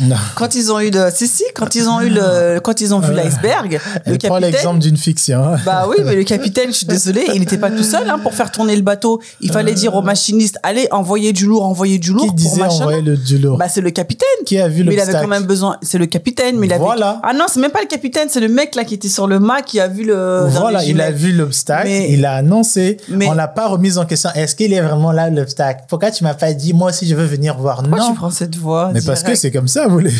Non. 0.00 0.14
quand 0.36 0.54
ils 0.54 0.70
ont 0.72 0.78
eu 0.80 0.90
le, 0.90 1.10
si 1.12 1.26
si, 1.26 1.42
quand 1.54 1.74
ils 1.74 1.88
ont 1.88 2.00
eu 2.00 2.08
le, 2.08 2.60
quand 2.60 2.80
ils 2.80 2.94
ont 2.94 3.00
vu 3.00 3.12
l'iceberg, 3.12 3.72
le 3.72 3.78
Elle 4.12 4.18
prend 4.18 4.36
capitaine. 4.36 4.40
l'exemple 4.52 4.78
d'une 4.78 4.96
fiction. 4.96 5.44
hein. 5.44 5.56
Bah 5.66 5.86
oui, 5.88 5.96
mais 6.04 6.14
le 6.14 6.22
capitaine, 6.22 6.68
je 6.70 6.76
suis 6.76 6.86
désolée, 6.86 7.26
il 7.34 7.40
n'était 7.40 7.58
pas 7.58 7.70
tout 7.70 7.82
seul 7.82 8.08
hein, 8.08 8.18
pour 8.22 8.32
faire 8.34 8.50
tourner 8.52 8.76
le 8.76 8.82
bateau. 8.82 9.20
Il 9.40 9.50
fallait 9.52 9.74
dire 9.74 9.94
au 9.96 10.00
machiniste, 10.02 10.58
allez, 10.62 10.86
envoyez 10.92 11.32
du 11.32 11.44
lourd, 11.46 11.64
envoyez 11.66 11.98
du 11.98 12.12
lourd 12.12 12.22
Qui 12.22 12.28
pour 12.28 12.36
disait 12.36 12.60
machin. 12.60 12.80
envoyer 12.84 13.02
le, 13.02 13.16
du 13.16 13.36
lourd? 13.38 13.58
Bah 13.58 13.68
c'est 13.68 13.80
le 13.82 13.90
capitaine. 13.90 14.28
Qui 14.46 14.58
a 14.58 14.68
vu 14.68 14.84
Mais 14.84 14.94
il 14.94 15.00
avait 15.00 15.12
quand 15.12 15.26
même 15.26 15.44
besoin. 15.44 15.76
C'est 15.82 15.98
le 15.98 16.06
capitaine, 16.06 16.56
mais 16.56 16.66
il 16.68 16.72
avait. 16.72 16.82
Voilà. 16.82 17.20
Ah 17.24 17.34
non, 17.34 17.46
c'est 17.52 17.60
même 17.60 17.72
pas 17.72 17.80
le 17.82 17.88
capitaine, 17.88 18.28
c'est 18.30 18.40
le 18.40 18.48
mec 18.48 18.76
là 18.76 18.84
qui 18.84 18.94
était 18.94 19.08
sur 19.08 19.26
le 19.26 19.40
mât 19.40 19.60
qui 19.62 19.80
a 19.80 19.88
vu 19.88 20.04
le. 20.04 20.46
Voilà, 20.48 20.84
il 20.84 21.00
a 21.00 21.10
vu 21.10 21.32
l'obstacle, 21.32 21.88
Mais- 21.88 22.12
il 22.12 22.24
a 22.24 22.34
annoncé, 22.36 22.96
Mais- 23.08 23.26
on 23.28 23.32
l'a 23.32 23.48
pas 23.48 23.66
remis 23.66 23.98
en 23.98 24.06
question. 24.06 24.30
Est-ce 24.34 24.54
qu'il 24.54 24.67
est 24.72 24.80
vraiment 24.80 25.12
là 25.12 25.30
l'obstacle 25.30 25.84
Pourquoi 25.88 26.10
tu 26.10 26.24
m'as 26.24 26.34
pas 26.34 26.52
dit 26.52 26.72
moi 26.72 26.90
aussi 26.90 27.06
je 27.06 27.14
veux 27.14 27.24
venir 27.26 27.56
voir? 27.58 27.82
Pourquoi 27.82 27.98
Non, 27.98 28.08
tu 28.10 28.14
prends 28.14 28.30
cette 28.30 28.56
voix 28.56 28.90
mais 28.92 29.00
parce 29.02 29.20
que 29.20 29.26
direct? 29.26 29.40
c'est 29.42 29.50
comme 29.50 29.68
ça, 29.68 29.86
vous 29.88 29.98
les. 29.98 30.12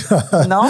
Non. 0.48 0.62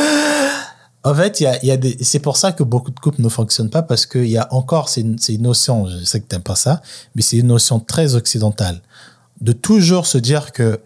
en 1.04 1.14
fait, 1.14 1.40
il 1.40 1.44
y 1.44 1.46
a, 1.46 1.58
il 1.62 1.68
y 1.68 1.70
a 1.72 1.76
des, 1.76 1.96
c'est 2.02 2.18
pour 2.18 2.36
ça 2.36 2.52
que 2.52 2.62
beaucoup 2.62 2.90
de 2.90 2.98
couples 3.00 3.22
ne 3.22 3.28
fonctionnent 3.28 3.70
pas 3.70 3.82
parce 3.82 4.04
qu'il 4.06 4.26
y 4.28 4.36
a 4.38 4.48
encore 4.52 4.88
c'est 4.88 5.00
une, 5.02 5.18
c'est 5.18 5.34
une 5.34 5.42
notion. 5.42 5.86
Je 5.86 6.04
sais 6.04 6.20
que 6.20 6.26
t'aimes 6.26 6.42
pas 6.42 6.56
ça, 6.56 6.80
mais 7.14 7.22
c'est 7.22 7.36
une 7.38 7.46
notion 7.48 7.80
très 7.80 8.14
occidentale 8.14 8.80
de 9.40 9.52
toujours 9.52 10.06
se 10.06 10.18
dire 10.18 10.52
que 10.52 10.80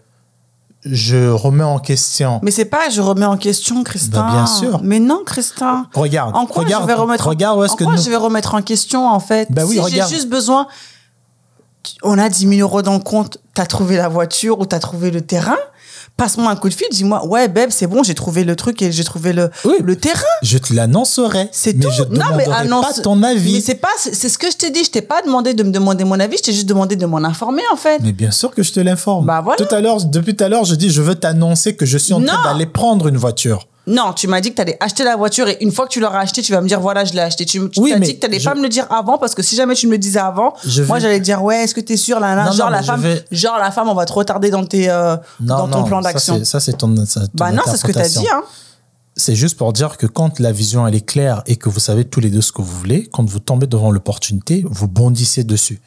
je 0.85 1.29
remets 1.29 1.63
en 1.63 1.79
question. 1.79 2.39
Mais 2.43 2.51
c'est 2.51 2.65
pas, 2.65 2.89
je 2.89 2.99
remets 3.01 3.25
en 3.25 3.37
question, 3.37 3.83
Christin. 3.85 4.19
Bah, 4.21 4.31
bien 4.33 4.45
sûr. 4.45 4.81
Mais 4.83 4.99
non, 4.99 5.21
Christin. 5.25 5.87
Regarde, 5.93 6.35
En 6.35 6.45
quoi 6.45 6.63
regarde, 6.63 6.83
je 6.83 6.87
vais 6.87 6.93
remettre 6.93 7.27
regarde 7.27 7.57
où 7.57 7.63
est-ce 7.63 7.71
en 7.73 7.75
que 7.77 7.83
quoi 7.85 7.95
nous. 7.95 8.01
je 8.01 8.09
vais 8.09 8.17
remettre 8.17 8.53
en 8.53 8.61
question 8.61 9.07
en 9.09 9.19
fait? 9.21 9.47
Bah 9.49 9.63
oui, 9.65 9.75
Si 9.75 9.79
regarde. 9.79 10.09
j'ai 10.09 10.15
juste 10.17 10.29
besoin 10.29 10.67
on 12.03 12.17
a 12.17 12.29
10 12.29 12.47
000 12.47 12.61
euros 12.61 12.81
dans 12.81 12.93
le 12.93 12.99
compte, 12.99 13.37
t'as 13.53 13.65
trouvé 13.65 13.97
la 13.97 14.07
voiture 14.07 14.59
ou 14.59 14.65
t'as 14.65 14.79
trouvé 14.79 15.11
le 15.11 15.21
terrain, 15.21 15.57
passe-moi 16.17 16.51
un 16.51 16.55
coup 16.55 16.69
de 16.69 16.73
fil, 16.73 16.87
dis-moi 16.91 17.25
ouais 17.25 17.47
Beb, 17.47 17.69
c'est 17.71 17.87
bon, 17.87 18.03
j'ai 18.03 18.13
trouvé 18.15 18.43
le 18.43 18.55
truc 18.55 18.81
et 18.81 18.91
j'ai 18.91 19.03
trouvé 19.03 19.33
le, 19.33 19.49
Oui. 19.65 19.75
le 19.83 19.95
terrain. 19.95 20.21
Je 20.43 20.57
te 20.57 20.73
l'annoncerai. 20.73 21.49
C'est 21.51 21.75
mais 21.75 21.85
tout. 21.85 21.91
je 21.95 22.03
ne 22.03 22.09
demanderai 22.15 22.45
annonce- 22.53 22.97
pas 22.97 23.01
ton 23.01 23.21
avis. 23.23 23.53
Mais 23.53 23.61
c'est 23.61 23.75
pas, 23.75 23.89
c'est 23.97 24.29
ce 24.29 24.37
que 24.37 24.49
je 24.51 24.57
t'ai 24.57 24.69
dit. 24.69 24.83
Je 24.83 24.91
t'ai 24.91 25.01
pas 25.01 25.21
demandé 25.23 25.53
de 25.53 25.63
me 25.63 25.71
demander 25.71 26.03
mon 26.03 26.19
avis. 26.19 26.37
Je 26.37 26.43
t'ai 26.43 26.53
juste 26.53 26.67
demandé 26.67 26.95
de 26.95 27.05
m'en 27.05 27.17
informer 27.23 27.63
en 27.71 27.75
fait. 27.75 27.99
Mais 28.01 28.11
bien 28.11 28.31
sûr 28.31 28.51
que 28.53 28.61
je 28.63 28.71
te 28.71 28.79
l'informe. 28.79 29.25
Bah 29.25 29.41
voilà. 29.43 29.57
Tout 29.63 29.73
à 29.73 29.81
l'heure, 29.81 30.03
depuis 30.05 30.35
tout 30.35 30.43
à 30.43 30.49
l'heure, 30.49 30.65
je 30.65 30.75
dis 30.75 30.89
je 30.91 31.01
veux 31.01 31.15
t'annoncer 31.15 31.75
que 31.75 31.85
je 31.85 31.97
suis 31.97 32.13
en 32.13 32.21
train 32.21 32.37
Non. 32.37 32.43
d'aller 32.43 32.65
prendre 32.67 33.07
une 33.07 33.17
voiture. 33.17 33.67
Non, 33.85 34.13
tu 34.13 34.27
m'as 34.27 34.39
dit 34.39 34.49
que 34.51 34.55
t'allais 34.55 34.77
acheter 34.79 35.03
la 35.03 35.17
voiture 35.17 35.47
et 35.49 35.57
une 35.59 35.71
fois 35.71 35.85
que 35.85 35.91
tu 35.91 35.99
l'auras 35.99 36.19
acheté, 36.21 36.41
tu 36.41 36.53
vas 36.53 36.61
me 36.61 36.67
dire 36.69 36.79
voilà, 36.79 37.03
je 37.03 37.11
l'ai 37.11 37.19
acheté. 37.19 37.45
Tu, 37.45 37.59
tu 37.69 37.81
Oui, 37.81 37.93
mais 37.99 38.05
dit 38.05 38.15
que 38.15 38.21
t'allais 38.21 38.39
je- 38.39 38.45
pas 38.45 38.55
me 38.55 38.61
le 38.61 38.69
dire 38.69 38.87
avant 38.89 39.17
parce 39.17 39.35
que 39.35 39.41
si 39.43 39.57
jamais 39.57 39.75
tu 39.75 39.87
me 39.87 39.91
le 39.91 39.97
disais 39.97 40.19
avant, 40.19 40.53
Je 40.65 40.83
moi 40.83 40.95
vais- 40.97 41.01
j'allais 41.01 41.19
dire 41.19 41.43
ouais, 41.43 41.63
est-ce 41.65 41.75
que 41.75 41.81
t'es 41.81 41.97
sûr 41.97 42.21
là, 42.21 42.33
là, 42.33 42.45
Non, 42.45 42.51
genre 42.53 42.67
non, 42.67 42.71
la 42.77 42.81
femme, 42.83 43.01
vais- 43.01 43.25
genre 43.31 43.57
la 43.57 43.71
femme, 43.71 43.89
on 43.89 43.93
va 43.93 44.05
te 44.05 44.13
retarder 44.13 44.49
dans 44.51 44.65
tes 44.65 44.89
euh, 44.89 45.17
Non, 45.41 45.57
dans 45.57 45.67
ton 45.67 45.83
plan 45.83 45.99
d'action. 46.01 46.45
Ça, 46.45 46.61
c'est 46.61 46.77
ton, 46.77 46.95
ça, 47.05 47.21
ton 47.21 47.27
Bah 47.33 47.51
non, 47.51 47.61
c'est 47.65 47.75
ce 47.75 47.83
que 47.83 47.91
t'as 47.91 47.99
interprétation. 48.05 48.21
dit 48.21 48.27
hein. 48.31 48.43
C'est 49.17 49.35
juste 49.35 49.57
pour 49.57 49.73
dire 49.73 49.97
que 49.97 50.07
quand 50.07 50.39
la 50.39 50.51
vision 50.53 50.87
elle 50.87 50.95
est 50.95 51.05
claire 51.05 51.43
et 51.45 51.57
que 51.57 51.67
vous 51.69 51.79
savez 51.81 52.05
tous 52.05 52.19
les 52.21 52.29
deux 52.31 52.41
ce 52.41 52.51
que 52.53 52.61
vous 52.61 52.75
voulez, 52.79 53.07
quand 53.11 53.29
vous 53.29 53.39
tombez 53.39 53.67
devant 53.67 53.91
l'opportunité, 53.91 54.63
vous 54.65 54.87
bondissez 54.87 55.43
dessus. 55.43 55.81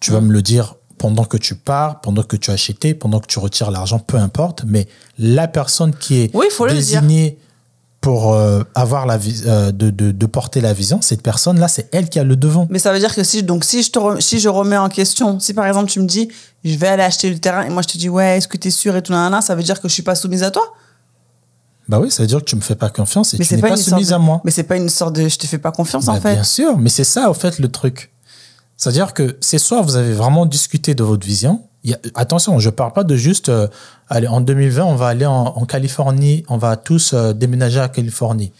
Tu 0.00 0.12
vas 0.12 0.20
me 0.20 0.32
le 0.32 0.40
dire 0.40 0.76
pendant 1.02 1.24
que 1.24 1.36
tu 1.36 1.56
pars, 1.56 2.00
pendant 2.00 2.22
que 2.22 2.36
tu 2.36 2.50
as 2.52 2.54
acheté, 2.54 2.94
pendant 2.94 3.18
que 3.18 3.26
tu 3.26 3.40
retires 3.40 3.72
l'argent, 3.72 3.98
peu 3.98 4.16
importe. 4.18 4.62
Mais 4.64 4.86
la 5.18 5.48
personne 5.48 5.92
qui 5.92 6.20
est 6.22 6.30
Oui, 6.32 6.46
faut 6.50 6.68
désignée 6.68 7.38
pour 8.00 8.32
euh, 8.34 8.62
avoir 8.76 9.04
la 9.06 9.16
vis- 9.18 9.42
euh, 9.46 9.72
de, 9.72 9.90
de, 9.90 10.12
de 10.12 10.26
porter 10.26 10.60
la 10.60 10.72
vision, 10.72 11.00
cette 11.02 11.22
personne-là, 11.22 11.66
c'est 11.66 11.88
elle 11.92 12.08
qui 12.08 12.20
a 12.20 12.24
le 12.24 12.36
devant. 12.36 12.68
Mais 12.70 12.78
ça 12.78 12.92
veut 12.92 13.00
dire 13.00 13.14
que 13.16 13.24
si 13.24 13.42
donc 13.42 13.64
si 13.64 13.82
je 13.82 13.90
te 13.90 13.98
re- 13.98 14.20
si 14.20 14.38
je 14.38 14.48
remets 14.48 14.76
en 14.76 14.88
question, 14.88 15.40
si 15.40 15.54
par 15.54 15.66
exemple 15.66 15.90
tu 15.90 15.98
me 15.98 16.06
dis 16.06 16.28
je 16.64 16.76
vais 16.76 16.86
aller 16.86 17.02
acheter 17.02 17.28
le 17.30 17.38
terrain 17.40 17.62
et 17.64 17.68
moi 17.70 17.82
je 17.82 17.88
te 17.88 17.98
dis 17.98 18.08
ouais, 18.08 18.38
est-ce 18.38 18.46
que 18.46 18.56
t'es 18.56 18.70
sûr 18.70 18.94
et 18.94 19.02
tout 19.02 19.10
nanana, 19.12 19.40
ça 19.40 19.56
veut 19.56 19.62
dire 19.64 19.80
que 19.80 19.88
je 19.88 19.92
suis 19.94 20.02
pas 20.04 20.14
soumise 20.14 20.44
à 20.44 20.52
toi? 20.52 20.72
Bah 21.88 21.98
oui, 22.00 22.12
ça 22.12 22.22
veut 22.22 22.28
dire 22.28 22.38
que 22.38 22.44
tu 22.44 22.54
me 22.54 22.60
fais 22.60 22.76
pas 22.76 22.90
confiance 22.90 23.34
et 23.34 23.38
Mais 23.38 23.44
tu 23.44 23.54
n'es 23.56 23.60
pas 23.60 23.70
pas 23.70 23.76
soumise 23.76 24.10
de- 24.10 24.14
à 24.14 24.18
moi. 24.18 24.40
Mais 24.44 24.52
c'est 24.52 24.62
pas 24.62 24.76
une 24.76 24.88
sorte 24.88 25.16
de 25.16 25.28
je 25.28 25.36
te 25.36 25.46
fais 25.48 25.58
pas 25.58 25.72
confiance 25.72 26.04
Bah, 26.06 26.12
en 26.12 26.20
fait. 26.20 26.34
Bien 26.34 26.44
sûr, 26.44 26.78
mais 26.78 26.90
c'est 26.90 27.02
ça, 27.04 27.28
en 27.28 27.34
fait, 27.34 27.58
le 27.58 27.68
truc. 27.68 28.11
C'est-à-dire 28.82 29.14
que 29.14 29.36
c'est 29.40 29.58
soit 29.58 29.80
vous 29.80 29.94
avez 29.94 30.12
vraiment 30.12 30.44
discuté 30.44 30.96
de 30.96 31.04
votre 31.04 31.24
vision. 31.24 31.62
Il 31.84 31.90
y 31.92 31.94
a- 31.94 31.98
attention, 32.16 32.58
je 32.58 32.68
parle 32.68 32.92
pas 32.92 33.04
de 33.04 33.14
juste, 33.14 33.48
euh, 33.48 33.68
allez, 34.08 34.26
en 34.26 34.40
2020, 34.40 34.84
on 34.84 34.96
va 34.96 35.06
aller 35.06 35.24
en, 35.24 35.44
en 35.56 35.64
Californie, 35.66 36.42
on 36.48 36.56
va 36.58 36.76
tous 36.76 37.12
euh, 37.12 37.32
déménager 37.32 37.78
à 37.78 37.88
Californie. 37.88 38.52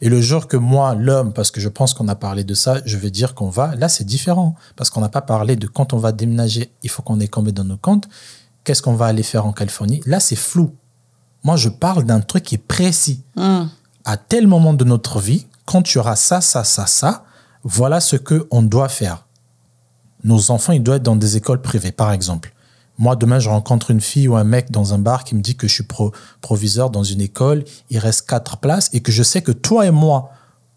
Et 0.00 0.08
le 0.08 0.20
jour 0.20 0.46
que 0.46 0.56
moi, 0.56 0.94
l'homme, 0.94 1.32
parce 1.32 1.50
que 1.50 1.60
je 1.60 1.68
pense 1.68 1.92
qu'on 1.92 2.06
a 2.06 2.14
parlé 2.14 2.44
de 2.44 2.54
ça, 2.54 2.76
je 2.84 2.96
vais 2.96 3.10
dire 3.10 3.34
qu'on 3.34 3.48
va, 3.48 3.74
là, 3.74 3.88
c'est 3.88 4.04
différent. 4.04 4.54
Parce 4.76 4.90
qu'on 4.90 5.00
n'a 5.00 5.08
pas 5.08 5.22
parlé 5.22 5.56
de 5.56 5.66
quand 5.66 5.92
on 5.92 5.98
va 5.98 6.12
déménager, 6.12 6.70
il 6.84 6.88
faut 6.90 7.02
qu'on 7.02 7.18
ait 7.18 7.26
combien 7.26 7.52
dans 7.52 7.64
nos 7.64 7.76
comptes, 7.76 8.08
qu'est-ce 8.62 8.80
qu'on 8.82 8.94
va 8.94 9.06
aller 9.06 9.24
faire 9.24 9.44
en 9.44 9.52
Californie? 9.52 10.00
Là, 10.06 10.20
c'est 10.20 10.36
flou. 10.36 10.72
Moi, 11.42 11.56
je 11.56 11.68
parle 11.68 12.04
d'un 12.04 12.20
truc 12.20 12.44
qui 12.44 12.54
est 12.54 12.58
précis 12.58 13.24
Hum. 13.36 13.68
à 14.04 14.16
tel 14.18 14.46
moment 14.46 14.72
de 14.72 14.84
notre 14.84 15.18
vie, 15.18 15.48
quand 15.64 15.82
tu 15.82 15.98
auras 15.98 16.14
ça, 16.16 16.40
ça, 16.40 16.62
ça, 16.62 16.86
ça, 16.86 17.24
voilà 17.64 17.98
ce 17.98 18.14
que 18.14 18.46
on 18.52 18.62
doit 18.62 18.88
faire. 18.88 19.26
Nos 20.24 20.50
enfants, 20.50 20.72
ils 20.72 20.82
doivent 20.82 20.96
être 20.98 21.02
dans 21.02 21.16
des 21.16 21.36
écoles 21.36 21.60
privées, 21.60 21.92
par 21.92 22.12
exemple. 22.12 22.52
Moi, 22.98 23.16
demain, 23.16 23.38
je 23.40 23.48
rencontre 23.48 23.90
une 23.90 24.00
fille 24.00 24.28
ou 24.28 24.36
un 24.36 24.44
mec 24.44 24.70
dans 24.70 24.94
un 24.94 24.98
bar 24.98 25.24
qui 25.24 25.34
me 25.34 25.40
dit 25.40 25.56
que 25.56 25.66
je 25.68 25.74
suis 25.74 25.82
pro- 25.82 26.12
proviseur 26.40 26.90
dans 26.90 27.02
une 27.02 27.20
école, 27.20 27.64
il 27.90 27.98
reste 27.98 28.26
quatre 28.28 28.56
places 28.58 28.88
et 28.92 29.00
que 29.00 29.10
je 29.12 29.22
sais 29.22 29.42
que 29.42 29.52
toi 29.52 29.84
et 29.86 29.90
moi, 29.90 30.30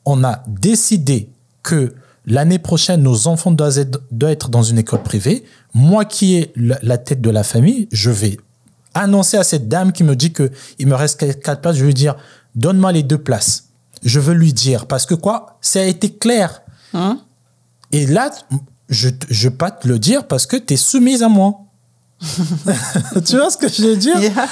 on 0.04 0.24
a 0.24 0.42
décidé 0.48 1.30
que 1.64 1.94
l'année 2.26 2.60
prochaine, 2.60 3.04
nos 3.04 3.28
enfants 3.28 3.52
doivent 3.52 3.78
être, 3.78 4.02
doivent 4.12 4.32
être 4.32 4.50
dans 4.50 4.64
une 4.64 4.80
école 4.80 5.04
privée. 5.04 5.44
Moi 5.74 6.06
qui 6.06 6.36
ai 6.38 6.52
la 6.56 6.98
tête 6.98 7.22
de 7.22 7.30
la 7.30 7.44
famille, 7.44 7.88
je 7.92 8.10
vais 8.10 8.38
annoncer 8.96 9.38
à 9.38 9.44
cette 9.44 9.68
dame 9.70 9.92
qui 9.92 10.04
me 10.04 10.16
dit 10.16 10.34
que 10.34 10.50
il 10.80 10.88
me 10.88 10.96
reste 10.96 11.20
qu- 11.20 11.40
quatre 11.40 11.62
places, 11.62 11.76
je 11.76 11.82
vais 11.82 11.88
lui 11.88 11.94
dire 11.94 12.16
donne-moi 12.56 12.92
les 12.94 13.04
deux 13.04 13.20
places. 13.20 13.66
Je 14.04 14.20
veux 14.20 14.34
lui 14.34 14.54
dire 14.54 14.88
parce 14.88 15.06
que 15.06 15.14
quoi, 15.14 15.58
ça 15.62 15.82
a 15.82 15.84
été 15.84 16.12
clair. 16.12 16.62
Hein? 16.96 17.20
Et 17.92 18.08
là, 18.08 18.32
je 18.90 19.10
je 19.30 19.50
pas 19.50 19.72
te 19.72 19.88
le 19.88 20.00
dire 20.00 20.28
parce 20.28 20.46
que 20.46 20.58
tu 20.58 20.74
es 20.74 20.78
soumise 20.78 21.24
à 21.24 21.30
moi. 21.30 21.60
tu 23.26 23.38
vois 23.38 23.50
ce 23.50 23.58
que 23.58 23.68
je 23.68 23.84
veux 23.84 23.98
dire? 23.98 24.20
Yeah. 24.20 24.48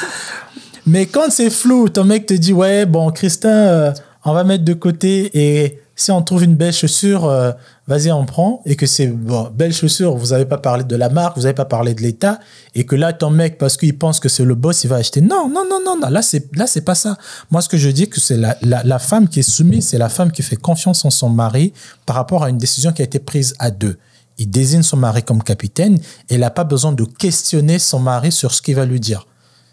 Mais 0.87 1.07
quand 1.07 1.29
c'est 1.29 1.49
flou, 1.49 1.89
ton 1.89 2.03
mec 2.03 2.27
te 2.27 2.33
dit 2.33 2.53
ouais 2.53 2.85
bon 2.85 3.11
Christin, 3.11 3.49
euh, 3.49 3.91
on 4.23 4.33
va 4.33 4.43
mettre 4.43 4.63
de 4.63 4.73
côté 4.73 5.31
et 5.33 5.79
si 5.95 6.11
on 6.11 6.21
trouve 6.21 6.43
une 6.43 6.55
belle 6.55 6.73
chaussure, 6.73 7.25
euh, 7.25 7.51
vas-y 7.87 8.11
on 8.11 8.25
prend 8.25 8.61
et 8.65 8.75
que 8.75 8.85
c'est 8.85 9.07
bon 9.07 9.49
belle 9.51 9.73
chaussure, 9.73 10.15
vous 10.15 10.33
avez 10.33 10.45
pas 10.45 10.57
parlé 10.59 10.83
de 10.83 10.95
la 10.95 11.09
marque, 11.09 11.37
vous 11.37 11.45
avez 11.45 11.55
pas 11.55 11.65
parlé 11.65 11.95
de 11.95 12.01
l'état 12.01 12.39
et 12.75 12.85
que 12.85 12.95
là 12.95 13.13
ton 13.13 13.31
mec 13.31 13.57
parce 13.57 13.77
qu'il 13.77 13.97
pense 13.97 14.19
que 14.19 14.29
c'est 14.29 14.43
le 14.43 14.53
boss, 14.53 14.83
il 14.83 14.89
va 14.89 14.97
acheter. 14.97 15.21
Non 15.21 15.49
non 15.49 15.63
non 15.67 15.79
non 15.83 15.97
non 15.99 16.09
là 16.09 16.21
c'est 16.21 16.55
là 16.55 16.67
c'est 16.67 16.81
pas 16.81 16.95
ça. 16.95 17.17
Moi 17.49 17.61
ce 17.61 17.69
que 17.69 17.77
je 17.77 17.89
dis 17.89 18.07
que 18.07 18.19
c'est 18.19 18.37
la, 18.37 18.55
la 18.61 18.83
la 18.83 18.99
femme 18.99 19.27
qui 19.27 19.39
est 19.39 19.49
soumise, 19.49 19.87
c'est 19.87 19.97
la 19.97 20.09
femme 20.09 20.31
qui 20.31 20.43
fait 20.43 20.57
confiance 20.57 21.03
en 21.05 21.09
son 21.09 21.29
mari 21.29 21.73
par 22.05 22.17
rapport 22.17 22.43
à 22.43 22.49
une 22.49 22.59
décision 22.59 22.91
qui 22.91 23.01
a 23.01 23.05
été 23.05 23.17
prise 23.17 23.55
à 23.57 23.71
deux. 23.71 23.97
Il 24.37 24.49
désigne 24.49 24.83
son 24.83 24.97
mari 24.97 25.23
comme 25.23 25.41
capitaine 25.43 25.97
et 26.29 26.35
elle 26.35 26.41
n'a 26.41 26.49
pas 26.49 26.63
besoin 26.65 26.91
de 26.91 27.03
questionner 27.05 27.79
son 27.79 27.99
mari 27.99 28.31
sur 28.31 28.53
ce 28.53 28.61
qu'il 28.61 28.75
va 28.75 28.85
lui 28.85 28.99
dire. 28.99 29.25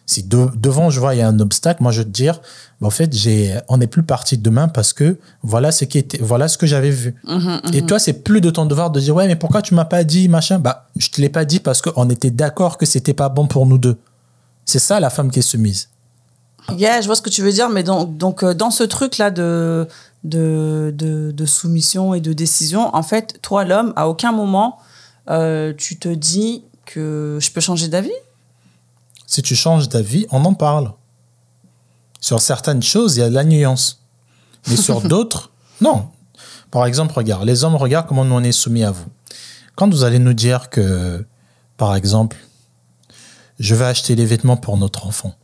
Si 0.06 0.22
de- 0.24 0.48
devant 0.56 0.90
je 0.90 0.98
vois 1.00 1.14
il 1.14 1.18
y 1.18 1.22
a 1.22 1.28
un 1.28 1.38
obstacle, 1.40 1.82
moi 1.82 1.92
je 1.92 1.98
vais 2.00 2.04
te 2.04 2.10
dire, 2.10 2.40
bah, 2.80 2.88
en 2.88 2.90
fait 2.90 3.12
j'ai, 3.14 3.56
on 3.68 3.76
n'est 3.78 3.86
plus 3.86 4.02
parti 4.02 4.36
demain 4.38 4.68
parce 4.68 4.92
que 4.92 5.16
voilà 5.42 5.70
ce 5.72 5.84
qui 5.84 5.98
était, 5.98 6.18
voilà 6.20 6.48
ce 6.48 6.58
que 6.58 6.66
j'avais 6.66 6.90
vu. 6.90 7.14
Et 7.72 7.82
toi 7.82 7.98
c'est 7.98 8.12
plus 8.24 8.40
de 8.40 8.50
ton 8.50 8.66
devoir 8.66 8.90
de 8.90 9.00
dire 9.00 9.14
ouais 9.14 9.26
mais 9.26 9.36
pourquoi 9.36 9.62
tu 9.62 9.74
m'as 9.74 9.84
pas 9.84 10.04
dit 10.04 10.28
machin? 10.28 10.58
Bah 10.58 10.88
je 10.96 11.08
te 11.08 11.20
l'ai 11.20 11.28
pas 11.28 11.44
dit 11.44 11.60
parce 11.60 11.80
qu'on 11.82 12.10
était 12.10 12.30
d'accord 12.30 12.78
que 12.78 12.86
c'était 12.86 13.14
pas 13.14 13.28
bon 13.28 13.46
pour 13.46 13.66
nous 13.66 13.78
deux. 13.78 13.96
C'est 14.64 14.78
ça 14.80 15.00
la 15.00 15.10
femme 15.10 15.30
qui 15.30 15.38
est 15.38 15.42
soumise. 15.42 15.88
Yeah, 16.76 17.00
je 17.00 17.06
vois 17.06 17.16
ce 17.16 17.22
que 17.22 17.30
tu 17.30 17.42
veux 17.42 17.50
dire, 17.52 17.68
mais 17.68 17.82
donc, 17.82 18.16
donc 18.16 18.44
euh, 18.44 18.54
dans 18.54 18.70
ce 18.70 18.84
truc-là 18.84 19.32
de, 19.32 19.88
de, 20.24 20.92
de, 20.96 21.32
de 21.32 21.46
soumission 21.46 22.14
et 22.14 22.20
de 22.20 22.32
décision, 22.32 22.94
en 22.94 23.02
fait, 23.02 23.40
toi, 23.42 23.64
l'homme, 23.64 23.92
à 23.96 24.08
aucun 24.08 24.32
moment, 24.32 24.78
euh, 25.30 25.72
tu 25.76 25.98
te 25.98 26.08
dis 26.08 26.64
que 26.84 27.38
je 27.40 27.50
peux 27.50 27.60
changer 27.60 27.88
d'avis 27.88 28.10
Si 29.26 29.42
tu 29.42 29.54
changes 29.56 29.88
d'avis, 29.88 30.26
on 30.30 30.44
en 30.44 30.54
parle. 30.54 30.92
Sur 32.20 32.40
certaines 32.40 32.82
choses, 32.82 33.16
il 33.16 33.20
y 33.20 33.22
a 33.22 33.28
de 33.28 33.34
la 33.34 33.44
nuance. 33.44 34.02
Mais 34.68 34.76
sur 34.76 35.00
d'autres, 35.08 35.50
non. 35.80 36.08
Par 36.70 36.86
exemple, 36.86 37.14
regarde, 37.14 37.44
les 37.44 37.64
hommes, 37.64 37.76
regardent 37.76 38.06
comment 38.06 38.24
nous 38.24 38.34
on 38.34 38.42
est 38.42 38.52
soumis 38.52 38.84
à 38.84 38.90
vous. 38.90 39.06
Quand 39.74 39.90
vous 39.90 40.04
allez 40.04 40.18
nous 40.18 40.34
dire 40.34 40.70
que, 40.70 41.24
par 41.76 41.96
exemple, 41.96 42.36
je 43.58 43.74
vais 43.74 43.84
acheter 43.84 44.16
des 44.16 44.26
vêtements 44.26 44.56
pour 44.56 44.76
notre 44.76 45.06
enfant 45.06 45.34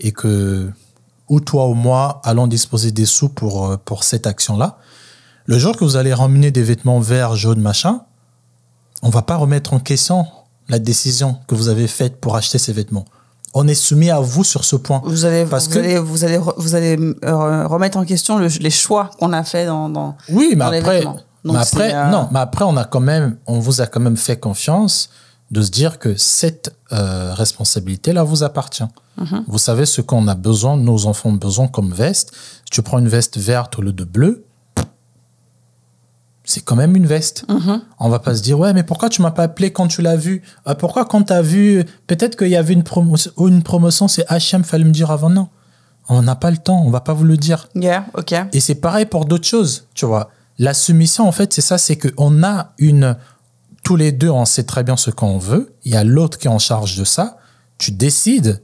et 0.00 0.12
que, 0.12 0.70
ou 1.30 1.40
toi 1.40 1.66
ou 1.68 1.74
moi, 1.74 2.20
allons 2.24 2.46
disposer 2.46 2.90
des 2.90 3.06
sous 3.06 3.30
pour, 3.30 3.64
euh, 3.70 3.76
pour 3.82 4.04
cette 4.04 4.26
action-là, 4.26 4.76
le 5.46 5.58
jour 5.58 5.76
que 5.76 5.84
vous 5.84 5.96
allez 5.96 6.12
ramener 6.12 6.50
des 6.50 6.62
vêtements 6.62 7.00
verts, 7.00 7.34
jaunes, 7.36 7.60
machin, 7.60 8.02
on 9.02 9.08
va 9.08 9.22
pas 9.22 9.36
remettre 9.36 9.72
en 9.72 9.78
question 9.78 10.26
la 10.68 10.78
décision 10.78 11.36
que 11.46 11.54
vous 11.54 11.68
avez 11.68 11.86
faite 11.88 12.20
pour 12.20 12.36
acheter 12.36 12.58
ces 12.58 12.72
vêtements. 12.72 13.04
On 13.54 13.66
est 13.66 13.74
soumis 13.74 14.10
à 14.10 14.20
vous 14.20 14.44
sur 14.44 14.64
ce 14.64 14.76
point. 14.76 15.00
Vous 15.04 15.24
allez, 15.24 15.44
Parce 15.46 15.66
vous 15.66 15.74
que- 15.74 15.78
allez, 15.78 15.98
vous 15.98 16.24
allez, 16.24 16.38
re- 16.38 16.54
vous 16.56 16.74
allez 16.74 16.96
euh, 17.24 17.66
remettre 17.66 17.96
en 17.98 18.04
question 18.04 18.38
le- 18.38 18.46
les 18.60 18.70
choix 18.70 19.10
qu'on 19.18 19.32
a 19.32 19.42
fait 19.42 19.66
dans, 19.66 19.88
dans 19.88 20.16
Oui, 20.28 20.50
mais 20.52 20.56
dans 20.64 20.70
les 20.70 20.78
après, 20.78 20.98
vêtements. 20.98 21.16
Donc, 21.44 21.54
mais 21.56 21.60
après, 21.62 21.94
euh, 21.94 22.10
non, 22.10 22.28
mais 22.30 22.38
après, 22.38 22.64
on 22.64 22.76
a 22.76 22.84
quand 22.84 23.00
même, 23.00 23.38
on 23.46 23.58
vous 23.58 23.80
a 23.80 23.86
quand 23.86 23.98
même 24.00 24.16
fait 24.16 24.38
confiance 24.38 25.10
de 25.50 25.62
se 25.62 25.70
dire 25.70 25.98
que 25.98 26.14
cette 26.16 26.74
euh, 26.92 27.34
responsabilité-là 27.34 28.22
vous 28.22 28.42
appartient. 28.42 28.84
Mhm. 29.18 29.44
Vous 29.48 29.58
savez 29.58 29.84
ce 29.86 30.00
qu'on 30.00 30.28
a 30.28 30.34
besoin, 30.34 30.76
nos 30.76 31.06
enfants 31.06 31.30
ont 31.30 31.34
besoin 31.34 31.66
comme 31.66 31.92
veste. 31.92 32.32
Si 32.64 32.70
tu 32.70 32.82
prends 32.82 32.98
une 32.98 33.08
veste 33.08 33.36
verte 33.38 33.78
au 33.78 33.82
lieu 33.82 33.92
de 33.92 34.04
bleu, 34.04 34.44
c'est 36.44 36.60
quand 36.62 36.76
même 36.76 36.96
une 36.96 37.06
veste. 37.06 37.44
Mhm. 37.48 37.82
On 37.98 38.08
va 38.08 38.18
pas 38.18 38.34
se 38.34 38.42
dire 38.42 38.58
ouais 38.58 38.72
mais 38.72 38.82
pourquoi 38.82 39.08
tu 39.08 39.22
m'as 39.22 39.30
pas 39.30 39.44
appelé 39.44 39.72
quand 39.72 39.88
tu 39.88 40.02
l'as 40.02 40.16
vu? 40.16 40.42
Ah, 40.64 40.74
Pourquoi 40.74 41.04
quand 41.04 41.24
tu 41.24 41.32
as 41.32 41.42
vu 41.42 41.84
peut-être 42.06 42.36
qu'il 42.36 42.48
y 42.48 42.56
avait 42.56 42.74
une 42.74 42.82
promotion 42.82 43.30
une 43.38 43.62
promotion 43.62 44.08
c'est 44.08 44.26
H&M 44.28 44.64
fallait 44.64 44.84
me 44.84 44.90
dire 44.90 45.10
avant 45.10 45.30
non. 45.30 45.48
On 46.08 46.22
n'a 46.22 46.34
pas 46.34 46.50
le 46.50 46.56
temps, 46.56 46.82
on 46.84 46.90
va 46.90 47.00
pas 47.00 47.12
vous 47.12 47.22
le 47.24 47.36
dire. 47.36 47.68
Yeah, 47.76 48.04
ok. 48.14 48.34
Et 48.52 48.58
c'est 48.58 48.74
pareil 48.74 49.06
pour 49.06 49.26
d'autres 49.26 49.46
choses, 49.46 49.86
tu 49.94 50.06
vois. 50.06 50.30
La 50.58 50.74
soumission, 50.74 51.28
en 51.28 51.30
fait, 51.30 51.52
c'est 51.52 51.60
ça, 51.60 51.78
c'est 51.78 51.96
qu'on 51.96 52.42
a 52.42 52.72
une... 52.78 53.16
Tous 53.82 53.96
les 53.96 54.12
deux, 54.12 54.30
on 54.30 54.44
sait 54.44 54.64
très 54.64 54.82
bien 54.84 54.96
ce 54.96 55.10
qu'on 55.10 55.38
veut. 55.38 55.74
Il 55.84 55.92
y 55.92 55.96
a 55.96 56.04
l'autre 56.04 56.38
qui 56.38 56.46
est 56.46 56.50
en 56.50 56.58
charge 56.58 56.96
de 56.96 57.04
ça. 57.04 57.38
Tu 57.78 57.90
décides. 57.92 58.62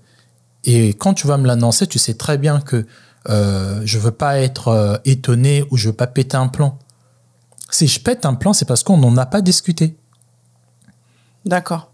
Et 0.64 0.90
quand 0.94 1.14
tu 1.14 1.26
vas 1.26 1.37
me 1.38 1.46
l'annoncer, 1.46 1.87
tu 1.87 1.98
sais 1.98 2.14
très 2.14 2.38
bien 2.38 2.61
que 2.61 2.87
euh, 3.29 3.81
je 3.85 3.98
veux 3.98 4.11
pas 4.12 4.38
être 4.40 4.68
euh, 4.68 4.96
étonné 5.05 5.64
ou 5.70 5.76
je 5.76 5.88
veux 5.88 5.94
pas 5.94 6.07
péter 6.07 6.37
un 6.37 6.48
plan. 6.48 6.79
Si 7.70 7.88
je 7.88 7.98
pète 7.98 8.24
un 8.26 8.35
plan, 8.35 8.52
c'est 8.52 8.64
parce 8.66 8.83
qu'on 8.83 8.98
n'en 8.98 9.16
a 9.16 9.26
pas 9.26 9.40
discuté. 9.40 9.96
D'accord. 11.44 11.90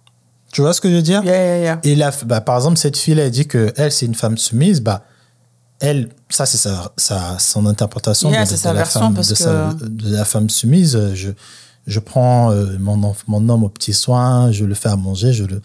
Tu 0.52 0.60
vois 0.60 0.74
ce 0.74 0.80
que 0.80 0.90
je 0.90 0.96
veux 0.96 1.02
dire? 1.02 1.22
Yeah, 1.24 1.34
yeah, 1.34 1.58
yeah. 1.62 1.80
Et 1.84 1.94
la, 1.94 2.10
bah, 2.26 2.40
par 2.42 2.56
exemple, 2.56 2.76
cette 2.76 2.96
fille, 2.96 3.18
elle 3.18 3.30
dit 3.30 3.46
que 3.46 3.72
elle, 3.76 3.90
c'est 3.92 4.04
une 4.06 4.14
femme 4.14 4.36
soumise. 4.36 4.80
Bah, 4.82 5.04
elle, 5.80 6.10
ça, 6.28 6.44
c'est 6.44 6.58
sa, 6.58 6.92
sa- 6.96 7.38
son 7.38 7.64
interprétation 7.66 8.30
de, 8.30 8.34
la 8.34 8.84
femme, 8.84 9.14
parce 9.14 9.28
de, 9.28 9.34
que- 9.34 9.38
sa- 9.40 9.72
de 9.74 10.12
la 10.14 10.24
femme 10.26 10.50
soumise. 10.50 11.14
Je, 11.14 11.30
je 11.86 11.98
prends 12.00 12.50
euh, 12.52 12.76
mon, 12.78 13.14
mon 13.26 13.48
homme 13.48 13.64
au 13.64 13.68
petit 13.68 13.92
soin, 13.92 14.52
je 14.52 14.64
le 14.64 14.74
fais 14.74 14.88
à 14.88 14.96
manger, 14.96 15.32
je 15.32 15.44
le. 15.44 15.60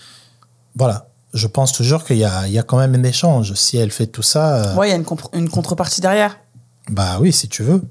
Voilà. 0.76 1.10
Je 1.34 1.46
pense 1.46 1.72
toujours 1.74 2.04
qu'il 2.06 2.18
y 2.18 2.24
a, 2.24 2.48
il 2.48 2.54
y 2.54 2.58
a 2.58 2.64
quand 2.64 2.78
même 2.78 2.96
un 2.96 3.04
échange. 3.04 3.54
Si 3.54 3.78
elle 3.78 3.92
fait 3.92 4.08
tout 4.08 4.24
ça, 4.24 4.56
euh, 4.74 4.76
Ouais, 4.76 4.88
il 4.88 4.92
y 4.92 4.94
a 4.94 4.98
une, 5.34 5.50
contrepartie 5.50 6.02
derrière. 6.02 6.38
bah 6.90 7.18
oui, 7.20 7.32
si 7.34 7.48
tu 7.50 7.64
veux. 7.64 7.84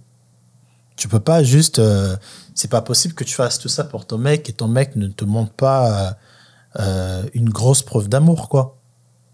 Tu 0.96 1.06
peux 1.08 1.20
pas 1.20 1.42
juste. 1.44 1.78
euh, 1.78 2.16
c'est 2.54 2.70
pas 2.70 2.80
possible 2.80 3.12
que 3.14 3.22
tu 3.24 3.34
fasses 3.34 3.58
tout 3.58 3.68
ça 3.68 3.84
pour 3.84 4.06
ton 4.06 4.16
mec 4.18 4.48
et 4.48 4.52
ton 4.54 4.66
mec 4.66 4.96
ne 4.96 5.08
te 5.08 5.24
montre 5.26 5.52
pas 5.52 6.16
euh, 6.80 7.22
une 7.34 7.50
grosse 7.50 7.82
preuve 7.82 8.08
d'amour, 8.08 8.48
quoi. 8.48 8.78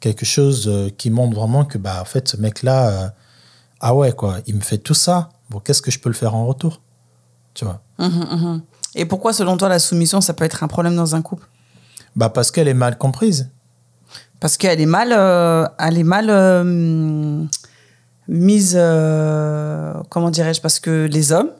Quelque 0.00 0.26
chose 0.26 0.68
qui 0.98 1.10
montre 1.10 1.36
vraiment 1.36 1.64
que, 1.64 1.78
bah, 1.78 1.98
en 2.02 2.04
fait, 2.04 2.28
ce 2.28 2.36
mec-là, 2.36 3.14
ah 3.80 3.94
ouais, 3.94 4.12
quoi, 4.12 4.38
il 4.48 4.56
me 4.56 4.60
fait 4.60 4.78
tout 4.78 4.94
ça. 4.94 5.28
Bon, 5.48 5.60
qu'est-ce 5.60 5.80
que 5.80 5.92
je 5.92 6.00
peux 6.00 6.08
le 6.08 6.16
faire 6.16 6.34
en 6.34 6.44
retour? 6.46 6.80
Tu 7.54 7.64
vois? 7.64 7.80
Mhm, 8.00 8.08
mhm. 8.08 8.62
Et 8.94 9.04
pourquoi, 9.04 9.32
selon 9.32 9.56
toi, 9.56 9.68
la 9.68 9.78
soumission, 9.78 10.20
ça 10.20 10.34
peut 10.34 10.44
être 10.44 10.62
un 10.64 10.68
problème 10.68 10.94
dans 10.96 11.14
un 11.14 11.22
couple? 11.22 11.46
Bah, 12.16 12.28
parce 12.28 12.50
qu'elle 12.50 12.68
est 12.68 12.74
mal 12.74 12.98
comprise. 12.98 13.48
Parce 14.40 14.56
qu'elle 14.56 14.80
est 14.80 14.86
mal, 14.86 15.12
euh, 15.12 15.66
elle 15.78 15.96
est 15.98 16.02
mal 16.02 16.26
euh, 16.28 17.44
mise, 18.28 18.74
euh, 18.76 19.94
comment 20.08 20.30
dirais-je 20.30 20.60
Parce 20.60 20.80
que 20.80 21.08
les 21.10 21.32
hommes, 21.32 21.50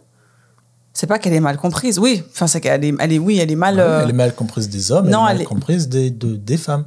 c'est 0.93 1.07
pas 1.07 1.19
qu'elle 1.19 1.33
est 1.33 1.41
mal 1.41 1.57
comprise. 1.57 1.99
Oui, 1.99 2.23
enfin 2.33 2.47
c'est 2.47 2.61
qu'elle 2.61 2.85
est, 2.85 2.95
elle 2.99 3.13
est, 3.13 3.19
oui, 3.19 3.39
elle 3.39 3.51
est 3.51 3.57
mal. 3.57 3.79
Elle 3.79 4.11
est 4.11 4.13
mal 4.13 4.35
comprise 4.35 4.69
des 4.69 4.91
hommes, 4.93 5.09
non, 5.09 5.27
elle 5.27 5.29
est 5.29 5.31
elle 5.31 5.37
mal 5.37 5.43
est- 5.43 5.45
comprise 5.47 5.89
des, 5.89 6.11
de- 6.11 6.37
des 6.37 6.57
femmes. 6.57 6.85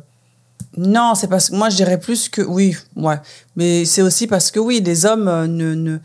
Non, 0.77 1.15
c'est 1.15 1.27
parce 1.29 1.49
que 1.49 1.55
moi 1.55 1.69
je 1.69 1.77
dirais 1.77 1.99
plus 1.99 2.27
que 2.29 2.41
oui, 2.41 2.75
ouais. 2.97 3.15
Mais 3.55 3.86
c'est 3.86 4.01
aussi 4.01 4.27
parce 4.27 4.51
que 4.51 4.60
oui, 4.60 4.81
les 4.86 5.05
hommes 5.05 5.25
ne, 5.47 5.73
ne 5.73 5.97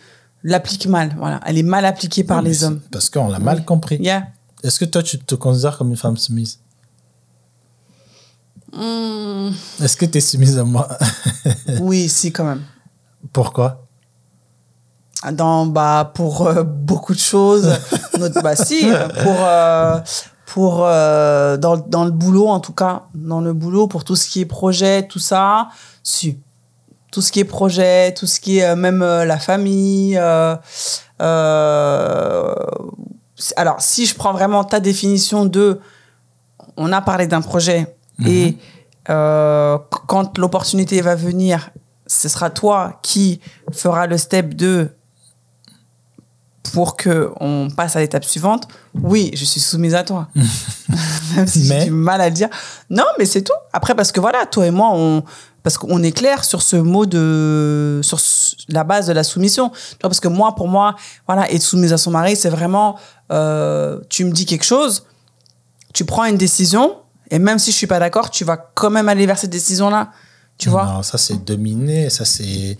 l'appliquent 0.42 0.86
mal. 0.86 1.14
Voilà, 1.18 1.40
elle 1.46 1.58
est 1.58 1.62
mal 1.62 1.84
appliquée 1.84 2.24
par 2.24 2.42
les 2.42 2.64
hommes. 2.64 2.80
Parce 2.90 3.10
qu'on 3.10 3.28
l'a 3.28 3.38
mal 3.38 3.64
compris. 3.64 3.98
Yeah. 4.00 4.28
Est-ce 4.62 4.78
que 4.78 4.84
toi, 4.84 5.02
tu 5.02 5.18
te 5.18 5.34
considères 5.34 5.78
comme 5.78 5.90
une 5.90 5.96
femme 5.96 6.16
soumise? 6.16 6.60
Hmm. 8.72 9.50
Est-ce 9.82 9.96
que 9.96 10.06
tu 10.06 10.18
es 10.18 10.20
soumise 10.20 10.58
à 10.58 10.64
moi? 10.64 10.88
Oui, 11.80 12.08
si 12.08 12.30
quand 12.32 12.44
même. 12.44 12.62
Pourquoi? 13.32 13.86
Dans 15.32 15.66
bah 15.66 16.12
pour 16.14 16.46
euh, 16.46 16.62
beaucoup 16.62 17.12
de 17.12 17.18
choses 17.18 17.70
Notre- 18.18 18.40
bah 18.42 18.56
si 18.56 18.86
pour 19.22 19.36
euh, 19.40 20.00
pour 20.46 20.80
euh, 20.86 21.58
dans, 21.58 21.76
dans 21.76 22.04
le 22.06 22.10
boulot 22.10 22.48
en 22.48 22.58
tout 22.60 22.72
cas 22.72 23.02
dans 23.14 23.42
le 23.42 23.52
boulot 23.52 23.86
pour 23.86 24.04
tout 24.04 24.16
ce 24.16 24.26
qui 24.26 24.40
est 24.40 24.46
projet 24.46 25.06
tout 25.06 25.18
ça 25.18 25.68
si 26.02 26.38
tout 27.10 27.22
ce 27.22 27.32
qui 27.32 27.40
est 27.40 27.44
projet 27.44 28.12
tout 28.14 28.26
ce 28.26 28.40
qui 28.40 28.58
est 28.58 28.64
euh, 28.66 28.76
même 28.76 29.02
euh, 29.02 29.24
la 29.24 29.38
famille 29.38 30.16
euh, 30.18 30.56
alors 33.56 33.80
si 33.80 34.06
je 34.06 34.14
prends 34.14 34.32
vraiment 34.32 34.64
ta 34.64 34.80
définition 34.80 35.46
de 35.46 35.80
on 36.76 36.92
a 36.92 37.00
parlé 37.00 37.26
d'un 37.26 37.40
projet 37.42 37.94
et 38.26 38.56
euh, 39.08 39.78
qu- 39.90 39.98
quand 40.06 40.38
l'opportunité 40.38 41.00
va 41.00 41.14
venir 41.14 41.70
ce 42.06 42.28
sera 42.28 42.50
toi 42.50 42.98
qui 43.02 43.40
fera 43.72 44.06
le 44.06 44.18
step 44.18 44.54
de 44.54 44.90
pour 46.72 46.96
que 46.96 47.30
on 47.40 47.68
passe 47.74 47.96
à 47.96 48.00
l'étape 48.00 48.24
suivante, 48.24 48.68
oui, 49.02 49.32
je 49.34 49.44
suis 49.44 49.58
soumise 49.60 49.94
à 49.96 50.04
toi. 50.04 50.28
Même 51.34 51.46
si 51.48 51.66
Mais- 51.68 51.80
j'ai 51.80 51.84
du 51.86 51.90
mal 51.90 52.20
à 52.20 52.28
le 52.28 52.34
dire. 52.34 52.48
Non, 52.90 53.02
mais 53.18 53.24
c'est 53.24 53.42
tout. 53.42 53.54
Après, 53.72 53.94
parce 53.96 54.12
que 54.12 54.20
voilà, 54.20 54.46
toi 54.46 54.66
et 54.66 54.70
moi, 54.70 54.90
on, 54.92 55.24
parce 55.62 55.78
qu'on 55.78 56.02
est 56.02 56.12
clair 56.12 56.44
sur 56.44 56.62
ce 56.62 56.76
mot 56.76 57.06
de, 57.06 58.00
sur 58.02 58.18
la 58.68 58.84
base 58.84 59.06
de 59.06 59.12
la 59.12 59.24
soumission. 59.24 59.70
Parce 60.00 60.20
que 60.20 60.28
moi, 60.28 60.54
pour 60.54 60.68
moi, 60.68 60.96
voilà, 61.26 61.50
être 61.52 61.62
soumise 61.62 61.92
à 61.92 61.98
son 61.98 62.10
mari, 62.10 62.36
c'est 62.36 62.48
vraiment, 62.48 62.98
euh, 63.30 64.00
tu 64.08 64.24
me 64.24 64.32
dis 64.32 64.46
quelque 64.46 64.64
chose, 64.64 65.04
tu 65.92 66.04
prends 66.04 66.24
une 66.24 66.38
décision, 66.38 66.96
et 67.30 67.38
même 67.38 67.58
si 67.58 67.72
je 67.72 67.76
suis 67.76 67.86
pas 67.86 67.98
d'accord, 67.98 68.30
tu 68.30 68.44
vas 68.44 68.56
quand 68.56 68.90
même 68.90 69.08
aller 69.08 69.26
vers 69.26 69.38
cette 69.38 69.50
décision-là. 69.50 70.10
Tu 70.58 70.68
vois? 70.68 70.84
Non, 70.84 71.02
ça 71.02 71.16
c'est 71.18 71.42
dominer, 71.44 72.10
ça 72.10 72.24
c'est. 72.24 72.76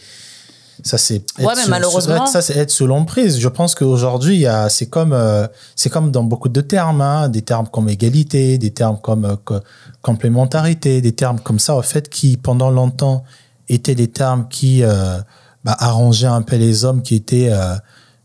Ça 0.84 0.98
c'est 0.98 1.16
être 1.16 1.38
Ouais, 1.40 1.54
mais 1.56 1.62
sous- 1.64 1.70
malheureusement- 1.70 2.26
ça 2.26 2.42
c'est 2.42 2.56
être 2.56 2.70
sous 2.70 2.86
l'emprise. 2.86 3.38
Je 3.38 3.48
pense 3.48 3.74
qu'aujourd'hui, 3.74 4.46
c'est 4.68 4.86
comme, 4.86 5.12
euh, 5.12 5.46
c'est 5.76 5.90
comme 5.90 6.10
dans 6.10 6.22
beaucoup 6.24 6.48
de 6.48 6.60
termes, 6.60 7.00
hein, 7.00 7.28
des 7.28 7.42
termes 7.42 7.66
comme 7.68 7.88
égalité, 7.88 8.58
des 8.58 8.70
termes 8.70 8.98
comme 9.00 9.24
euh, 9.24 9.36
co- 9.44 9.60
complémentarité, 10.02 11.00
des 11.00 11.12
termes 11.12 11.40
comme 11.40 11.58
ça, 11.58 11.74
en 11.76 11.82
fait, 11.82 12.08
qui 12.08 12.36
pendant 12.36 12.70
longtemps 12.70 13.24
étaient 13.68 13.94
des 13.94 14.08
termes 14.08 14.48
qui 14.48 14.82
euh, 14.82 15.18
bah, 15.64 15.76
arrangeaient 15.78 16.26
un 16.26 16.42
peu 16.42 16.56
les 16.56 16.84
hommes 16.84 17.02
qui 17.02 17.14
étaient 17.14 17.52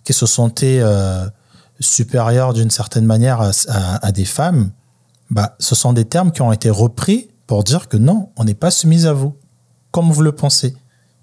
qui 0.04 0.14
se 0.14 0.26
sentaient 0.26 0.82
supérieurs 1.80 2.54
d'une 2.54 2.70
certaine 2.70 3.06
manière 3.06 3.42
à, 3.42 3.52
à- 3.68 4.06
à 4.06 4.12
des 4.12 4.26
femmes. 4.26 4.72
Bah, 5.30 5.56
ce 5.60 5.76
sont 5.76 5.94
des 5.94 6.06
termes 6.06 6.32
qui 6.32 6.42
ont 6.42 6.52
été 6.52 6.70
repris 6.70 7.30
pour 7.48 7.64
dire 7.64 7.88
que 7.88 7.98
non, 7.98 8.30
on 8.38 8.44
n'est 8.44 8.54
pas 8.54 8.72
soumise 8.72 9.06
à 9.08 9.14
vous, 9.14 9.36
comme 9.92 10.12
vous 10.12 10.22
le 10.22 10.32
pensez. 10.32 10.76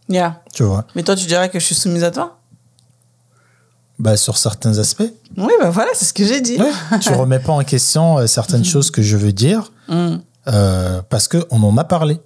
Yeah. 0.09 0.43
Tu 0.53 0.63
vois, 0.65 0.85
Mais 0.95 1.03
toi, 1.03 1.15
tu 1.17 1.27
dirais 1.27 1.49
que 1.49 1.59
je 1.59 1.65
suis 1.65 1.75
soumise 1.75 2.05
à 2.05 2.11
toi? 2.11 2.39
Bah, 3.99 4.17
sur 4.17 4.37
certains 4.37 4.79
aspects, 4.79 5.13
Oui, 5.37 5.53
ben 5.61 5.71
voilà, 5.71 5.91
c'est 5.95 6.05
ce 6.07 6.13
que 6.13 6.25
j'ai 6.27 6.41
dit. 6.41 6.59
ouais, 6.59 6.99
tu 7.01 7.13
remets 7.13 7.39
pas 7.39 7.53
en 7.53 7.63
question 7.63 8.19
euh, 8.19 8.27
certaines 8.27 8.65
choses 8.65 8.91
que 8.91 9.03
je 9.03 9.17
veux 9.17 9.33
dire 9.33 9.71
Mm. 9.89 10.17
euh, 10.49 11.03
parce 11.09 11.29
que 11.29 11.45
on 11.51 11.63
en 11.63 11.77
a 11.77 11.85
parlé. 11.85 12.21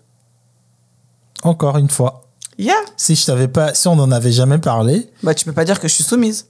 Encore 1.43 1.77
une 1.79 1.91
fois, 1.91 2.23
Yeah. 2.59 2.75
si 2.97 3.15
je 3.15 3.27
t'avais 3.27 3.49
pas, 3.49 3.75
si 3.75 3.87
on 3.89 3.97
n'en 3.97 4.11
avait 4.11 4.33
jamais 4.33 4.59
parlé, 4.59 5.11
Bah, 5.23 5.35
tu 5.35 5.45
peux 5.45 5.53
pas 5.53 5.65
dire 5.65 5.79
que 5.81 5.89
je 5.89 5.95
suis 5.95 6.05
soumise. 6.05 6.47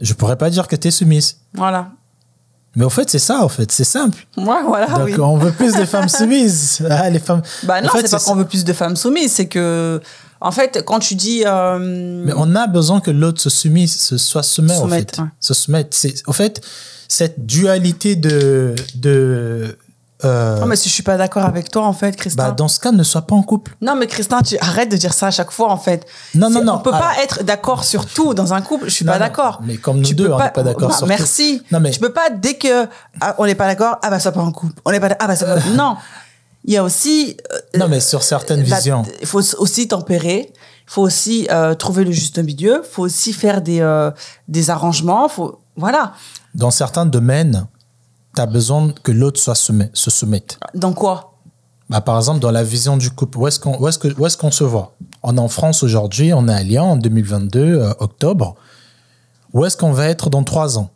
je 0.00 0.12
pourrais 0.14 0.36
pas 0.36 0.48
dire 0.50 0.66
que 0.68 0.76
tu 0.76 0.88
es 0.88 0.90
soumise. 0.90 1.38
Voilà. 1.54 1.90
Mais 2.76 2.84
au 2.84 2.90
fait, 2.90 3.08
c'est 3.10 3.18
ça, 3.20 3.44
en 3.44 3.48
fait, 3.48 3.70
c'est 3.70 3.84
simple. 3.84 4.26
Ouais, 4.36 4.62
voilà, 4.66 4.86
Donc, 4.86 5.04
oui. 5.06 5.18
on 5.20 5.36
veut 5.36 5.52
plus 5.52 5.74
de 5.74 5.84
femmes 5.94 6.08
soumises. 6.08 6.84
Ah, 6.90 7.08
les 7.10 7.18
femmes. 7.20 7.42
Bah 7.64 7.80
non, 7.80 7.88
en 7.88 7.92
c'est 8.00 8.10
pas 8.10 8.18
qu'on 8.18 8.34
veut 8.34 8.46
plus 8.46 8.64
de 8.64 8.72
femmes 8.72 8.96
soumises, 8.96 9.32
c'est 9.32 9.46
que, 9.46 10.00
en 10.44 10.52
fait, 10.52 10.84
quand 10.86 11.00
tu 11.00 11.14
dis. 11.16 11.42
euh, 11.46 11.78
Mais 12.24 12.32
on 12.36 12.54
a 12.54 12.66
besoin 12.66 13.00
que 13.00 13.10
l'autre 13.10 13.40
se 13.40 13.50
soumise, 13.50 13.96
se 13.98 14.16
soit 14.18 14.42
soumet, 14.42 14.76
en 14.76 14.86
fait. 14.88 15.18
ouais. 15.18 15.24
Se 15.40 15.54
soumette. 15.54 15.92
C'est, 15.94 16.14
au 16.26 16.32
fait, 16.32 16.60
cette 17.08 17.44
dualité 17.46 18.14
de, 18.16 18.74
de, 18.94 19.76
euh, 20.24 20.58
Non, 20.60 20.66
mais 20.66 20.76
si 20.76 20.88
je 20.88 20.94
suis 20.94 21.02
pas 21.02 21.16
d'accord 21.16 21.44
avec 21.44 21.70
toi, 21.70 21.84
en 21.86 21.92
fait, 21.92 22.14
Christin. 22.16 22.44
bah, 22.44 22.50
dans 22.52 22.68
ce 22.68 22.78
cas, 22.80 22.92
ne 22.92 23.02
sois 23.02 23.22
pas 23.22 23.34
en 23.34 23.42
couple. 23.42 23.76
Non, 23.82 23.94
mais 23.96 24.06
Christin, 24.06 24.40
tu 24.42 24.56
arrêtes 24.58 24.90
de 24.90 24.96
dire 24.96 25.12
ça 25.12 25.26
à 25.26 25.30
chaque 25.30 25.50
fois, 25.50 25.70
en 25.70 25.76
fait. 25.76 26.06
Non, 26.34 26.48
non, 26.50 26.62
non. 26.64 26.74
On 26.74 26.78
peut 26.78 26.92
Alors- 26.94 27.08
pas 27.14 27.22
être 27.22 27.42
d'accord 27.42 27.84
sur 27.84 28.06
tout 28.06 28.32
dans 28.34 28.54
un 28.54 28.60
couple. 28.62 28.86
Je 28.86 28.90
suis 28.94 29.04
Non, 29.04 29.12
pas 29.12 29.18
d'accord. 29.18 29.60
Mais 29.64 29.76
comme 29.76 29.98
nous 29.98 30.04
Tu 30.04 30.14
deux, 30.14 30.30
on 30.30 30.38
n'est 30.38 30.50
pas 30.50 30.62
d'accord 30.62 30.88
Bah, 30.90 30.94
sur 30.96 31.06
tout. 31.06 31.08
Merci. 31.08 31.62
Non, 31.72 31.80
mais- 31.80 31.90
Tu 31.90 32.00
peux 32.00 32.12
pas, 32.12 32.30
dès 32.30 32.54
que 32.54 32.86
ah, 33.20 33.34
on 33.38 33.44
n'est 33.46 33.54
pas 33.54 33.66
d'accord, 33.66 33.96
ah 34.02 34.08
bah, 34.10 34.18
ça 34.18 34.32
pas 34.32 34.40
en 34.40 34.52
couple. 34.52 34.72
On 34.84 34.92
n'est 34.92 35.00
pas 35.00 35.10
Ah 35.18 35.26
bah, 35.26 35.36
ça 35.36 35.46
pas. 35.46 35.60
non. 35.74 35.96
Il 36.64 36.72
y 36.72 36.76
a 36.76 36.84
aussi. 36.84 37.36
euh, 37.52 37.78
Non, 37.78 37.88
mais 37.88 38.00
sur 38.00 38.22
certaines 38.22 38.64
la- 38.66 38.76
visions. 38.76 39.02
Il 39.20 39.26
faut 39.26 39.40
aussi 39.58 39.86
tempérer. 39.88 40.52
Il 40.86 40.90
faut 40.90 41.02
aussi 41.02 41.46
euh, 41.50 41.74
trouver 41.74 42.04
le 42.04 42.12
juste 42.12 42.38
milieu. 42.38 42.82
Il 42.84 42.88
faut 42.90 43.02
aussi 43.02 43.32
faire 43.32 43.60
des, 43.62 43.80
euh, 43.80 44.10
des 44.48 44.70
arrangements. 44.70 45.28
Faut, 45.28 45.60
voilà. 45.76 46.12
Dans 46.54 46.70
certains 46.70 47.06
domaines, 47.06 47.66
tu 48.34 48.40
as 48.40 48.46
besoin 48.46 48.92
que 49.02 49.12
l'autre 49.12 49.40
soit 49.40 49.54
soumet, 49.54 49.90
se 49.92 50.10
soumette. 50.10 50.58
Dans 50.74 50.92
quoi? 50.92 51.32
Bah, 51.90 52.00
par 52.00 52.16
exemple, 52.16 52.40
dans 52.40 52.50
la 52.50 52.64
vision 52.64 52.96
du 52.96 53.10
couple, 53.10 53.38
où 53.38 53.46
est-ce 53.46 53.60
qu'on 53.60 53.78
où 53.78 53.86
est-ce 53.88 53.98
que, 53.98 54.08
où 54.18 54.26
est-ce 54.26 54.36
qu'on 54.38 54.50
se 54.50 54.64
voit? 54.64 54.94
On 55.22 55.36
est 55.36 55.40
en 55.40 55.48
France 55.48 55.82
aujourd'hui, 55.82 56.32
on 56.32 56.48
est 56.48 56.54
à 56.54 56.62
Lyon 56.62 56.92
en 56.92 56.96
2022, 56.96 57.60
euh, 57.60 57.92
octobre. 57.98 58.54
Où 59.52 59.64
est-ce 59.66 59.76
qu'on 59.76 59.92
va 59.92 60.08
être 60.08 60.30
dans 60.30 60.44
trois 60.44 60.78
ans? 60.78 60.90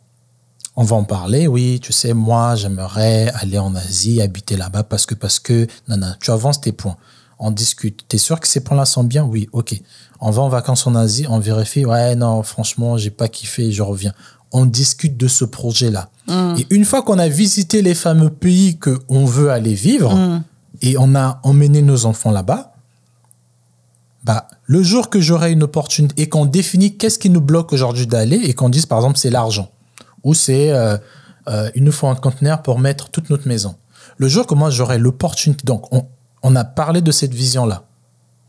On 0.81 0.83
va 0.83 0.95
en 0.95 1.03
parler, 1.03 1.45
oui, 1.45 1.81
tu 1.81 1.91
sais, 1.91 2.13
moi, 2.13 2.55
j'aimerais 2.55 3.33
aller 3.35 3.59
en 3.59 3.75
Asie, 3.75 4.21
habiter 4.21 4.55
là-bas 4.55 4.83
parce 4.83 5.05
que, 5.05 5.13
parce 5.13 5.37
que, 5.37 5.67
non, 5.89 5.97
non, 5.97 6.13
tu 6.21 6.31
avances 6.31 6.61
tes 6.61 6.71
points. 6.71 6.95
On 7.37 7.51
discute. 7.51 8.05
T'es 8.07 8.17
sûr 8.17 8.39
que 8.39 8.47
ces 8.47 8.61
points-là 8.61 8.85
sont 8.85 9.03
bien? 9.03 9.25
Oui, 9.25 9.49
ok. 9.51 9.77
On 10.21 10.31
va 10.31 10.41
en 10.41 10.47
vacances 10.47 10.87
en 10.87 10.95
Asie, 10.95 11.25
on 11.27 11.37
vérifie. 11.37 11.83
Ouais, 11.83 12.15
non, 12.15 12.43
franchement, 12.43 12.97
j'ai 12.97 13.09
pas 13.09 13.27
kiffé, 13.27 13.73
je 13.73 13.81
reviens. 13.83 14.13
On 14.53 14.65
discute 14.65 15.17
de 15.17 15.27
ce 15.27 15.43
projet-là. 15.43 16.11
Et 16.57 16.65
une 16.69 16.85
fois 16.85 17.01
qu'on 17.01 17.19
a 17.19 17.27
visité 17.27 17.81
les 17.81 17.93
fameux 17.93 18.29
pays 18.29 18.77
que 18.77 18.99
on 19.09 19.25
veut 19.25 19.51
aller 19.51 19.73
vivre, 19.73 20.17
et 20.81 20.97
on 20.97 21.13
a 21.13 21.41
emmené 21.43 21.81
nos 21.81 22.05
enfants 22.05 22.31
là-bas, 22.31 22.71
bah, 24.23 24.47
le 24.65 24.81
jour 24.81 25.09
que 25.09 25.19
j'aurai 25.19 25.51
une 25.51 25.63
opportunité 25.63 26.21
et 26.21 26.29
qu'on 26.29 26.45
définit 26.45 26.95
qu'est-ce 26.95 27.19
qui 27.19 27.29
nous 27.29 27.41
bloque 27.41 27.73
aujourd'hui 27.73 28.07
d'aller 28.07 28.37
et 28.37 28.53
qu'on 28.53 28.69
dise 28.69 28.85
par 28.85 28.99
exemple 28.99 29.17
c'est 29.17 29.29
l'argent 29.29 29.69
ou 30.23 30.33
c'est 30.33 30.71
euh, 30.71 30.97
euh, 31.47 31.69
il 31.75 31.83
nous 31.83 31.91
faut 31.91 32.07
un 32.07 32.15
conteneur 32.15 32.61
pour 32.61 32.79
mettre 32.79 33.09
toute 33.09 33.29
notre 33.29 33.47
maison. 33.47 33.75
Le 34.17 34.27
jour 34.27 34.45
que 34.45 34.53
moi 34.53 34.69
j'aurai 34.69 34.97
l'opportunité, 34.97 35.63
donc 35.65 35.87
on, 35.91 36.55
a 36.55 36.63
parlé 36.63 37.01
de 37.01 37.11
cette 37.11 37.33
vision-là. 37.33 37.85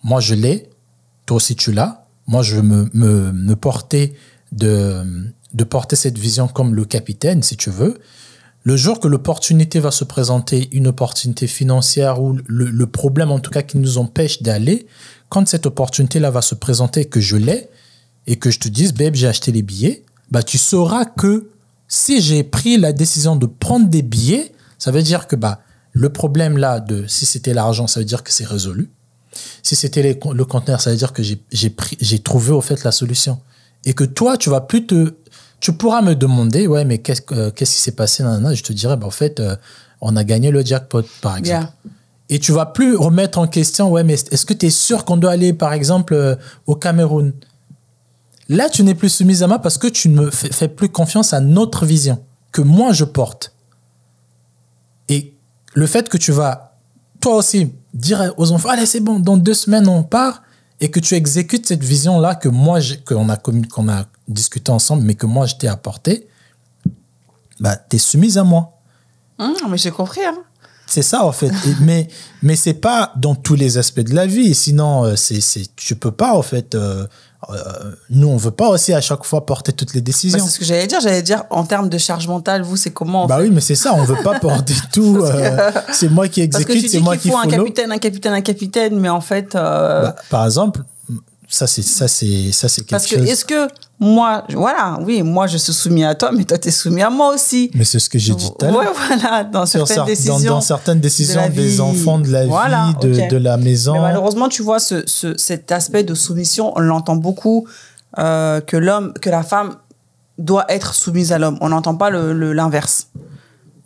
Moi 0.02 0.20
je 0.20 0.34
l'ai, 0.34 0.68
toi 1.26 1.36
aussi 1.36 1.56
tu 1.56 1.72
l'as. 1.72 2.06
Moi 2.26 2.42
je 2.42 2.56
veux 2.56 2.62
me, 2.62 2.88
me, 3.32 3.56
porter 3.56 4.14
de, 4.52 5.04
porter 5.68 5.96
cette 5.96 6.18
vision 6.18 6.48
comme 6.48 6.74
le 6.74 6.84
capitaine 6.84 7.42
si 7.42 7.56
tu 7.56 7.70
veux. 7.70 7.98
Le 8.62 8.76
jour 8.76 9.00
que 9.00 9.08
l'opportunité 9.08 9.80
va 9.80 9.90
se 9.90 10.04
présenter, 10.04 10.68
une 10.72 10.88
opportunité 10.88 11.46
financière 11.46 12.20
ou 12.20 12.36
le, 12.46 12.66
le 12.66 12.86
problème 12.86 13.30
en 13.30 13.38
tout 13.38 13.50
cas 13.50 13.62
qui 13.62 13.78
nous 13.78 13.96
empêche 13.96 14.42
d'aller, 14.42 14.86
quand 15.30 15.48
cette 15.48 15.64
opportunité-là 15.64 16.30
va 16.30 16.42
se 16.42 16.54
présenter, 16.54 17.06
que 17.06 17.20
je 17.20 17.36
l'ai, 17.36 17.70
et 18.26 18.36
que 18.36 18.50
je 18.50 18.58
te 18.58 18.68
dise, 18.68 18.92
babe, 18.92 19.14
j'ai 19.14 19.28
acheté 19.28 19.50
les 19.52 19.62
billets, 19.62 20.04
bah, 20.30 20.42
tu 20.42 20.58
sauras 20.58 21.04
que 21.04 21.50
si 21.90 22.20
j'ai 22.22 22.44
pris 22.44 22.78
la 22.78 22.92
décision 22.92 23.34
de 23.36 23.46
prendre 23.46 23.88
des 23.88 24.02
billets, 24.02 24.52
ça 24.78 24.92
veut 24.92 25.02
dire 25.02 25.26
que 25.26 25.34
bah, 25.36 25.60
le 25.92 26.08
problème 26.08 26.56
là, 26.56 26.78
de 26.78 27.04
si 27.08 27.26
c'était 27.26 27.52
l'argent, 27.52 27.86
ça 27.88 27.98
veut 28.00 28.06
dire 28.06 28.22
que 28.22 28.30
c'est 28.32 28.46
résolu. 28.46 28.90
Si 29.62 29.74
c'était 29.74 30.02
le 30.24 30.44
conteneur, 30.44 30.80
ça 30.80 30.90
veut 30.90 30.96
dire 30.96 31.12
que 31.12 31.22
j'ai- 31.22 32.18
trouvé 32.22 32.52
au 32.52 32.60
fait 32.60 32.82
la 32.84 32.92
solution. 32.92 33.40
Et 33.84 33.92
que 33.92 34.04
toi, 34.04 34.36
tu 34.36 34.50
vas 34.50 34.60
plus 34.60 34.86
te. 34.86 35.14
Tu 35.58 35.72
pourras 35.72 36.00
me 36.02 36.14
demander, 36.14 36.66
ouais, 36.68 36.84
mais 36.84 36.98
qu'est-ce 36.98 37.22
que- 37.22 37.50
qu'est-ce 37.50 37.74
qui 37.76 37.82
s'est 37.82 37.92
passé 37.92 38.22
nanana 38.22 38.54
Je 38.54 38.62
te 38.62 38.72
dirais, 38.72 38.96
bah, 38.96 39.06
en 39.06 39.10
fait, 39.10 39.40
euh, 39.40 39.56
on 40.00 40.16
a 40.16 40.22
gagné 40.24 40.50
le 40.50 40.64
jackpot, 40.64 41.02
par 41.20 41.36
exemple. 41.36 41.48
Yeah. 41.64 41.72
Et 42.28 42.38
tu 42.38 42.52
vas 42.52 42.66
plus 42.66 42.94
remettre 42.96 43.38
en 43.38 43.48
question, 43.48 43.90
ouais, 43.90 44.04
mais 44.04 44.14
est-ce 44.14 44.46
que 44.46 44.54
tu 44.54 44.66
es 44.66 44.70
sûr 44.70 45.04
qu'on 45.04 45.16
doit 45.16 45.32
aller, 45.32 45.52
par 45.52 45.72
exemple, 45.72 46.14
euh, 46.14 46.36
au 46.66 46.76
Cameroun? 46.76 47.32
Là, 48.50 48.68
tu 48.68 48.82
n'es 48.82 48.96
plus 48.96 49.08
soumise 49.08 49.44
à 49.44 49.46
moi 49.46 49.60
parce 49.60 49.78
que 49.78 49.86
tu 49.86 50.08
ne 50.08 50.22
me 50.22 50.30
fais, 50.30 50.66
plus 50.66 50.88
confiance 50.88 51.32
à 51.32 51.38
notre 51.40 51.86
vision 51.86 52.22
que 52.50 52.60
moi 52.62 52.92
je 52.92 53.04
porte. 53.04 53.54
Et 55.08 55.34
le 55.74 55.86
fait 55.86 56.08
que 56.08 56.16
tu 56.18 56.32
vas, 56.32 56.76
toi 57.20 57.36
aussi, 57.36 57.72
dire 57.94 58.34
aux 58.38 58.50
enfants, 58.50 58.70
allez, 58.70 58.86
c'est 58.86 58.98
bon, 58.98 59.20
dans 59.20 59.36
deux 59.36 59.54
semaines, 59.54 59.86
on 59.88 60.02
part, 60.02 60.42
et 60.80 60.90
que 60.90 60.98
tu 60.98 61.14
exécutes 61.14 61.66
cette 61.68 61.84
vision-là 61.84 62.34
que 62.34 62.48
moi, 62.48 62.80
qu'on 63.06 63.28
a, 63.28 63.36
qu'on 63.36 63.88
a 63.88 64.06
discuté 64.26 64.72
ensemble, 64.72 65.04
mais 65.04 65.14
que 65.14 65.26
moi, 65.26 65.46
je 65.46 65.54
t'ai 65.54 65.68
apporté, 65.68 66.26
bah, 67.60 67.76
tu 67.76 67.96
es 67.96 67.98
soumise 68.00 68.36
à 68.36 68.42
moi. 68.42 68.80
Hum, 69.38 69.54
mais 69.70 69.78
j'ai 69.78 69.92
compris. 69.92 70.24
Hein. 70.24 70.38
C'est 70.86 71.02
ça 71.02 71.24
en 71.24 71.30
fait. 71.30 71.46
Et- 71.50 71.76
mais 71.82 72.08
mais 72.42 72.56
c'est 72.56 72.74
pas 72.74 73.12
dans 73.16 73.36
tous 73.36 73.54
les 73.54 73.78
aspects 73.78 74.00
de 74.00 74.12
la 74.12 74.26
vie. 74.26 74.54
Sinon, 74.56 75.04
euh, 75.04 75.14
c'est 75.14 75.40
c'est 75.40 75.74
tu 75.76 75.94
peux 75.94 76.10
pas 76.10 76.34
en 76.36 76.42
fait. 76.42 76.74
euh, 76.74 77.06
euh, 77.48 77.54
nous, 78.10 78.28
on 78.28 78.36
veut 78.36 78.50
pas 78.50 78.68
aussi 78.68 78.92
à 78.92 79.00
chaque 79.00 79.24
fois 79.24 79.46
porter 79.46 79.72
toutes 79.72 79.94
les 79.94 80.00
Bah, 80.00 80.04
décisions. 80.06 80.38
c'est 80.44 80.50
ce 80.50 80.58
que 80.58 80.64
j'allais 80.64 80.86
dire. 80.86 81.00
J'allais 81.00 81.22
dire 81.22 81.44
en 81.50 81.64
termes 81.64 81.88
de 81.88 81.96
charge 81.96 82.26
mentale, 82.28 82.62
vous, 82.62 82.76
c'est 82.76 82.90
comment 82.90 83.22
en 83.24 83.26
bah 83.26 83.38
fait 83.38 83.44
oui, 83.44 83.50
mais 83.50 83.60
c'est 83.62 83.74
ça. 83.76 83.94
On 83.94 84.04
veut 84.04 84.22
pas 84.22 84.38
porter 84.38 84.74
tout. 84.92 85.18
euh, 85.22 85.70
c'est 85.92 86.08
moi 86.10 86.28
qui 86.28 86.42
exécute, 86.42 86.88
c'est 86.90 87.00
moi 87.00 87.16
qu'il 87.16 87.30
qui 87.30 87.36
faut 87.36 87.38
un 87.42 87.46
capitaine, 87.48 87.90
un 87.92 87.98
capitaine, 87.98 88.32
un 88.34 88.42
capitaine, 88.42 89.00
mais 89.00 89.08
en 89.08 89.20
fait, 89.22 89.54
euh, 89.54 90.02
Bah, 90.02 90.16
par 90.28 90.44
exemple, 90.44 90.80
ça 91.48 91.66
c'est 91.66 91.82
ça 91.82 92.08
c'est 92.08 92.52
ça 92.52 92.68
c'est 92.68 92.82
quelque 92.82 92.90
parce 92.90 93.06
que 93.06 93.16
chose. 93.18 93.28
est-ce 93.28 93.44
que 93.46 93.68
moi, 94.02 94.44
voilà, 94.54 94.98
oui, 95.02 95.22
moi 95.22 95.46
je 95.46 95.58
suis 95.58 95.74
soumis 95.74 96.04
à 96.04 96.14
toi, 96.14 96.32
mais 96.32 96.44
toi 96.44 96.56
t'es 96.56 96.70
soumis 96.70 97.02
à 97.02 97.10
moi 97.10 97.34
aussi. 97.34 97.70
Mais 97.74 97.84
c'est 97.84 97.98
ce 97.98 98.08
que 98.08 98.18
j'ai 98.18 98.34
dit 98.34 98.50
tout 98.58 98.64
à 98.64 98.70
l'heure. 98.70 98.94
Voilà, 98.94 99.44
dans 99.44 99.66
Sur 99.66 99.86
certaines 99.86 99.96
dans, 99.98 100.04
décisions. 100.06 100.54
dans 100.54 100.60
certaines 100.62 101.00
décisions 101.00 101.40
la 101.42 101.48
des 101.50 101.80
enfants, 101.82 102.18
de 102.18 102.28
la 102.30 102.46
Voilà, 102.46 102.94
vie, 103.02 103.08
de, 103.08 103.28
de 103.28 103.36
la 103.36 103.58
maison. 103.58 103.92
Mais 103.92 104.00
malheureusement, 104.00 104.48
tu 104.48 104.62
vois, 104.62 104.78
ce, 104.80 105.02
ce- 105.06 105.36
cet 105.36 105.70
aspect 105.70 106.02
de 106.02 106.14
soumission, 106.14 106.72
on 106.76 106.80
l'entend 106.80 107.16
beaucoup, 107.16 107.68
euh, 108.18 108.60
que 108.62 108.78
l'homme, 108.78 109.12
que 109.20 109.28
la 109.28 109.42
femme 109.42 109.76
doit 110.38 110.64
être 110.70 110.94
soumise 110.94 111.30
à 111.32 111.38
l'homme. 111.38 111.58
On 111.60 111.68
n'entend 111.68 111.94
pas 111.94 112.08
le- 112.08 112.32
le- 112.32 112.54
l'inverse. 112.54 113.08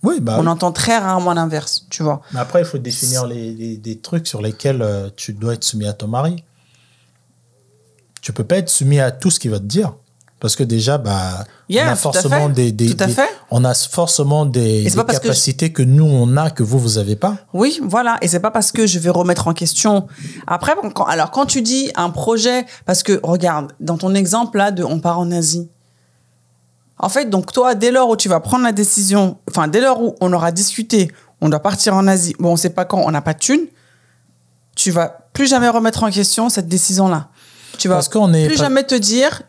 Oui, 0.05 0.21
bah. 0.21 0.37
on 0.39 0.43
oui. 0.43 0.49
entend 0.49 0.71
très 0.71 0.97
rarement 0.99 1.33
l'inverse, 1.35 1.87
tu 1.91 2.03
vois. 2.05 2.21
Mais 2.33 2.39
après, 2.41 2.61
il 2.61 2.67
faut 2.67 2.79
définir 2.79 3.27
les, 3.27 3.99
trucs 4.03 4.29
sur 4.29 4.41
lesquels 4.43 4.81
euh, 4.83 5.09
tu 5.17 5.33
dois 5.33 5.55
être 5.55 5.65
soumis 5.65 5.87
à 5.89 5.93
ton 5.93 6.07
mari. 6.07 6.45
Tu 8.21 8.33
peux 8.33 8.45
pas 8.45 8.57
être 8.59 8.69
soumis 8.69 9.01
à 9.01 9.11
tout 9.11 9.31
ce 9.31 9.41
qu'il 9.41 9.51
va 9.51 9.59
te 9.59 9.65
dire. 9.65 9.95
Parce 10.45 10.57
que 10.57 10.63
déjà, 10.63 10.99
bah, 10.99 11.43
Yeah, 11.71 11.87
on 11.89 11.93
a 11.93 11.97
forcément 11.97 12.51
des, 12.51 12.71
des- 12.71 12.95
Tout 12.95 13.03
à 13.03 13.07
des- 13.07 13.15
fait. 13.15 13.31
on 13.51 13.65
a 13.65 13.73
forcément 13.73 14.45
des, 14.45 14.83
c'est 14.85 14.91
des 14.91 14.97
pas 14.97 15.05
parce 15.05 15.19
que 15.21 15.23
je- 15.25 15.29
capacités 15.29 15.73
que, 15.73 15.83
nous 15.83 16.05
on 16.05 16.37
a 16.37 16.51
que 16.51 16.63
vous 16.63 16.79
vous 16.79 16.99
avez 16.99 17.17
pas. 17.17 17.39
Oui, 17.55 17.81
voilà. 17.83 18.19
Et 18.21 18.29
c'est 18.29 18.41
pas 18.41 18.51
parce 18.51 18.71
que 18.71 18.87
je 18.87 18.99
vais 18.99 19.09
remettre 19.09 19.49
en 19.49 19.55
question. 19.55 20.07
Après, 20.47 20.75
bon, 20.75 20.91
quand, 20.91 21.05
alors 21.07 21.31
quand 21.31 21.47
tu 21.47 21.63
dis 21.63 21.91
un 21.95 22.11
projet, 22.11 22.67
parce 22.85 23.03
que 23.03 23.19
regarde, 23.23 23.73
dans 23.81 23.97
ton 23.97 24.15
exemple 24.15 24.59
là 24.59 24.71
de 24.71 24.85
on 24.85 25.01
part 25.01 25.19
en 25.19 25.33
Asie. 25.33 25.71
En 26.99 27.09
fait, 27.09 27.31
donc 27.31 27.51
toi, 27.51 27.75
dès 27.75 27.91
lors 27.91 28.11
où 28.11 28.17
tu 28.17 28.29
vas 28.29 28.41
prendre 28.41 28.65
la 28.65 28.73
décision, 28.73 29.39
enfin 29.51 29.67
dès 29.67 29.81
lors 29.81 30.03
où 30.03 30.15
on 30.21 30.31
aura 30.35 30.53
discuté, 30.53 31.11
on 31.41 31.49
doit 31.49 31.61
partir 31.61 31.95
en 31.95 32.07
Asie. 32.07 32.35
Bon, 32.39 32.53
on 32.53 32.57
sait 32.57 32.69
pas 32.69 32.85
quand, 32.85 32.99
on 33.03 33.11
n'a 33.11 33.23
pas 33.23 33.33
de 33.33 33.39
thune. 33.39 33.63
Tu 34.77 34.91
vas 34.91 35.09
plus 35.33 35.47
jamais 35.47 35.71
remettre 35.71 36.03
en 36.03 36.11
question 36.11 36.51
cette 36.51 36.69
décision 36.69 37.09
là. 37.09 37.29
Tu 37.79 37.89
vas 37.89 37.95
Parce 37.95 38.11
qu'on 38.11 38.35
est 38.35 38.47
plus 38.47 38.57
pas- 38.59 38.65
jamais 38.65 38.83
te 38.85 38.95
dire 38.95 39.41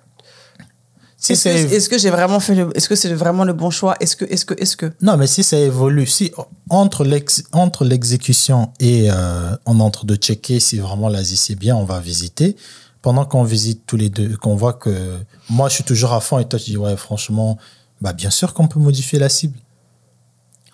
Si 1.26 1.48
Est-ce 1.48 1.90
que, 1.90 1.98
j'ai 1.98 2.12
vraiment 2.12 2.40
fait 2.40 2.54
le, 2.54 2.70
est-ce 2.76 2.88
que 2.88 2.96
c'est 2.96 3.12
vraiment 3.14 3.46
le 3.46 3.54
bon 3.54 3.72
choix? 3.72 3.96
Est-ce 4.00 4.16
que, 4.16 4.26
est-ce 4.26 4.46
que, 4.46 4.54
est-ce 4.62 4.78
que? 4.78 4.92
Non, 5.02 5.18
mais 5.18 5.26
si 5.28 5.42
ça 5.44 5.58
évolue, 5.58 6.06
si 6.06 6.32
entre 6.70 7.04
l'ex- 7.04 7.44
entre 7.52 7.84
l'exécution 7.84 8.72
et 8.80 9.10
euh, 9.10 9.56
on 9.66 9.80
est 9.80 9.84
en 9.84 9.90
train 9.90 10.06
de 10.06 10.16
checker 10.16 10.60
si 10.60 10.78
vraiment 10.78 11.10
l'Asie 11.10 11.38
c'est 11.38 11.56
bien, 11.56 11.76
on 11.76 11.84
va 11.86 12.00
visiter. 12.00 12.56
Pendant 13.02 13.26
qu'on 13.26 13.44
visite 13.44 13.84
tous 13.88 13.98
les 13.98 14.10
deux, 14.10 14.36
qu'on 14.38 14.56
voit 14.56 14.74
que 14.74 15.18
moi 15.50 15.70
je 15.70 15.76
suis 15.76 15.84
toujours 15.84 16.14
à 16.14 16.20
fond 16.22 16.38
et 16.40 16.46
toi 16.46 16.60
tu 16.60 16.72
dis 16.72 16.78
ouais 16.78 16.96
franchement, 16.98 17.58
bah 18.02 18.14
bien 18.14 18.30
sûr 18.30 18.54
qu'on 18.54 18.68
peut 18.68 18.80
modifier 18.80 19.18
la 19.20 19.30
cible. 19.30 19.58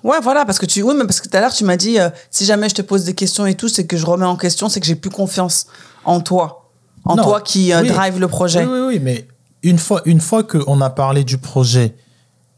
Ouais, 0.04 0.18
voilà, 0.22 0.46
parce 0.46 0.58
que 0.58 0.66
tu, 0.66 0.82
oui, 0.82 0.96
mais 0.98 1.06
parce 1.06 1.22
que 1.22 1.30
tout 1.30 1.38
à 1.38 1.42
l'heure 1.42 1.54
tu 1.54 1.64
m'as 1.64 1.78
dit, 1.78 2.00
euh, 2.00 2.10
si 2.32 2.44
jamais 2.46 2.68
je 2.70 2.76
te 2.76 2.82
pose 2.82 3.04
des 3.04 3.14
questions 3.14 3.46
et 3.46 3.54
tout, 3.56 3.68
c'est 3.68 3.86
que 3.86 3.98
je 3.98 4.06
remets 4.06 4.26
en 4.26 4.36
question, 4.36 4.68
c'est 4.68 4.80
que 4.80 4.86
j'ai 4.88 4.96
plus 4.96 5.12
confiance 5.12 5.68
en 6.06 6.20
toi, 6.22 6.72
en 7.06 7.16
Non, 7.16 7.24
toi 7.24 7.42
qui 7.42 7.72
euh, 7.72 7.82
oui. 7.82 7.88
drive 7.88 8.20
le 8.20 8.28
projet. 8.28 8.66
Oui, 8.66 8.72
oui, 8.72 8.86
oui, 8.96 9.00
mais 9.00 9.28
une 9.64 9.78
fois, 9.78 10.02
une 10.06 10.22
fois 10.22 10.44
qu'on 10.44 10.82
a 10.82 10.90
parlé 10.90 11.24
du 11.24 11.38
projet 11.38 11.96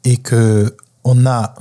et 0.03 0.17
que 0.17 0.75
on 1.03 1.25
a 1.25 1.53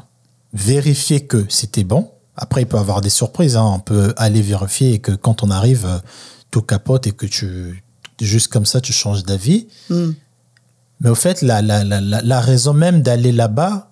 vérifié 0.52 1.26
que 1.26 1.46
c'était 1.48 1.84
bon, 1.84 2.10
après 2.36 2.62
il 2.62 2.66
peut 2.66 2.76
y 2.76 2.80
avoir 2.80 3.00
des 3.00 3.10
surprises, 3.10 3.56
hein, 3.56 3.64
on 3.64 3.80
peut 3.80 4.14
aller 4.16 4.42
vérifier 4.42 4.92
et 4.94 4.98
que 5.00 5.12
quand 5.12 5.42
on 5.42 5.50
arrive, 5.50 5.86
euh, 5.86 5.98
tout 6.50 6.62
capote 6.62 7.06
et 7.06 7.12
que 7.12 7.26
tu, 7.26 7.82
juste 8.20 8.48
comme 8.48 8.66
ça, 8.66 8.80
tu 8.80 8.92
changes 8.92 9.24
d'avis. 9.24 9.68
Hmm. 9.90 10.12
Mais 11.00 11.10
au 11.10 11.14
fait, 11.14 11.42
la, 11.42 11.62
la, 11.62 11.82
la, 11.82 12.00
la 12.00 12.40
raison 12.40 12.74
même 12.74 13.02
d'aller 13.02 13.32
là-bas, 13.32 13.91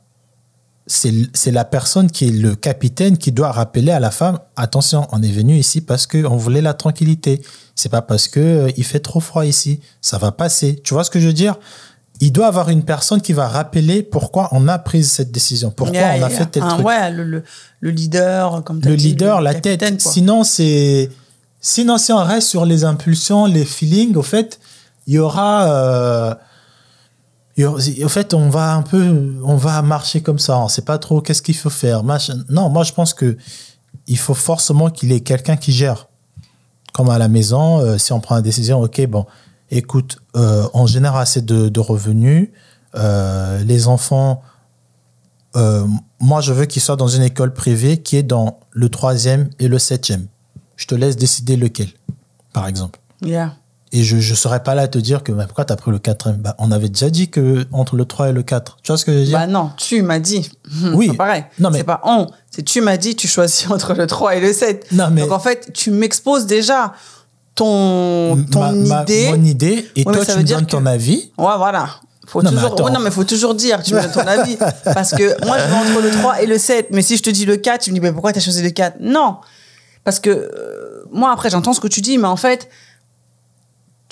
c'est 0.92 1.50
la 1.52 1.64
personne 1.64 2.10
qui 2.10 2.26
est 2.28 2.32
le 2.32 2.56
capitaine 2.56 3.16
qui 3.16 3.30
doit 3.32 3.52
rappeler 3.52 3.92
à 3.92 4.00
la 4.00 4.10
femme 4.10 4.38
attention, 4.56 5.06
on 5.12 5.22
est 5.22 5.30
venu 5.30 5.56
ici 5.56 5.80
parce 5.80 6.06
qu'on 6.06 6.36
voulait 6.36 6.60
la 6.62 6.74
tranquillité. 6.74 7.42
C'est 7.76 7.88
pas 7.88 8.02
parce 8.02 8.26
que 8.28 8.40
euh, 8.40 8.70
il 8.76 8.84
fait 8.84 8.98
trop 9.00 9.20
froid 9.20 9.46
ici. 9.46 9.80
Ça 10.00 10.18
va 10.18 10.32
passer. 10.32 10.80
Tu 10.82 10.92
vois 10.94 11.04
ce 11.04 11.10
que 11.10 11.20
je 11.20 11.28
veux 11.28 11.32
dire? 11.32 11.54
Il 12.20 12.32
doit 12.32 12.48
avoir 12.48 12.68
une 12.68 12.82
personne 12.82 13.20
qui 13.22 13.32
va 13.32 13.48
rappeler 13.48 14.02
pourquoi 14.02 14.48
on 14.52 14.68
a 14.68 14.78
pris 14.78 15.04
cette 15.04 15.30
décision, 15.32 15.70
pourquoi 15.70 15.96
Yeah, 15.96 16.10
on 16.18 16.22
a 16.24 16.28
yeah. 16.28 16.30
fait 16.30 16.46
tel 16.46 16.62
Un- 16.64 16.68
truc. 16.74 16.86
Ouais, 16.86 17.10
le, 17.10 17.24
le, 17.24 17.44
le 17.80 17.90
leader, 17.90 18.62
comme 18.64 18.80
le 18.84 18.96
dit, 18.96 19.08
leader, 19.10 19.40
la 19.40 19.54
tête. 19.54 19.80
quoi. 20.02 20.12
Sinon, 20.12 20.44
c'est 20.44 21.08
sinon 21.60 21.96
si 21.98 22.12
on 22.12 22.22
reste 22.22 22.48
sur 22.48 22.66
les 22.66 22.84
impulsions, 22.84 23.46
les 23.46 23.64
feelings, 23.64 24.16
au 24.16 24.22
fait, 24.22 24.58
il 25.06 25.14
y 25.14 25.18
aura 25.18 25.72
euh, 25.72 26.34
au 27.64 28.08
fait, 28.08 28.34
on 28.34 28.48
va 28.48 28.74
un 28.74 28.82
peu, 28.82 29.38
on 29.44 29.56
va 29.56 29.82
marcher 29.82 30.20
comme 30.20 30.38
ça. 30.38 30.58
On 30.58 30.68
sait 30.68 30.82
pas 30.82 30.98
trop 30.98 31.20
qu'est-ce 31.20 31.42
qu'il 31.42 31.56
faut 31.56 31.70
faire. 31.70 32.02
Non, 32.48 32.68
moi 32.68 32.84
je 32.84 32.92
pense 32.92 33.14
que 33.14 33.36
il 34.06 34.18
faut 34.18 34.34
forcément 34.34 34.90
qu'il 34.90 35.12
y 35.12 35.14
ait 35.14 35.20
quelqu'un 35.20 35.56
qui 35.56 35.72
gère. 35.72 36.08
Comme 36.92 37.10
à 37.10 37.18
la 37.18 37.28
maison, 37.28 37.78
euh, 37.78 37.98
si 37.98 38.12
on 38.12 38.20
prend 38.20 38.36
une 38.36 38.42
décision, 38.42 38.80
ok, 38.80 39.06
bon, 39.06 39.26
écoute, 39.70 40.18
euh, 40.36 40.66
on 40.74 40.86
génère 40.86 41.16
assez 41.16 41.40
de, 41.40 41.80
revenus. 41.80 42.50
euh, 42.96 43.62
les 43.62 43.86
enfants, 43.86 44.42
moi 45.54 46.40
je 46.40 46.52
veux 46.52 46.66
qu'ils 46.66 46.82
soient 46.82 46.96
dans 46.96 47.08
une 47.08 47.22
école 47.22 47.52
privée 47.52 48.02
qui 48.02 48.16
est 48.16 48.22
dans 48.24 48.58
le 48.70 48.88
troisième 48.88 49.50
et 49.58 49.68
le 49.68 49.78
septième. 49.78 50.26
Je 50.76 50.86
te 50.86 50.94
laisse 50.94 51.16
décider 51.16 51.56
lequel, 51.56 51.88
par 52.52 52.66
exemple. 52.66 52.98
Yeah. 53.22 53.54
Et 53.92 54.04
je 54.04 54.14
ne 54.16 54.20
serais 54.36 54.62
pas 54.62 54.76
là 54.76 54.82
à 54.82 54.88
te 54.88 54.98
dire 54.98 55.24
que 55.24 55.32
bah, 55.32 55.46
pourquoi 55.46 55.64
tu 55.64 55.72
as 55.72 55.76
pris 55.76 55.90
le 55.90 55.98
quatrième? 55.98 56.38
Bah, 56.40 56.54
On 56.58 56.70
avait 56.70 56.88
déjà 56.88 57.10
dit 57.10 57.28
que 57.28 57.66
entre 57.72 57.96
le 57.96 58.04
3 58.04 58.28
et 58.28 58.32
le 58.32 58.42
4. 58.44 58.78
Tu 58.82 58.92
vois 58.92 58.96
ce 58.98 59.04
que 59.04 59.12
je 59.12 59.18
veux 59.18 59.24
dire? 59.24 59.38
Bah 59.38 59.46
non, 59.48 59.72
tu 59.76 60.00
m'as 60.02 60.20
dit. 60.20 60.48
Oui. 60.94 61.08
C'est 61.10 61.16
pareil. 61.16 61.44
Non, 61.58 61.70
mais- 61.70 61.78
C'est 61.78 61.84
pas 61.84 62.00
on. 62.04 62.28
C'est 62.52 62.62
tu 62.62 62.80
m'as 62.80 62.96
dit, 62.96 63.16
tu 63.16 63.26
choisis 63.26 63.68
entre 63.70 63.94
le 63.94 64.06
3 64.06 64.36
et 64.36 64.40
le 64.40 64.52
7. 64.52 64.86
Non, 64.92 65.08
mais- 65.10 65.22
Donc 65.22 65.32
en 65.32 65.40
fait, 65.40 65.72
tu 65.74 65.90
m'exposes 65.90 66.46
déjà 66.46 66.92
ton, 67.56 68.44
ton 68.50 68.60
Ma- 68.60 68.72
ma- 68.72 69.02
idée. 69.02 69.28
Mon 69.30 69.44
idée, 69.44 69.90
et 69.96 70.04
Ouais, 70.06 70.12
mais 70.12 70.24
toi 70.24 70.24
tu 70.34 70.38
me 70.38 70.44
donnes 70.44 70.66
que- 70.66 70.70
ton 70.70 70.86
avis. 70.86 71.32
Ouais, 71.38 71.56
voilà. 71.58 71.88
Faut 72.26 72.42
Non, 72.42 72.50
mais 72.52 72.56
toujours, 72.58 72.72
attends. 72.74 72.84
ouais, 72.84 72.92
non, 72.92 73.00
mais 73.00 73.10
faut 73.10 73.24
toujours 73.24 73.54
dire, 73.56 73.82
tu 73.82 73.92
me 73.92 74.00
donnes 74.00 74.12
ton 74.12 74.20
avis. 74.26 74.56
Parce 74.84 75.10
que 75.10 75.44
moi, 75.46 75.58
je 75.58 75.64
vais 75.66 75.74
entre 75.74 76.00
le 76.00 76.10
3 76.12 76.42
et 76.42 76.46
le 76.46 76.58
7. 76.58 76.88
Mais 76.92 77.02
si 77.02 77.16
je 77.16 77.24
te 77.24 77.30
dis 77.30 77.44
le 77.44 77.56
4, 77.56 77.82
tu 77.82 77.90
me 77.90 77.96
dis, 77.96 78.00
mais 78.00 78.12
pourquoi 78.12 78.32
tu 78.32 78.38
as 78.38 78.42
choisi 78.42 78.62
le 78.62 78.70
4 78.70 78.98
Non. 79.00 79.38
Parce 80.04 80.20
que 80.20 80.30
euh, 80.30 81.02
moi, 81.12 81.32
après, 81.32 81.50
j'entends 81.50 81.72
ce 81.72 81.80
que 81.80 81.88
tu 81.88 82.00
dis, 82.00 82.18
mais 82.18 82.28
en 82.28 82.36
fait, 82.36 82.68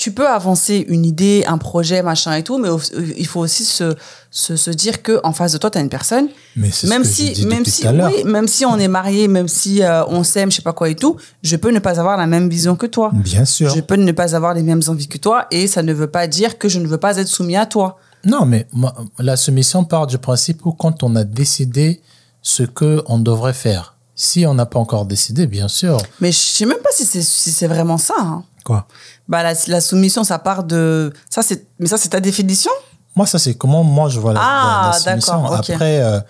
tu 0.08 0.14
peux 0.14 0.26
avancer 0.26 0.86
une 0.88 1.04
idée, 1.04 1.44
un 1.46 1.58
projet, 1.58 2.02
machin 2.02 2.34
et 2.34 2.42
tout, 2.42 2.56
mais 2.56 2.70
il 3.18 3.26
faut 3.26 3.40
aussi 3.40 3.62
se, 3.62 3.94
se, 4.30 4.56
se 4.56 4.70
dire 4.70 5.02
que 5.02 5.20
en 5.22 5.34
face 5.34 5.52
de 5.52 5.58
toi, 5.58 5.70
tu 5.70 5.76
as 5.76 5.82
une 5.82 5.90
personne. 5.90 6.28
Mais 6.56 6.70
c'est 6.70 6.86
ce 6.86 6.90
Même 6.90 7.02
que 7.02 7.08
si, 7.08 7.44
même 7.44 7.66
si, 7.66 7.86
oui, 7.86 8.24
même 8.24 8.48
si 8.48 8.64
on 8.64 8.78
est 8.78 8.88
marié, 8.88 9.28
même 9.28 9.48
si 9.48 9.82
euh, 9.82 10.06
on 10.06 10.24
s'aime, 10.24 10.50
je 10.50 10.56
sais 10.56 10.62
pas 10.62 10.72
quoi 10.72 10.88
et 10.88 10.94
tout, 10.94 11.18
je 11.42 11.56
peux 11.56 11.70
ne 11.70 11.78
pas 11.78 12.00
avoir 12.00 12.16
la 12.16 12.26
même 12.26 12.48
vision 12.48 12.74
que 12.74 12.86
toi. 12.86 13.10
Bien 13.12 13.44
sûr. 13.44 13.68
Je 13.74 13.82
peux 13.82 13.96
ne 13.96 14.12
pas 14.12 14.34
avoir 14.34 14.54
les 14.54 14.62
mêmes 14.62 14.80
envies 14.88 15.08
que 15.08 15.18
toi, 15.18 15.46
et 15.50 15.66
ça 15.66 15.82
ne 15.82 15.92
veut 15.92 16.06
pas 16.06 16.26
dire 16.26 16.56
que 16.56 16.70
je 16.70 16.78
ne 16.78 16.86
veux 16.86 16.96
pas 16.96 17.18
être 17.18 17.28
soumis 17.28 17.56
à 17.56 17.66
toi. 17.66 17.98
Non, 18.24 18.46
mais 18.46 18.66
moi, 18.72 18.94
la 19.18 19.36
soumission 19.36 19.84
part 19.84 20.06
du 20.06 20.16
principe 20.16 20.64
où 20.64 20.72
quand 20.72 21.02
on 21.02 21.16
a 21.16 21.24
décidé 21.24 22.00
ce 22.40 22.62
que 22.62 23.02
on 23.08 23.18
devrait 23.18 23.52
faire. 23.52 23.97
Si 24.20 24.44
on 24.46 24.52
n'a 24.54 24.66
pas 24.66 24.80
encore 24.80 25.04
décidé, 25.06 25.46
bien 25.46 25.68
sûr. 25.68 25.96
Mais 26.20 26.32
je 26.32 26.38
sais 26.38 26.66
même 26.66 26.78
pas 26.82 26.90
si 26.92 27.04
c'est 27.04 27.22
si 27.22 27.52
c'est 27.52 27.68
vraiment 27.68 27.98
ça. 27.98 28.14
hein. 28.18 28.42
Quoi? 28.64 28.88
Bah 29.28 29.44
la, 29.44 29.54
la 29.68 29.80
soumission, 29.80 30.24
ça 30.24 30.40
part 30.40 30.64
de 30.64 31.12
ça 31.30 31.40
c'est 31.42 31.66
mais 31.78 31.86
ça 31.86 31.96
c'est 31.98 32.08
ta 32.08 32.18
définition? 32.20 32.72
Moi, 33.14 33.26
ça, 33.26 33.38
c'est 33.38 33.54
comment 33.54 33.82
moi 33.84 34.08
je 34.08 34.18
vois 34.20 34.32
la, 34.32 34.40
Ah, 34.42 34.80
la- 34.82 34.88
la 34.90 34.92
soumission. 35.20 35.42
d'accord, 35.42 35.58
ok. 35.60 35.70
Après, 35.70 36.00
euh, 36.02 36.20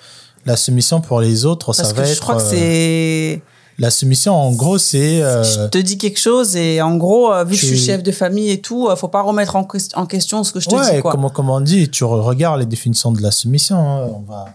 la 0.46 0.57
soumission 0.57 1.01
pour 1.01 1.20
les 1.20 1.44
autres, 1.46 1.66
Parce 1.74 1.79
ça 1.88 1.92
que 1.94 1.98
va 1.98 2.05
je 2.05 2.12
être. 2.12 2.20
crois 2.20 2.37
que 2.37 2.42
euh, 2.42 2.51
c'est 2.51 3.42
La 3.79 3.90
soumission, 3.90 4.35
en 4.35 4.53
gros, 4.53 4.77
c'est. 4.79 5.22
euh, 5.22 5.42
je 5.44 5.66
te 5.68 5.79
dis 5.79 5.96
quelque 5.98 6.18
chose 6.20 6.57
et 6.57 6.83
en 6.83 6.96
gros 6.96 7.33
euh, 7.33 7.44
vu 7.44 7.53
que 7.53 7.57
je 7.57 7.61
tu- 7.68 7.77
suis 7.77 7.87
chef 7.87 8.03
de 8.03 8.12
famille 8.12 8.51
et 8.51 8.61
tout, 8.61 8.88
euh, 8.88 8.96
faut 8.96 9.09
pas 9.09 9.22
remettre 9.22 9.57
en, 9.57 9.64
ques- 9.64 9.94
en 9.96 10.05
question 10.07 10.44
ce 10.44 10.53
que 10.53 10.61
je 10.61 10.68
te 10.68 10.74
ouais, 10.74 10.96
dis 10.96 11.01
quoi. 11.03 11.12
Comme, 11.12 11.31
comme 11.31 11.48
on 11.51 11.61
dit, 11.61 11.88
tu 11.90 12.05
re- 12.05 12.20
regardes 12.20 12.61
les 12.61 12.66
définitions 12.66 13.12
de 13.12 13.22
la 13.22 13.31
soumission. 13.31 13.77
hein, 13.79 14.09
on 14.14 14.20
va. 14.20 14.46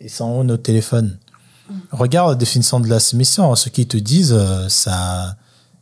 Ils 0.00 0.10
sont 0.10 0.30
où 0.38 0.44
nos 0.44 0.56
téléphones 0.58 1.18
Regarde 1.90 2.30
la 2.30 2.34
définition 2.36 2.78
de 2.80 2.88
la 2.88 3.00
soumission. 3.00 3.54
Ceux 3.56 3.70
qui 3.70 3.86
te 3.86 3.96
disent, 3.96 4.32
euh, 4.32 4.68
ça. 4.68 5.36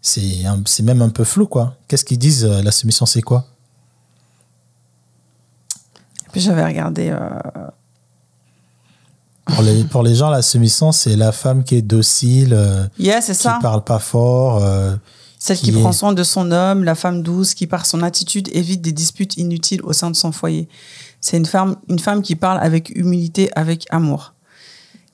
C'est 0.07 0.44
un- 0.44 0.62
c'est 0.66 0.83
même 0.83 1.01
un 1.01 1.09
peu 1.09 1.25
flou, 1.25 1.47
quoi. 1.47 1.77
Qu'est-ce 1.88 2.05
qu'ils 2.05 2.18
disent 2.18 2.44
euh, 2.44 2.62
La 2.62 2.70
soumission, 2.73 3.07
c'est 3.07 3.23
quoi? 3.23 3.47
Puis 6.33 6.40
j'avais 6.40 6.64
regardé 6.64 7.11
euh, 7.11 7.29
pour 9.47 9.62
les, 9.62 9.85
pour 9.85 10.03
les 10.03 10.14
gens, 10.14 10.31
la 10.31 10.42
soumission, 10.42 10.90
c'est 10.92 11.16
la 11.16 11.33
femme 11.33 11.64
qui 11.64 11.77
est 11.77 11.83
docile, 11.83 12.59
yeah, 12.99 13.20
c'est 13.20 13.33
qui 13.35 13.42
ça. 13.42 13.59
parle 13.62 13.85
pas 13.85 13.99
fort. 13.99 14.62
euh, 14.64 14.97
Celle 15.38 15.57
qui 15.59 15.64
qui 15.70 15.70
est- 15.79 15.81
prend 15.81 15.92
soin 15.92 16.12
de 16.12 16.23
son 16.25 16.51
homme, 16.51 16.85
la 16.85 16.94
femme 16.94 17.23
douce 17.23 17.55
qui 17.55 17.66
par 17.66 17.87
son 17.87 18.03
attitude 18.03 18.49
évite 18.53 18.81
des 18.83 18.92
disputes 18.92 19.37
inutiles 19.37 19.83
au 19.83 19.92
sein 19.92 20.11
de 20.11 20.16
son 20.16 20.33
foyer. 20.33 20.68
C'est 21.20 21.37
une 21.37 21.47
femme 21.47 21.77
une 21.88 21.99
femme 21.99 22.20
qui 22.23 22.35
parle 22.37 22.59
avec 22.61 22.90
humilité, 22.90 23.51
avec 23.55 23.87
amour. 23.90 24.34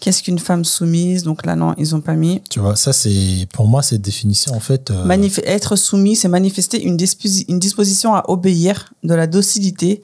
Qu'est-ce 0.00 0.22
qu'une 0.22 0.38
femme 0.38 0.64
soumise? 0.64 1.22
Donc 1.24 1.44
là 1.44 1.54
non, 1.56 1.74
ils 1.76 1.94
ont 1.94 2.00
pas 2.00 2.14
mis. 2.14 2.40
tu 2.48 2.58
vois, 2.58 2.74
ça, 2.74 2.92
c'est. 2.92 3.46
Pour 3.52 3.66
moi, 3.68 3.82
cette 3.82 4.00
définition, 4.00 4.54
en 4.54 4.60
fait. 4.60 4.90
euh, 4.90 5.04
Manif- 5.06 5.42
être 5.44 5.76
soumis, 5.76 6.16
c'est 6.16 6.28
manifester 6.28 6.82
une, 6.82 6.96
disposi- 6.96 7.44
une 7.48 7.58
disposition 7.58 8.14
à 8.14 8.24
obéir, 8.28 8.92
de 9.04 9.12
la 9.14 9.26
docilité. 9.26 10.02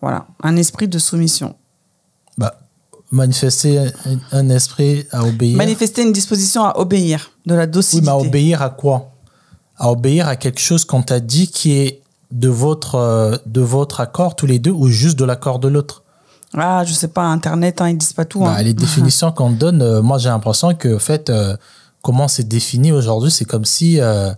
Voilà, 0.00 0.26
un 0.42 0.56
esprit 0.56 0.88
de 0.88 0.98
soumission. 0.98 1.54
bah, 2.38 2.58
manifester 3.12 3.90
un, 4.32 4.48
esprit 4.48 5.04
à 5.10 5.24
obéir. 5.24 5.56
Manifester 5.58 6.02
une 6.02 6.12
disposition 6.12 6.64
à 6.64 6.78
obéir, 6.78 7.30
de 7.44 7.54
la 7.54 7.64
Oui, 7.64 7.70
docilité. 7.70 8.06
mais 8.06 8.12
à 8.12 8.18
obéir 8.18 8.62
à 8.62 8.70
quoi? 8.70 9.10
À 9.76 9.90
obéir 9.90 10.28
à 10.28 10.36
quelque 10.36 10.60
chose 10.60 10.84
qu'on 10.84 11.02
t'a 11.02 11.20
dit 11.20 11.48
qui 11.48 11.72
est 11.72 12.00
de 12.30 12.48
votre, 12.48 12.94
euh, 12.94 13.36
de 13.46 13.60
votre 13.60 14.00
accord 14.00 14.36
tous 14.36 14.46
les 14.46 14.58
deux 14.58 14.70
ou 14.70 14.88
juste 14.88 15.18
de 15.18 15.24
l'accord 15.26 15.58
de 15.58 15.68
l'autre? 15.68 16.04
Ah, 16.54 16.82
je 16.84 16.92
sais 16.92 17.08
pas, 17.08 17.22
Internet, 17.24 17.80
hein, 17.80 17.88
ils 17.90 17.96
disent 17.98 18.12
pas 18.12 18.24
tout. 18.24 18.40
Bah, 18.40 18.54
hein. 18.58 18.62
Les 18.62 18.74
définitions 18.86 19.30
qu'on 19.32 19.50
donne, 19.50 19.82
euh, 19.82 20.02
moi 20.02 20.18
j'ai 20.18 20.28
l'impression 20.28 20.74
que, 20.74 20.96
en 20.96 20.98
fait, 20.98 21.30
euh, 21.30 21.56
comment 22.02 22.26
c'est 22.28 22.48
défini 22.48 22.90
aujourd'hui, 22.92 23.30
c'est 23.30 23.44
comme 23.44 23.64
si. 23.64 24.00
euh, 24.00 24.32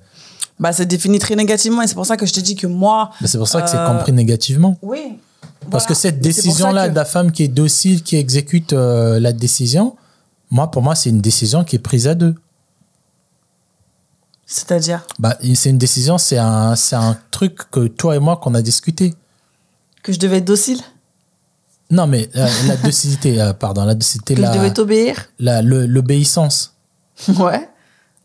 Bah, 0.60 0.72
c'est 0.72 0.86
défini 0.86 1.18
très 1.18 1.34
négativement 1.36 1.82
et 1.82 1.86
c'est 1.86 1.94
pour 1.94 2.06
ça 2.06 2.16
que 2.16 2.26
je 2.26 2.32
te 2.32 2.40
dis 2.40 2.54
que 2.54 2.66
moi. 2.66 3.10
bah, 3.20 3.26
c'est 3.26 3.38
pour 3.38 3.48
ça 3.48 3.62
que 3.62 3.70
c'est 3.70 3.84
compris 3.86 4.12
négativement. 4.12 4.76
Oui. 4.82 5.18
Parce 5.70 5.84
voilà. 5.84 5.86
que 5.86 5.94
cette 5.94 6.20
décision-là 6.20 6.86
que- 6.86 6.90
de 6.90 6.96
la 6.96 7.04
femme 7.04 7.32
qui 7.32 7.44
est 7.44 7.48
docile, 7.48 8.02
qui 8.02 8.16
exécute 8.16 8.72
la 8.72 9.32
décision, 9.32 9.96
moi, 10.50 10.70
pour 10.70 10.82
moi, 10.82 10.94
c'est 10.94 11.08
une 11.10 11.20
décision 11.20 11.64
qui 11.64 11.76
est 11.76 11.78
prise 11.78 12.06
à 12.06 12.14
deux. 12.14 12.34
C'est-à-dire? 14.46 15.06
Bah, 15.18 15.38
c'est 15.54 15.70
une 15.70 15.78
décision, 15.78 16.18
c'est 16.18 16.36
un, 16.38 16.76
c'est 16.76 16.96
un 16.96 17.16
truc 17.30 17.70
que 17.70 17.86
toi 17.86 18.16
et 18.16 18.18
moi 18.18 18.36
qu'on 18.36 18.54
a 18.54 18.60
discuté. 18.62 19.14
que 20.02 20.12
je 20.12 20.18
devais 20.18 20.38
être 20.38 20.44
docile, 20.44 20.80
Non, 21.92 22.06
mais 22.08 22.28
euh, 22.36 22.48
la 22.66 22.76
docilité, 22.76 23.40
euh, 23.40 23.52
pardon, 23.52 23.84
la 23.84 23.94
docilité, 23.94 24.34
que 24.34 24.40
la, 24.40 24.52
je 24.52 24.58
devais 24.58 24.72
t'obéir. 24.72 25.28
la- 25.38 25.62
le- 25.62 25.86
l'obéissance. 25.86 26.74
ouais. 27.38 27.68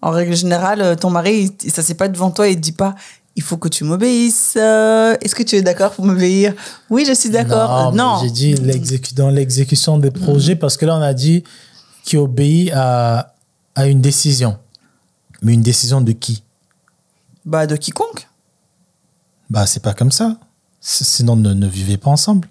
En 0.02 0.10
règle 0.12 0.36
générale, 0.36 0.82
euh, 0.82 0.96
ton 0.96 1.10
mari, 1.12 1.54
il, 1.64 1.72
ça 1.72 1.84
c'est 1.84 1.94
pas 1.96 2.08
devant 2.08 2.32
toi, 2.32 2.48
il 2.48 2.56
te 2.56 2.62
dit 2.62 2.72
pas 2.72 2.96
il 3.36 3.44
faut 3.44 3.58
que 3.58 3.68
tu 3.68 3.84
m'obéisses. 3.84 4.56
euh, 4.58 5.16
Est-ce 5.22 5.36
que 5.36 5.44
tu 5.44 5.56
es 5.58 5.62
d'accord 5.62 5.92
pour 5.92 6.04
m'obéir? 6.06 6.56
Oui, 6.90 7.06
je 7.08 7.14
suis 7.14 7.30
d'accord. 7.30 7.92
mais 7.92 7.98
Non. 8.00 8.18
J'ai 8.24 8.32
dit 8.32 8.56
l'exécu- 8.56 9.14
dans 9.14 9.30
l'exécution 9.30 10.00
des 10.00 10.10
projets 10.10 10.56
parce 10.56 10.76
que 10.76 10.88
là, 10.88 10.96
on 10.98 11.02
a 11.04 11.14
dit 11.14 11.44
qui 12.04 12.18
obéit 12.18 12.72
à, 12.74 13.36
à 13.76 13.86
une 13.86 14.02
décision. 14.02 14.58
Mais 15.44 15.54
une 15.54 15.62
décision 15.62 16.02
de 16.02 16.14
qui? 16.14 16.42
Bah, 17.46 17.68
de 17.68 17.76
quiconque. 17.76 18.28
Bah, 19.52 19.68
c'est 19.68 19.84
pas 19.84 19.94
comme 19.94 20.12
ça. 20.12 20.38
S- 20.84 21.04
Sinon, 21.04 21.36
ne, 21.36 21.54
ne 21.54 21.68
vivez 21.68 21.98
pas 21.98 22.10
ensemble. 22.10 22.48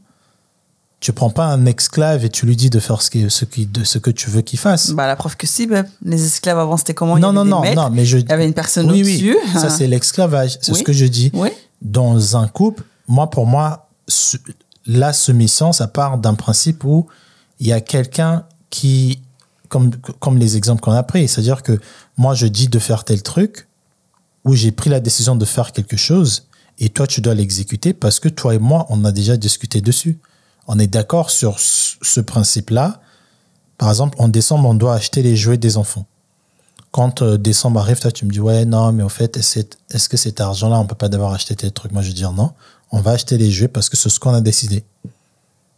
Tu 0.98 1.12
prends 1.12 1.30
pas 1.30 1.44
un 1.46 1.66
esclave 1.66 2.24
et 2.24 2.30
tu 2.30 2.46
lui 2.46 2.56
dis 2.56 2.70
de 2.70 2.80
faire 2.80 3.02
ce, 3.02 3.10
qui, 3.10 3.28
ce, 3.30 3.44
qui, 3.44 3.66
de 3.66 3.84
ce 3.84 3.98
que 3.98 4.10
tu 4.10 4.30
veux 4.30 4.40
qu'il 4.40 4.58
fasse. 4.58 4.92
Bah, 4.92 5.06
la 5.06 5.14
preuve 5.14 5.36
que 5.36 5.46
si, 5.46 5.66
ben, 5.66 5.86
les 6.02 6.24
esclaves 6.24 6.58
avant, 6.58 6.76
c'était 6.78 6.94
comment? 6.94 7.16
Il 7.16 7.20
y 7.20 7.22
non, 7.22 7.28
avait 7.28 7.36
non, 7.36 7.44
des 7.44 7.50
non, 7.50 7.60
maîtres, 7.60 7.82
non, 7.82 7.90
mais 7.90 8.06
je. 8.06 8.18
Il 8.18 8.28
y 8.28 8.32
avait 8.32 8.46
une 8.46 8.54
personne 8.54 8.90
oui, 8.90 9.02
au-dessus. 9.02 9.36
oui, 9.44 9.60
ça 9.60 9.68
c'est 9.68 9.86
l'esclavage. 9.86 10.58
C'est 10.62 10.72
Oui. 10.72 10.78
ce 10.78 10.82
que 10.84 10.92
je 10.94 11.04
dis. 11.04 11.30
Oui. 11.34 11.50
Dans 11.82 12.36
un 12.38 12.48
couple, 12.48 12.82
moi, 13.08 13.28
pour 13.28 13.46
moi, 13.46 13.88
la 14.86 15.12
soumission, 15.12 15.72
ça 15.72 15.86
part 15.86 16.16
d'un 16.18 16.34
principe 16.34 16.82
où 16.84 17.06
il 17.60 17.66
y 17.66 17.72
a 17.72 17.80
quelqu'un 17.82 18.44
qui, 18.70 19.20
comme, 19.68 19.90
comme 20.18 20.38
les 20.38 20.56
exemples 20.56 20.80
qu'on 20.82 20.92
a 20.92 21.02
pris, 21.02 21.28
c'est-à-dire 21.28 21.62
que 21.62 21.78
moi, 22.16 22.34
je 22.34 22.46
dis 22.46 22.68
de 22.68 22.78
faire 22.78 23.04
tel 23.04 23.22
truc, 23.22 23.68
où 24.44 24.54
j'ai 24.54 24.72
pris 24.72 24.88
la 24.88 25.00
décision 25.00 25.36
de 25.36 25.44
faire 25.44 25.72
quelque 25.72 25.96
chose, 25.98 26.46
et 26.78 26.88
toi, 26.88 27.06
tu 27.06 27.20
dois 27.20 27.34
l'exécuter 27.34 27.92
parce 27.92 28.18
que 28.18 28.28
toi 28.30 28.54
et 28.54 28.58
moi, 28.58 28.86
on 28.88 29.04
a 29.04 29.12
déjà 29.12 29.36
discuté 29.36 29.80
dessus. 29.82 30.18
On 30.66 30.78
est 30.78 30.86
d'accord 30.86 31.30
sur 31.30 31.58
ce 31.58 32.20
principe-là. 32.20 33.00
Par 33.78 33.88
exemple, 33.90 34.16
en 34.20 34.28
décembre, 34.28 34.68
on 34.68 34.74
doit 34.74 34.94
acheter 34.94 35.22
les 35.22 35.36
jouets 35.36 35.58
des 35.58 35.76
enfants 35.76 36.06
quand 36.96 37.20
euh, 37.20 37.36
décembre 37.36 37.78
arrive, 37.80 38.00
toi, 38.00 38.10
tu 38.10 38.24
me 38.24 38.30
dis, 38.30 38.40
ouais, 38.40 38.64
non, 38.64 38.90
mais 38.90 39.02
au 39.02 39.10
fait, 39.10 39.36
est-ce 39.36 40.08
que 40.08 40.16
cet 40.16 40.40
argent-là, 40.40 40.78
on 40.78 40.86
peut 40.86 40.94
pas 40.94 41.10
d'abord 41.10 41.34
acheter 41.34 41.54
tel 41.54 41.70
truc? 41.70 41.92
Moi, 41.92 42.00
je 42.00 42.08
vais 42.08 42.14
dire 42.14 42.32
non. 42.32 42.52
On 42.90 43.02
va 43.02 43.10
acheter 43.10 43.36
les 43.36 43.50
jouets 43.50 43.68
parce 43.68 43.90
que 43.90 43.98
c'est 43.98 44.08
ce 44.08 44.18
qu'on 44.18 44.32
a 44.32 44.40
décidé. 44.40 44.82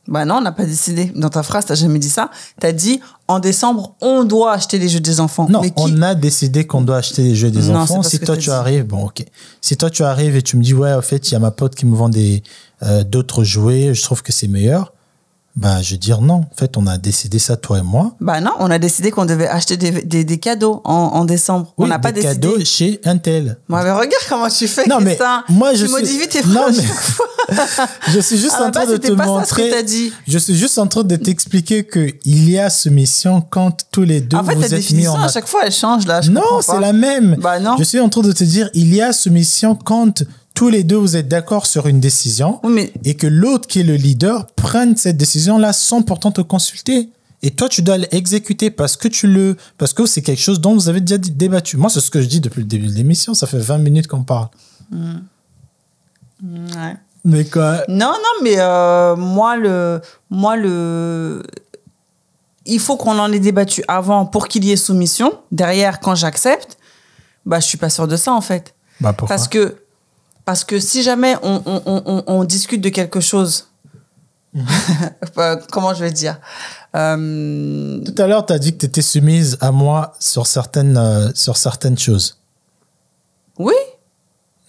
Bah 0.08 0.24
non, 0.24 0.36
on 0.36 0.40
n'a 0.40 0.52
pas 0.52 0.64
décidé. 0.64 1.12
Dans 1.14 1.28
ta 1.28 1.42
phrase, 1.42 1.66
t'as 1.66 1.74
jamais 1.74 1.98
dit 1.98 2.08
ça. 2.08 2.30
T'as 2.58 2.72
dit, 2.72 2.98
en 3.28 3.38
décembre, 3.40 3.94
on 4.00 4.24
doit 4.24 4.52
acheter 4.52 4.78
les 4.78 4.88
jeux 4.88 5.00
des 5.00 5.20
enfants. 5.20 5.46
Non, 5.50 5.60
Mais 5.60 5.70
qui 5.70 5.74
on 5.76 6.00
a 6.00 6.14
décidé 6.14 6.66
qu'on 6.66 6.80
doit 6.80 6.96
acheter 6.96 7.22
les 7.22 7.34
jouets 7.36 7.50
des 7.50 7.60
Non, 7.68 7.76
enfants. 7.80 8.02
Si 8.02 8.18
toi, 8.18 8.34
tu 8.36 8.44
dit. 8.44 8.50
arrives, 8.50 8.84
bon, 8.84 9.04
ok. 9.04 9.24
Si 9.60 9.76
toi, 9.76 9.90
tu 9.90 10.02
arrives 10.02 10.34
et 10.34 10.42
tu 10.42 10.56
me 10.56 10.62
dis, 10.62 10.72
ouais, 10.72 10.94
au 10.94 11.02
fait, 11.02 11.28
il 11.28 11.32
y 11.32 11.36
a 11.36 11.38
ma 11.38 11.50
pote 11.50 11.74
qui 11.74 11.84
me 11.84 11.94
vend 11.94 12.08
des, 12.08 12.42
euh, 12.82 13.04
d'autres 13.04 13.44
jouets, 13.44 13.92
je 13.94 14.02
trouve 14.02 14.22
que 14.22 14.32
c'est 14.32 14.48
meilleur. 14.48 14.94
Bah, 15.60 15.82
je 15.82 15.90
vais 15.92 15.96
dire 15.98 16.20
non. 16.20 16.34
En 16.52 16.56
fait, 16.56 16.76
on 16.76 16.86
a 16.86 16.98
décidé 16.98 17.40
ça, 17.40 17.56
toi 17.56 17.78
et 17.78 17.82
moi. 17.82 18.14
Bah 18.20 18.40
non, 18.40 18.52
on 18.60 18.70
a 18.70 18.78
décidé 18.78 19.10
qu'on 19.10 19.24
devait 19.26 19.48
acheter 19.48 19.76
des, 19.76 19.90
des, 19.90 20.22
des 20.22 20.38
cadeaux 20.38 20.80
en, 20.84 20.92
en 20.94 21.24
décembre. 21.24 21.74
on 21.76 21.82
Oui, 21.82 21.88
n'a 21.90 21.98
pas 21.98 22.12
des 22.12 22.22
décidé. 22.22 22.48
cadeaux 22.48 22.64
chez 22.64 23.00
Intel. 23.04 23.58
Mais 23.68 23.78
regarde 23.80 24.08
comment 24.28 24.48
tu 24.48 24.68
fais, 24.68 24.86
Non, 24.86 25.00
mais 25.00 25.18
moi, 25.48 25.74
je 25.74 25.86
tu 25.86 26.06
suis- 26.06 26.28
tes 26.28 26.42
Non, 26.46 26.66
mais- 26.68 26.74
chaque 26.76 26.86
fois. 27.00 27.26
Je 28.12 28.20
suis 28.20 28.36
juste 28.36 28.56
la 28.60 28.66
en 28.66 28.70
train 28.70 28.82
base, 28.84 28.90
de 28.92 28.96
te 28.98 29.12
pas 29.12 29.24
montrer. 29.26 29.82
dit. 29.82 30.12
Je 30.28 30.36
suis 30.38 30.54
juste 30.54 30.78
en 30.78 30.86
train 30.86 31.02
de 31.02 31.16
t'expliquer 31.16 31.82
que 31.84 32.10
il 32.26 32.48
y 32.50 32.58
a 32.58 32.68
soumission 32.68 33.40
quand 33.40 33.84
tous 33.90 34.02
les 34.02 34.20
deux 34.20 34.36
En 34.36 34.44
fait, 34.44 34.54
vous 34.54 34.60
ta 34.60 34.66
êtes 34.66 34.72
mis 34.72 34.78
définition, 34.78 35.12
en 35.14 35.22
à 35.22 35.28
chaque 35.28 35.48
fois, 35.48 35.62
elle 35.64 35.72
change, 35.72 36.06
là. 36.06 36.20
je 36.20 36.30
Non, 36.30 36.42
c'est 36.60 36.78
la 36.78 36.92
même. 36.92 37.36
Bah 37.40 37.58
non. 37.58 37.76
Je 37.78 37.84
suis 37.84 38.00
en 38.00 38.08
train 38.10 38.20
de 38.20 38.32
te 38.32 38.44
dire, 38.44 38.68
il 38.74 38.94
y 38.94 39.00
a 39.00 39.12
soumission 39.14 39.74
quand 39.74 40.22
tous 40.58 40.70
les 40.70 40.82
deux 40.82 40.96
vous 40.96 41.16
êtes 41.16 41.28
d'accord 41.28 41.66
sur 41.66 41.86
une 41.86 42.00
décision 42.00 42.58
Oui, 42.64 42.72
mais 42.72 42.92
et 43.04 43.14
que 43.14 43.28
l'autre 43.28 43.68
qui 43.68 43.78
est 43.78 43.84
le 43.84 43.94
leader 43.94 44.48
prenne 44.56 44.96
cette 44.96 45.16
décision-là 45.16 45.72
sans 45.72 46.02
pourtant 46.02 46.32
te 46.32 46.40
consulter. 46.40 47.10
Et 47.44 47.52
toi, 47.52 47.68
tu 47.68 47.80
dois 47.80 47.98
l'exécuter 47.98 48.72
parce 48.72 48.96
que 48.96 49.06
tu 49.06 49.28
le, 49.28 49.56
parce 49.78 49.92
que 49.92 50.04
c'est 50.04 50.20
quelque 50.20 50.40
chose 50.40 50.60
dont 50.60 50.74
vous 50.74 50.88
avez 50.88 51.00
déjà 51.00 51.16
débattu. 51.16 51.76
Moi, 51.76 51.90
c'est 51.90 52.00
ce 52.00 52.10
que 52.10 52.20
je 52.20 52.26
dis 52.26 52.40
depuis 52.40 52.62
le 52.62 52.66
début 52.66 52.88
de 52.88 52.94
l'émission. 52.94 53.34
Ça 53.34 53.46
fait 53.46 53.60
20 53.60 53.78
minutes 53.78 54.08
qu'on 54.08 54.24
parle. 54.24 54.48
ouais. 54.92 56.96
Mais 57.24 57.44
quoi? 57.44 57.84
Non, 57.86 58.14
non, 58.14 58.42
mais 58.42 58.58
euh, 58.58 59.14
moi, 59.14 59.56
le, 59.56 60.00
moi, 60.28 60.56
le, 60.56 61.44
il 62.66 62.80
faut 62.80 62.96
qu'on 62.96 63.20
en 63.20 63.30
ait 63.30 63.38
débattu 63.38 63.84
avant 63.86 64.26
pour 64.26 64.48
qu'il 64.48 64.64
y 64.64 64.72
ait 64.72 64.76
soumission. 64.76 65.38
Derrière, 65.52 66.00
quand 66.00 66.16
j'accepte, 66.16 66.78
bah, 67.46 67.60
je 67.60 67.66
suis 67.66 67.78
pas 67.78 67.90
sûre 67.90 68.08
de 68.08 68.16
ça, 68.16 68.32
en 68.32 68.40
fait. 68.40 68.74
Bah, 69.00 69.12
pourquoi? 69.12 69.36
Parce 69.36 69.46
que, 69.46 69.76
parce 70.48 70.64
que 70.64 70.80
si 70.80 71.02
jamais 71.02 71.36
on, 71.42 71.60
on, 71.66 71.82
on, 71.84 72.02
on- 72.06 72.24
on 72.26 72.42
discute 72.44 72.80
de 72.80 72.88
quelque 72.88 73.20
chose. 73.20 73.66
Euh, 75.36 75.56
comment 75.70 75.92
je 75.92 76.02
vais 76.02 76.10
dire 76.10 76.40
Euh, 76.96 78.00
Tout 78.02 78.14
à 78.22 78.26
l'heure, 78.26 78.46
tu 78.46 78.54
as 78.54 78.58
dit 78.58 78.72
que 78.72 78.78
tu 78.78 78.86
étais 78.86 79.02
soumise 79.02 79.58
à 79.60 79.70
moi 79.72 80.14
sur 80.18 80.46
certaines, 80.46 80.96
euh, 80.96 81.28
sur 81.34 81.58
certaines 81.58 81.98
choses. 81.98 82.38
Oui, 83.58 83.74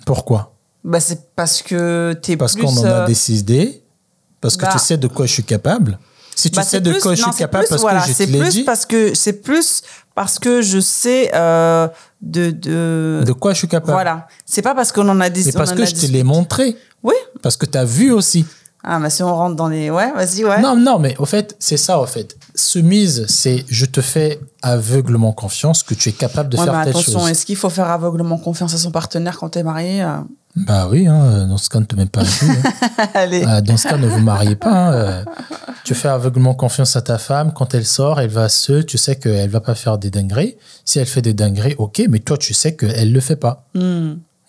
Pourquoi? 0.06 0.54
Bah, 0.84 1.00
c'est 1.00 1.34
parce 1.34 1.62
que 1.62 2.14
tu 2.22 2.34
es 2.34 2.38
Parce 2.38 2.56
plus... 2.56 2.64
qu'on 2.66 2.78
en 2.78 2.84
euh, 2.84 3.04
a 3.04 3.08
décidé, 3.08 3.82
parce 4.42 4.58
que 4.58 4.66
bah- 4.66 4.72
tu 4.74 4.80
sais 4.80 4.98
de 4.98 5.08
quoi 5.08 5.26
je 5.28 5.32
suis 5.32 5.44
capable. 5.46 5.98
Si 6.40 6.50
tu 6.52 6.56
Bah, 6.56 6.64
sais 6.64 6.70
c'est 6.78 6.82
de 6.82 6.92
plus- 6.92 7.02
quoi 7.02 7.16
je 7.16 7.22
non, 7.22 7.28
suis 7.28 7.34
c'est 7.34 7.40
capable, 7.44 7.64
plus, 7.66 7.70
parce 7.70 7.82
voilà, 7.82 8.02
que 8.02 8.08
je 8.08 8.14
c'est 8.14 8.28
te 8.28 8.32
l'ai 8.32 8.40
plus 8.40 8.50
dit, 8.50 8.64
parce 8.64 8.86
que 8.86 9.14
c'est 9.14 9.34
plus 9.42 9.82
parce 10.16 10.40
que 10.40 10.62
je 10.62 10.80
sais 10.80 11.32
euh, 11.34 11.88
de, 12.22 12.52
de 12.52 13.24
de 13.26 13.32
quoi 13.34 13.54
je 13.54 13.60
suis 13.60 13.68
capable. 13.68 13.92
voilà 13.94 14.28
c'est 14.46 14.62
pas 14.62 14.74
parce 14.76 14.92
qu'on 14.92 15.08
en 15.10 15.20
a 15.20 15.30
dit 15.30 15.44
parce 15.52 15.72
on 15.72 15.74
en 15.74 15.78
que 15.78 15.86
je 15.86 15.96
te 15.96 16.06
l'ai 16.08 16.24
montré. 16.24 16.76
oui 17.04 17.16
Parce 17.42 17.58
que 17.58 17.66
tu 17.66 17.78
as 17.78 17.86
vu 17.86 18.12
aussi. 18.12 18.46
ah 18.84 19.00
bah 19.00 19.10
si 19.10 19.22
on 19.24 19.34
rentre 19.36 19.56
dans 19.56 19.68
les 19.68 19.90
ouais 19.90 20.12
vas-y 20.14 20.44
ouais 20.46 20.62
Non, 20.62 20.76
non, 20.76 20.98
mais 21.00 21.14
au 21.20 21.26
fait, 21.26 21.56
c'est 21.60 21.78
ça, 21.78 22.00
au 22.00 22.06
fait. 22.06 22.38
Soumise, 22.56 23.26
c'est 23.28 23.66
je 23.70 23.86
te 23.86 24.00
fais 24.02 24.40
aveuglement 24.62 25.32
confiance 25.34 25.84
que 25.84 25.94
tu 25.94 26.10
es 26.10 26.12
capable 26.14 26.50
de 26.50 26.58
Ouais, 26.58 26.64
faire 26.66 26.74
mais 26.74 26.84
telle 26.86 26.90
attention 26.96 27.20
chose. 27.20 27.30
est-ce 27.30 27.46
qu'il 27.46 27.56
faut 27.58 27.70
faire 27.70 27.90
aveuglement 27.90 28.38
confiance 28.38 28.74
à 28.74 28.78
son 28.78 28.92
partenaire 28.92 29.38
quand 29.40 29.50
t'es 29.50 29.64
marié 29.64 30.02
euh 30.04 30.18
Bah 30.56 30.88
oui, 30.90 31.08
hein, 31.08 31.48
dans 31.48 31.58
ce 31.58 31.70
cas, 31.70 31.80
ne 31.80 31.86
te 31.86 31.96
mets 31.96 32.06
pas 32.08 32.22
hein. 32.22 33.06
Euh, 33.48 33.62
dans 33.62 33.78
ce 33.78 33.88
cas, 33.88 33.98
ne 33.98 34.08
vous 34.08 34.20
mariez 34.20 34.56
pas. 34.56 35.20
hein. 35.22 35.26
Tu 35.84 35.96
fais 35.96 36.08
aveuglement 36.10 36.54
confiance 36.54 36.96
à 36.96 37.02
ta 37.02 37.18
femme. 37.18 37.54
Quand 37.54 37.74
elle 37.74 37.86
sort, 37.86 38.20
elle 38.20 38.30
va 38.30 38.50
se. 38.50 38.82
Tu 38.82 38.98
sais 38.98 39.16
qu'elle 39.16 39.50
va 39.50 39.62
pas 39.62 39.76
faire 39.76 39.98
des 39.98 40.10
dingueries. 40.10 40.56
Si 40.86 41.00
elle 41.00 41.06
fait 41.06 41.22
des 41.22 41.34
dingueries, 41.34 41.76
ok, 41.78 42.02
mais 42.10 42.20
toi, 42.20 42.38
tu 42.38 42.54
sais 42.54 42.76
qu'elle 42.76 43.12
le 43.14 43.20
fait 43.20 43.36
pas. 43.38 43.66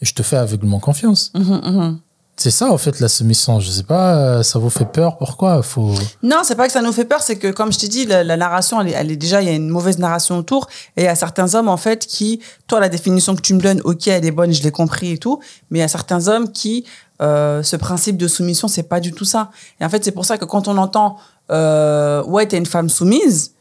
Et 0.02 0.06
je 0.06 0.14
te 0.14 0.22
fais 0.22 0.36
aveuglement 0.36 0.78
confiance. 0.80 1.30
Mhm, 1.34 1.60
mhm. 1.64 1.98
C'est 2.40 2.50
ça, 2.50 2.72
en 2.72 2.78
fait, 2.78 3.00
la 3.00 3.08
soumission. 3.08 3.60
Je 3.60 3.70
sais 3.70 3.82
pas, 3.82 4.16
euh, 4.16 4.42
ça 4.42 4.58
vous 4.58 4.70
fait 4.70 4.86
peur. 4.86 5.18
Pourquoi 5.18 5.62
faut... 5.62 5.92
non 6.22 6.38
c'est 6.42 6.54
pas 6.54 6.66
que 6.66 6.72
ça 6.72 6.80
nous 6.80 6.92
fait 6.92 7.04
peur 7.04 7.20
c'est 7.20 7.36
que 7.36 7.48
comme 7.48 7.70
je 7.70 7.78
t'ai 7.78 7.88
dit 7.88 8.06
la, 8.06 8.24
narration 8.24 8.80
elle 8.80 9.10
est, 9.10 9.16
déjà 9.16 9.42
il 9.42 9.48
y 9.48 9.50
a 9.50 9.54
une 9.54 9.68
mauvaise 9.68 9.98
narration 9.98 10.38
autour 10.38 10.68
et 10.96 11.02
il 11.02 11.04
y 11.04 11.08
a 11.08 11.14
certains 11.14 11.54
hommes 11.54 11.68
en 11.68 11.76
fait 11.76 12.06
qui 12.06 12.40
toi 12.66 12.80
la 12.80 12.88
définition 12.88 13.36
que 13.36 13.42
tu 13.42 13.52
me 13.52 13.60
donnes 13.60 13.82
ok 13.84 14.08
elle 14.08 14.24
est 14.24 14.30
bonne 14.30 14.52
je 14.52 14.62
l'ai 14.62 14.70
compris 14.70 15.12
et 15.12 15.18
tout 15.18 15.40
mais 15.68 15.80
il 15.80 15.82
y 15.82 15.84
a 15.84 15.88
certains 15.88 16.28
hommes 16.28 16.50
qui 16.50 16.86
euh, 17.20 17.62
ce 17.62 17.76
principe 17.76 18.16
de 18.16 18.28
soumission 18.28 18.68
c'est 18.68 18.84
pas 18.84 19.00
du 19.00 19.12
tout 19.12 19.24
ça 19.26 19.50
et 19.80 19.84
en 19.84 19.88
fait 19.88 20.02
c'est 20.04 20.12
pour 20.12 20.24
ça 20.24 20.38
que 20.38 20.44
quand 20.44 20.68
on 20.68 20.78
entend 20.78 21.16
euh, 21.50 22.22
ouais 22.24 22.46
t'es 22.46 22.58
une 22.58 22.66
femme 22.66 22.88
soumise 22.88 23.52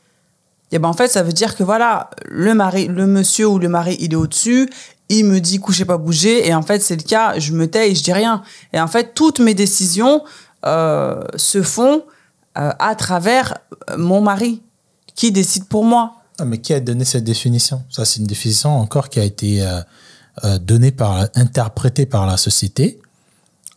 et 0.71 0.79
ben 0.79 0.87
en 0.87 0.93
fait 0.93 1.09
ça 1.09 1.23
veut 1.23 1.33
dire 1.33 1.55
que 1.55 1.63
voilà 1.63 2.09
le 2.25 2.53
mari 2.53 2.87
le 2.87 3.05
monsieur 3.07 3.47
ou 3.47 3.59
le 3.59 3.69
mari 3.69 3.97
il 3.99 4.13
est 4.13 4.15
au 4.15 4.27
dessus 4.27 4.69
il 5.09 5.25
me 5.25 5.39
dit 5.39 5.59
couchez 5.59 5.85
pas 5.85 5.97
bouger 5.97 6.47
et 6.47 6.53
en 6.53 6.61
fait 6.61 6.81
c'est 6.81 6.95
le 6.95 7.03
cas 7.03 7.37
je 7.39 7.51
me 7.51 7.69
tais 7.69 7.91
et 7.91 7.95
je 7.95 8.03
dis 8.03 8.13
rien. 8.13 8.43
Et 8.73 8.79
en 8.79 8.87
fait 8.87 9.13
toutes 9.13 9.39
mes 9.39 9.53
décisions 9.53 10.23
euh, 10.65 11.21
se 11.35 11.61
font 11.61 12.03
euh, 12.57 12.71
à 12.79 12.95
travers 12.95 13.59
euh, 13.89 13.97
mon 13.97 14.21
mari 14.21 14.63
qui 15.15 15.31
décide 15.31 15.65
pour 15.65 15.85
moi. 15.85 16.15
Ah, 16.39 16.45
mais 16.45 16.57
qui 16.57 16.73
a 16.73 16.79
donné 16.79 17.05
cette 17.05 17.23
définition? 17.23 17.83
Ça, 17.89 18.05
c'est 18.05 18.19
une 18.19 18.25
définition 18.25 18.71
encore 18.77 19.09
qui 19.09 19.19
a 19.19 19.23
été 19.23 19.61
euh, 20.43 20.57
donnée 20.57 20.91
par, 20.91 21.27
interprétée 21.35 22.05
par 22.05 22.25
la 22.25 22.37
société, 22.37 22.99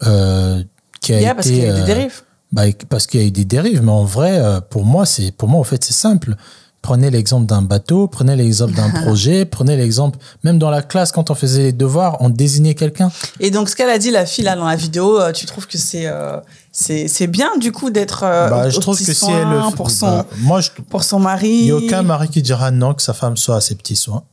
qui 0.00 0.08
a 0.08 1.20
été 1.20 1.34
parce 1.34 1.46
qu'il 1.48 1.58
y 1.58 1.66
a 1.66 1.76
eu 1.76 1.80
des 1.80 1.84
dérives. 1.84 2.22
Bah, 2.50 2.62
parce 2.88 3.06
qu'il 3.06 3.20
y 3.20 3.24
a 3.24 3.26
eu 3.26 3.30
des 3.30 3.44
dérives, 3.44 3.82
mais 3.82 3.92
en 3.92 4.04
vrai, 4.04 4.40
pour 4.70 4.84
moi, 4.84 5.06
c'est 5.06 5.32
pour 5.32 5.48
moi, 5.48 5.60
en 5.60 5.64
fait, 5.64 5.84
c'est 5.84 5.92
simple. 5.92 6.34
Prenez 6.82 7.10
l'exemple 7.10 7.46
d'un 7.46 7.62
bateau, 7.62 8.08
prenez 8.08 8.34
l'exemple 8.34 8.74
d'un 8.74 8.90
projet, 9.04 9.44
prenez 9.44 9.76
l'exemple, 9.76 10.18
même 10.42 10.58
dans 10.58 10.68
la 10.68 10.82
classe, 10.82 11.12
quand 11.12 11.30
on 11.30 11.34
faisait 11.36 11.62
les 11.62 11.72
devoirs, 11.72 12.16
on 12.20 12.28
désignait 12.28 12.74
quelqu'un. 12.74 13.10
et 13.38 13.50
donc 13.52 13.68
ce 13.68 13.76
qu'elle 13.76 13.88
a 13.88 13.98
dit 13.98 14.10
la 14.10 14.26
fille 14.26 14.44
là 14.44 14.56
dans 14.56 14.66
la 14.66 14.74
vidéo 14.74 15.20
euh, 15.20 15.30
tu 15.30 15.46
trouves 15.46 15.68
que 15.68 15.78
c'est 15.78 16.06
euh, 16.06 16.38
c'est 16.72 17.06
c'est 17.06 17.28
bien 17.28 17.50
du 17.58 17.70
coup 17.70 17.90
d'être 17.90 18.24
euh, 18.24 18.48
bah, 18.50 18.68
je 18.68 18.80
trouve 18.80 18.98
que 18.98 19.12
si 19.12 19.30
elle 19.30 19.48
le 19.48 19.60
fait- 19.62 19.76
pour 19.76 19.90
son 19.92 20.06
bah, 20.08 20.26
moi, 20.38 20.60
je, 20.60 20.70
pour 20.90 21.04
son 21.04 21.20
mari 21.20 21.50
il 21.50 21.64
n'y 21.66 21.70
a 21.70 21.76
aucun 21.76 22.02
mari 22.02 22.28
qui 22.28 22.42
dira 22.42 22.72
non 22.72 22.94
que 22.94 23.02
sa 23.02 23.12
femme 23.14 23.36
soit 23.36 23.56
à 23.56 23.60
ses 23.60 23.76
petits 23.76 23.96
soins. 23.96 24.24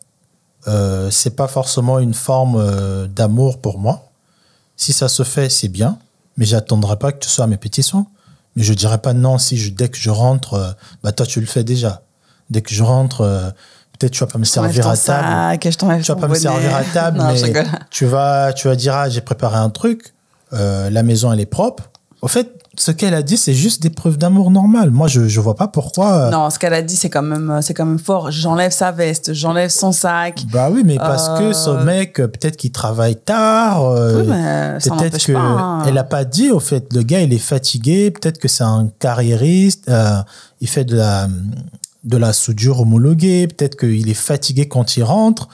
Euh, 0.68 1.10
c'est 1.12 1.36
pas 1.36 1.47
forcément 1.47 2.00
une 2.00 2.14
forme 2.16 2.56
euh, 2.58 3.08
d'amour 3.08 3.60
pour 3.62 3.78
moi. 3.80 4.10
Si 4.76 4.91
ça 4.91 5.08
se 5.08 5.24
fait, 5.24 5.50
c'est 5.50 5.68
bien, 5.70 5.97
mais 6.38 6.45
j'attendrai 6.45 6.97
pas 6.97 7.12
que 7.12 7.20
tu 7.20 7.30
sois 7.30 7.45
à 7.45 7.47
mes 7.47 7.58
petits 7.58 7.84
soins. 7.84 8.08
Mais 8.56 8.64
je 8.64 8.74
dirais 8.74 8.97
pas 8.97 9.14
non 9.14 9.38
si 9.38 9.56
je, 9.58 9.70
dès 9.72 9.88
que 9.89 9.97
je 9.97 10.10
rentre, 10.10 10.76
bah 11.04 11.12
toi 11.12 11.26
tu 11.26 11.39
le 11.39 11.45
fais 11.45 11.64
déjà. 11.64 12.02
Dès 12.50 12.62
que 12.62 12.74
je 12.74 12.84
rentre, 12.84 13.22
euh, 13.22 13.50
peut-être 13.97 14.12
tu 14.14 14.20
vas 14.22 14.28
pas 14.28 14.39
me 14.39 14.43
servir 14.45 14.88
à 14.88 14.95
table. 14.97 14.97
sac, 14.97 15.60
tu 16.04 16.12
vas 16.12 16.16
pas 16.16 16.28
me 16.28 16.36
servir 16.36 16.76
à 16.76 16.84
table, 16.93 17.18
Non, 17.20 17.26
mais 17.41 17.54
tu 17.91 18.06
vas, 18.06 18.54
tu 18.54 18.68
vas 18.68 18.76
dire 18.76 18.93
ah 18.95 19.10
j'ai 19.10 19.22
préparé 19.22 19.58
un 19.58 19.70
truc, 19.70 20.14
euh, 20.54 20.89
la 20.89 21.04
maison 21.04 21.32
elle 21.32 21.39
est 21.39 21.45
propre. 21.45 21.89
Au 22.22 22.28
fait, 22.28 22.50
ce 22.78 22.91
qu'elle 22.91 23.14
a 23.14 23.22
dit 23.22 23.38
c'est 23.38 23.54
juste 23.54 23.82
des 23.82 23.89
preuves 23.89 24.18
d'amour 24.18 24.52
normales. 24.52 24.89
Moi 24.91 25.08
je 25.08 25.28
je 25.28 25.39
vois 25.39 25.56
pas 25.56 25.68
pourquoi. 25.68 26.26
euh, 26.26 26.30
Non, 26.32 26.50
ce 26.50 26.60
qu'elle 26.60 26.74
a 26.74 26.82
dit, 26.82 26.95
c'est 26.97 27.10
quand 27.10 27.22
même, 27.22 27.60
c'est 27.62 27.74
quand 27.74 27.86
même 27.86 28.00
fort. 28.00 28.30
J'enlève 28.32 28.72
sa 28.72 28.91
veste, 28.91 29.34
j'enlève 29.34 29.70
son 29.70 29.91
sac. 29.91 30.43
Bah 30.52 30.70
oui, 30.72 30.82
mais 30.86 30.97
parce 30.97 31.30
que 31.39 31.54
ce 31.54 31.70
mec, 31.84 32.16
peut-être 32.16 32.58
qu'il 32.58 32.72
travaille 32.72 33.16
tard. 33.16 33.84
Oui, 33.93 34.24
mais 34.28 34.80
ça 34.80 34.95
peut-être 34.95 35.24
que 35.26 35.32
pas. 35.34 35.39
hein. 35.39 35.84
elle 35.88 35.97
a 35.97 36.04
pas 36.04 36.26
dit 36.26 36.50
au 36.52 36.60
fait. 36.60 36.91
Le 36.93 37.04
gars, 37.04 37.22
il 37.22 37.32
est 37.34 37.38
fatigué. 37.38 38.12
Peut-être 38.12 38.38
que 38.39 38.47
c'est 38.50 38.64
un 38.66 38.89
carriériste. 39.00 39.88
euh, 39.89 40.22
il 40.62 40.68
fait 40.68 40.84
de 40.86 40.97
la 40.97 41.28
de 42.04 42.18
la 42.18 42.34
soudure 42.34 42.82
homologuée. 42.82 43.47
Peut-être 43.47 43.78
qu'il 43.78 44.10
est 44.10 44.14
fatigué 44.14 44.68
quand 44.68 44.97
il 44.97 45.04
rentre. 45.04 45.50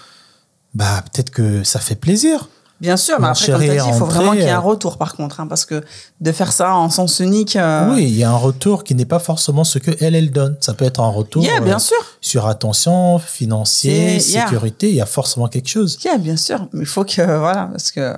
Bah 0.74 1.04
peut-être 1.12 1.30
que 1.30 1.64
ça 1.64 1.80
fait 1.80 1.96
plaisir. 1.96 2.50
Bien 2.82 2.98
sûr, 2.98 3.22
mais 3.22 3.28
après, 3.28 3.46
comme 3.46 3.62
chéri 3.62 3.68
tu 3.70 3.72
est 3.78 3.82
dit, 3.82 3.88
il 3.88 3.94
faut 3.98 4.06
vraiment 4.06 4.32
qu'il 4.32 4.42
y 4.42 4.44
ait 4.44 4.50
un 4.50 4.58
euh, 4.58 4.60
retour, 4.60 4.98
par 4.98 5.16
contre, 5.16 5.40
hein, 5.40 5.48
parce 5.48 5.64
que 5.64 5.82
de 6.20 6.32
faire 6.34 6.52
ça 6.52 6.76
en 6.76 6.90
sens 6.90 7.22
unique. 7.22 7.56
euh, 7.56 7.94
Oui, 7.94 8.04
il 8.04 8.18
y 8.18 8.24
a 8.26 8.30
un 8.30 8.36
retour 8.36 8.84
qui 8.84 8.96
n'est 8.96 9.06
pas 9.06 9.20
forcément 9.20 9.64
ce 9.64 9.80
que 9.80 9.92
elle, 10.02 10.14
elle 10.14 10.30
donne. 10.30 10.58
Ça 10.60 10.74
peut 10.74 10.84
être 10.84 11.00
un 11.00 11.08
retour 11.08 11.42
Yeah, 11.42 11.62
bien 11.62 11.78
euh, 11.78 11.80
sûr. 11.80 11.96
sur 12.20 12.48
attention, 12.48 13.18
financier, 13.18 14.20
sécurité. 14.20 14.90
Il 14.90 14.96
y 14.96 15.02
a 15.02 15.06
forcément 15.06 15.48
quelque 15.48 15.70
chose. 15.70 15.98
Yeah, 16.04 16.18
bien 16.18 16.36
sûr. 16.36 16.68
Mais 16.74 16.82
il 16.82 16.86
faut 16.86 17.06
que, 17.06 17.22
voilà, 17.40 17.70
parce 17.72 17.92
que. 17.92 18.14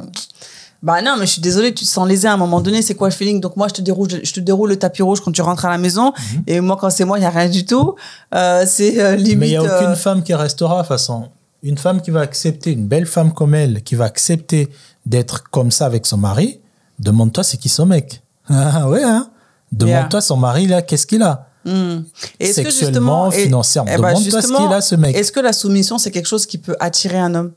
Bah 0.84 1.02
non, 1.02 1.16
mais 1.20 1.26
je 1.26 1.32
suis 1.34 1.42
désolée, 1.42 1.74
tu 1.74 1.84
te 1.86 1.90
sens 1.90 2.08
lésé 2.08 2.28
à 2.28 2.34
un 2.34 2.38
moment 2.38 2.62
donné. 2.62 2.82
C'est 2.82 2.94
quoi 2.96 3.10
le 3.10 3.14
feeling? 3.14 3.40
Donc 3.42 3.56
moi, 3.58 3.68
je 3.68 3.74
te 3.74 3.82
déroule, 3.82 4.08
je 4.24 4.32
te 4.34 4.40
déroule 4.40 4.70
le 4.70 4.76
tapis 4.78 5.02
rouge 5.02 5.22
quand 5.22 5.32
tu 5.32 5.42
rentres 5.42 5.66
à 5.66 5.70
la 5.70 5.78
maison. 5.78 6.14
Mhm. 6.36 6.44
Et 6.48 6.60
moi, 6.62 6.78
quand 6.80 6.90
c'est 6.92 7.06
moi, 7.06 7.18
il 7.18 7.24
y 7.24 7.26
a 7.26 7.30
rien 7.32 7.50
du 7.50 7.66
tout. 7.66 7.96
Euh, 8.36 8.64
c'est 8.68 9.00
euh, 9.00 9.16
limite. 9.16 9.38
Mais 9.40 9.48
il 9.48 9.50
n'y 9.52 9.56
a 9.58 9.62
aucune 9.64 9.88
euh, 9.92 9.96
femme 9.96 10.22
qui 10.24 10.34
restera, 10.36 10.76
de 10.76 10.80
toute 10.82 10.88
façon. 10.90 11.30
Une 11.64 11.78
femme 11.78 12.02
qui 12.02 12.12
va 12.12 12.22
accepter, 12.22 12.72
une 12.72 12.88
belle 12.88 13.08
femme 13.08 13.34
comme 13.34 13.56
elle, 13.56 13.82
qui 13.82 13.96
va 13.96 14.06
accepter 14.06 14.70
d'être 15.08 15.50
comme 15.50 15.72
ça 15.72 15.88
avec 15.88 16.06
son 16.06 16.18
mari, 16.18 16.60
demande-toi 17.00 17.44
c'est 17.44 17.58
qui 17.58 17.70
son 17.70 17.86
mec. 17.88 18.22
Ah 18.50 18.88
ouais, 18.88 19.04
hein? 19.04 19.30
Demande-toi 19.72 20.22
son 20.22 20.38
mari, 20.38 20.68
là, 20.68 20.82
qu'est-ce 20.82 21.08
qu'il 21.08 21.24
a? 21.24 21.50
Hmm. 21.66 22.04
Et 22.40 22.46
est-ce 22.46 22.62
que 22.62 22.70
Sexuellement, 22.70 23.30
justement- 23.30 23.32
et- 23.32 23.44
financièrement. 23.44 23.92
eh 23.94 23.98
ben, 24.02 24.10
Demande-toi 24.14 24.42
ce 24.42 24.48
qu'il 24.48 24.74
a, 24.74 24.82
ce 24.82 24.96
mec. 24.96 25.16
Est-ce 25.16 25.32
que 25.34 25.40
la 25.42 25.52
soumission, 25.52 25.98
c'est 25.98 26.12
quelque 26.12 26.28
chose 26.28 26.46
qui 26.46 26.58
peut 26.60 26.76
attirer 26.80 27.18
un 27.18 27.34
homme? 27.36 27.52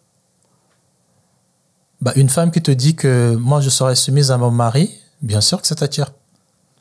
Bah, 2.01 2.13
une 2.17 2.29
femme 2.29 2.51
qui 2.51 2.63
te 2.63 2.71
dit 2.71 2.95
que 2.95 3.35
moi, 3.37 3.61
je 3.61 3.69
serais 3.71 3.95
soumise 3.95 4.31
à 4.31 4.39
mon 4.39 4.51
mari, 4.51 4.91
bien 5.23 5.41
sûr 5.41 5.61
que 5.61 5.67
ça 5.67 5.75
t'attire. 5.75 6.13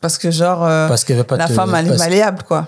Parce 0.02 0.18
que, 0.18 0.32
genre, 0.32 0.64
euh, 0.66 0.88
Parce 0.88 1.04
qu'elle 1.04 1.18
va 1.18 1.26
pas 1.26 1.36
la 1.36 1.48
te- 1.48 1.54
femme, 1.54 1.76
elle 1.76 1.86
est 1.88 1.90
parce- 1.90 2.00
malléable, 2.00 2.44
quoi. 2.48 2.68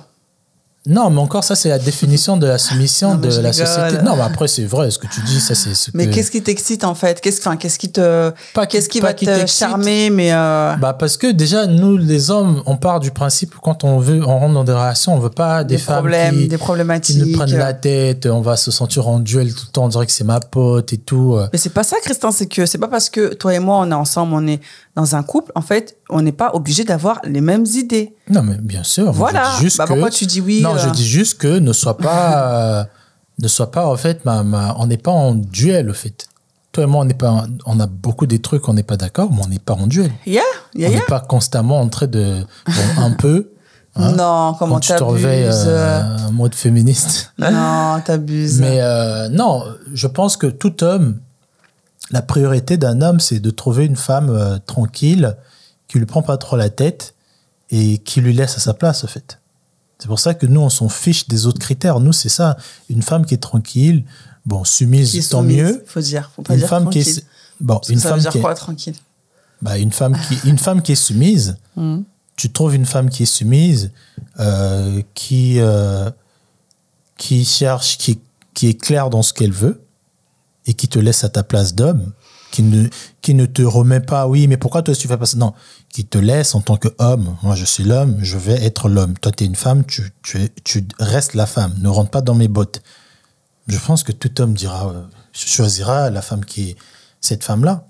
Non, 0.88 1.12
mais 1.12 1.20
encore, 1.20 1.44
ça, 1.44 1.56
c'est 1.56 1.70
la 1.70 1.78
définition 1.78 2.38
de 2.38 2.48
la 2.48 2.58
soumission 2.58 3.12
Non, 3.12 3.20
de 3.20 3.28
la 3.28 3.52
rigole. 3.52 3.54
société. 3.68 4.04
Non, 4.04 4.16
mais 4.16 4.24
après, 4.24 4.48
c'est 4.48 4.66
vrai, 4.66 4.90
ce 4.90 4.98
que 4.98 5.06
tu 5.06 5.22
dis, 5.22 5.40
ça, 5.40 5.54
c'est 5.54 5.76
ce 5.76 5.92
Mais 5.94 6.08
que... 6.08 6.16
qu'est-ce 6.16 6.32
qui 6.32 6.42
t'excite, 6.42 6.84
en 6.84 6.96
fait? 6.96 7.22
Qu'est-ce 7.22 7.40
qu'est-ce 7.58 7.78
qui 7.78 7.92
te. 7.92 8.32
Pas 8.56 8.66
qui- 8.66 8.78
Qu'est-ce 8.78 8.90
qui 8.90 9.00
va 9.00 9.14
qui 9.14 9.28
te 9.28 9.46
charmer, 9.46 10.10
mais. 10.10 10.34
euh, 10.34 10.74
Bah 10.82 10.94
parce 10.94 11.18
que 11.18 11.28
déjà 11.32 11.68
nous 11.68 11.98
les 11.98 12.32
hommes 12.32 12.64
on 12.66 12.78
part 12.78 13.00
du 13.00 13.12
principe 13.12 13.54
quand 13.62 13.84
on 13.84 14.00
veut 14.00 14.22
on 14.26 14.40
rentre 14.40 14.54
dans 14.56 14.64
des 14.64 14.72
relations 14.72 15.14
on 15.14 15.20
veut 15.20 15.30
pas 15.30 15.64
des, 15.64 15.76
des 15.76 15.82
femmes 15.82 15.98
problèmes, 15.98 16.34
qui, 16.36 16.48
des 16.48 16.56
qui 16.58 16.64
problématiques. 16.64 17.18
nous 17.26 17.32
prennent 17.38 17.58
la 17.58 17.74
tête 17.74 18.26
on 18.26 18.42
va 18.42 18.56
se 18.58 18.72
sentir 18.72 19.08
en 19.08 19.20
duel 19.20 19.54
tout 19.54 19.66
le 19.68 19.72
temps 19.72 19.84
on 19.86 19.90
dirait 19.90 20.06
que 20.06 20.12
c'est 20.12 20.24
ma 20.24 20.40
pote 20.40 20.94
et 20.94 20.98
tout 20.98 21.38
Mais 21.52 21.60
c'est 21.60 21.70
pas 21.70 21.84
ça, 21.84 21.98
Christin, 22.02 22.32
c'est 22.32 22.48
que 22.48 22.66
c'est 22.66 22.78
pas 22.78 22.88
parce 22.88 23.10
que 23.10 23.34
toi 23.34 23.54
et 23.54 23.60
moi 23.60 23.78
on 23.80 23.92
est 23.92 23.96
ensemble, 23.96 24.34
on 24.34 24.48
est 24.48 24.60
dans 24.96 25.16
un 25.16 25.24
couple, 25.24 25.52
en 25.56 25.62
fait, 25.62 25.96
on 26.12 26.22
n'est 26.22 26.32
pas 26.32 26.52
obligé 26.54 26.84
d'avoir 26.84 27.20
les 27.24 27.42
mêmes 27.42 27.66
idées. 27.66 28.14
non 28.30 28.44
mais 28.44 28.56
bien 28.58 28.84
sûr 28.84 29.12
Voilà. 29.12 29.44
je 29.54 29.58
dis 29.58 29.62
juste 29.64 29.78
Bah, 29.78 29.86
que 29.86 29.90
pourquoi 29.94 30.10
tu 30.10 30.26
dis 30.26 30.42
oui 30.42 30.62
non 30.62 30.76
euh, 30.76 30.78
je 30.78 30.90
dis 30.90 31.08
juste 31.08 31.38
que 31.40 31.60
ne 31.60 31.74
sois 31.74 31.98
pas 31.98 32.80
euh, 32.80 32.84
ne 33.42 33.48
sois 33.48 33.72
pas 33.72 33.86
en 33.88 33.96
fait 33.98 34.24
ma, 34.26 34.44
ma- 34.44 34.76
on 34.78 34.88
n'est 34.88 34.98
pas 34.98 35.12
en 35.12 35.34
duel 35.36 35.90
au 35.90 35.94
fait 35.94 36.28
toi 36.72 36.84
et 36.84 36.88
moi 36.88 37.02
on 37.02 37.06
n'est 37.06 37.14
pas 37.14 37.46
on 37.66 37.80
a 37.80 37.88
beaucoup 37.88 38.26
des 38.28 38.40
trucs 38.40 38.68
on 38.70 38.74
n'est 38.74 38.84
pas 38.84 38.98
d'accord 38.98 39.30
mais 39.32 39.42
on 39.44 39.48
n'est 39.48 39.60
pas 39.60 39.74
en 39.74 39.88
duel 39.88 40.12
Yeah, 40.26 40.42
yeah, 40.76 40.88
on 40.88 40.92
yeah. 40.92 41.00
n'est 41.00 41.06
pas 41.06 41.20
constamment 41.22 41.80
en 41.82 41.90
train 41.90 42.08
de 42.08 42.46
bon, 42.68 43.02
un 43.02 43.12
peu 43.12 43.52
hein, 43.96 44.12
non, 44.14 44.56
comment 44.58 44.76
quand 44.76 44.80
tu 44.82 44.94
te 44.96 45.04
réveilles 45.04 45.50
euh, 45.52 46.18
en 46.28 46.32
mode 46.32 46.56
féministe 46.56 47.34
Non, 47.40 48.00
t'abuses. 48.06 48.60
Mais 48.62 48.78
euh, 48.80 49.28
non, 49.28 49.64
je 49.94 50.08
pense 50.08 50.38
que 50.38 50.48
tout 50.48 50.82
homme, 50.82 51.18
la 52.12 52.22
priorité 52.22 52.78
d'un 52.78 53.02
homme, 53.02 53.20
c'est 53.20 53.40
de 53.42 53.50
trouver 53.50 53.86
une 53.86 53.98
femme 53.98 54.30
euh, 54.30 54.58
tranquille, 54.66 55.36
qui 55.92 56.00
lui 56.00 56.06
prend 56.06 56.22
pas 56.22 56.38
trop 56.38 56.56
la 56.56 56.70
tête 56.70 57.16
et 57.70 57.98
qui 57.98 58.22
lui 58.22 58.32
laisse 58.32 58.56
à 58.56 58.60
sa 58.62 58.74
place, 58.74 59.04
en 59.04 59.08
fait. 59.08 59.40
C'est 60.00 60.08
pour 60.08 60.20
ça 60.20 60.34
que 60.34 60.46
nous, 60.46 60.62
on 60.62 60.70
s'en 60.70 60.88
fiche 60.88 61.28
des 61.28 61.48
autres 61.48 61.60
critères. 61.60 62.00
Nous, 62.00 62.14
c'est 62.14 62.30
ça. 62.30 62.56
Une 62.90 63.02
femme 63.02 63.26
qui 63.26 63.34
est 63.34 63.44
tranquille, 63.44 64.06
bon, 64.46 64.64
soumise, 64.64 65.12
Qui 65.12 65.20
tant 65.28 65.42
soumise, 65.42 65.58
mieux. 65.58 65.84
Faut 65.86 66.00
dire, 66.00 66.32
faut 66.34 66.44
pas 66.44 66.54
Une 66.54 66.62
dire 66.62 66.70
femme 66.70 66.90
qui 66.90 67.00
est, 67.00 67.26
bon, 67.60 67.76
Parce 67.76 67.90
une 67.90 68.00
ça 68.00 68.10
femme 68.10 68.18
veut 68.20 68.22
dire 68.22 68.32
qui 68.32 68.38
est, 68.38 68.42
quoi, 68.42 68.56
tranquille? 68.56 68.96
Bah, 69.62 69.78
une 69.78 69.92
femme 69.92 70.18
qui, 70.30 70.48
une 70.48 70.58
femme 70.58 70.82
qui 70.82 70.94
est 70.94 70.96
soumise. 70.96 71.58
Mhm. 71.76 72.06
Tu 72.38 72.50
trouves 72.54 72.74
une 72.74 72.86
femme 72.86 73.10
qui 73.10 73.24
est 73.24 73.26
soumise, 73.26 73.92
euh, 74.40 75.02
qui, 75.14 75.60
euh, 75.60 76.10
qui 77.18 77.44
cherche, 77.44 77.98
qui, 77.98 78.22
qui 78.54 78.70
est 78.70 78.82
claire 78.82 79.10
dans 79.10 79.24
ce 79.24 79.34
qu'elle 79.34 79.52
veut 79.52 79.84
et 80.68 80.74
qui 80.74 80.88
te 80.88 81.00
laisse 81.00 81.26
à 81.26 81.30
ta 81.30 81.44
place 81.44 81.76
d'homme, 81.76 82.14
qui 82.52 82.64
ne, 82.64 82.88
qui 83.22 83.34
ne 83.34 83.46
te 83.46 83.62
remet 83.62 84.02
pas, 84.02 84.28
oui, 84.28 84.48
mais 84.48 84.58
pourquoi 84.58 84.82
toi 84.84 84.94
tu 84.94 85.08
fais 85.08 85.18
pas 85.18 85.26
ça? 85.26 85.38
Non, 85.38 85.54
qui 85.90 86.06
te 86.06 86.18
laisse 86.18 86.54
en 86.54 86.62
tant 86.62 86.78
qu'homme. 86.78 87.36
Moi, 87.44 87.56
je 87.56 87.66
suis 87.66 87.84
l'homme, 87.84 88.18
je 88.22 88.38
vais 88.38 88.64
être 88.64 88.90
l'homme. 88.90 89.18
Toi, 89.20 89.32
tu 89.32 89.44
es 89.44 89.48
une 89.48 89.56
femme, 89.56 89.84
tu, 89.86 90.12
tu, 90.22 90.42
es- 90.42 90.52
tu 90.64 90.86
restes 91.00 91.34
la 91.34 91.46
femme. 91.46 91.74
Ne 91.82 91.88
rentre 91.90 92.12
pas 92.12 92.22
dans 92.22 92.36
mes 92.36 92.48
bottes. 92.48 92.82
Je 93.68 93.78
pense 93.80 94.04
que 94.04 94.12
tout 94.12 94.42
homme 94.42 94.54
dira, 94.54 94.90
euh, 94.90 95.02
choisira 95.34 96.10
la 96.10 96.22
femme 96.22 96.44
qui 96.46 96.72
est 96.72 96.76
cette 97.22 97.44
femme-là. 97.44 97.86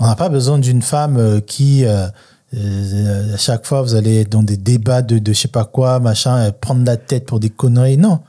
On 0.00 0.06
n'a 0.06 0.16
pas 0.16 0.28
besoin 0.28 0.58
d'une 0.58 0.82
femme 0.82 1.16
euh, 1.16 1.40
qui, 1.40 1.84
euh, 1.84 2.06
à 2.52 3.36
chaque 3.36 3.66
fois, 3.66 3.82
vous 3.82 3.94
allez 3.94 4.24
dans 4.24 4.42
des 4.42 4.56
débats 4.56 5.02
de, 5.02 5.18
de 5.18 5.32
je 5.32 5.38
sais 5.40 5.48
pas 5.48 5.64
quoi, 5.64 6.00
machin, 6.00 6.50
prendre 6.52 6.84
la 6.84 6.96
tête 6.96 7.24
pour 7.26 7.38
des 7.40 7.50
conneries. 7.50 7.96
Non, 7.96 8.20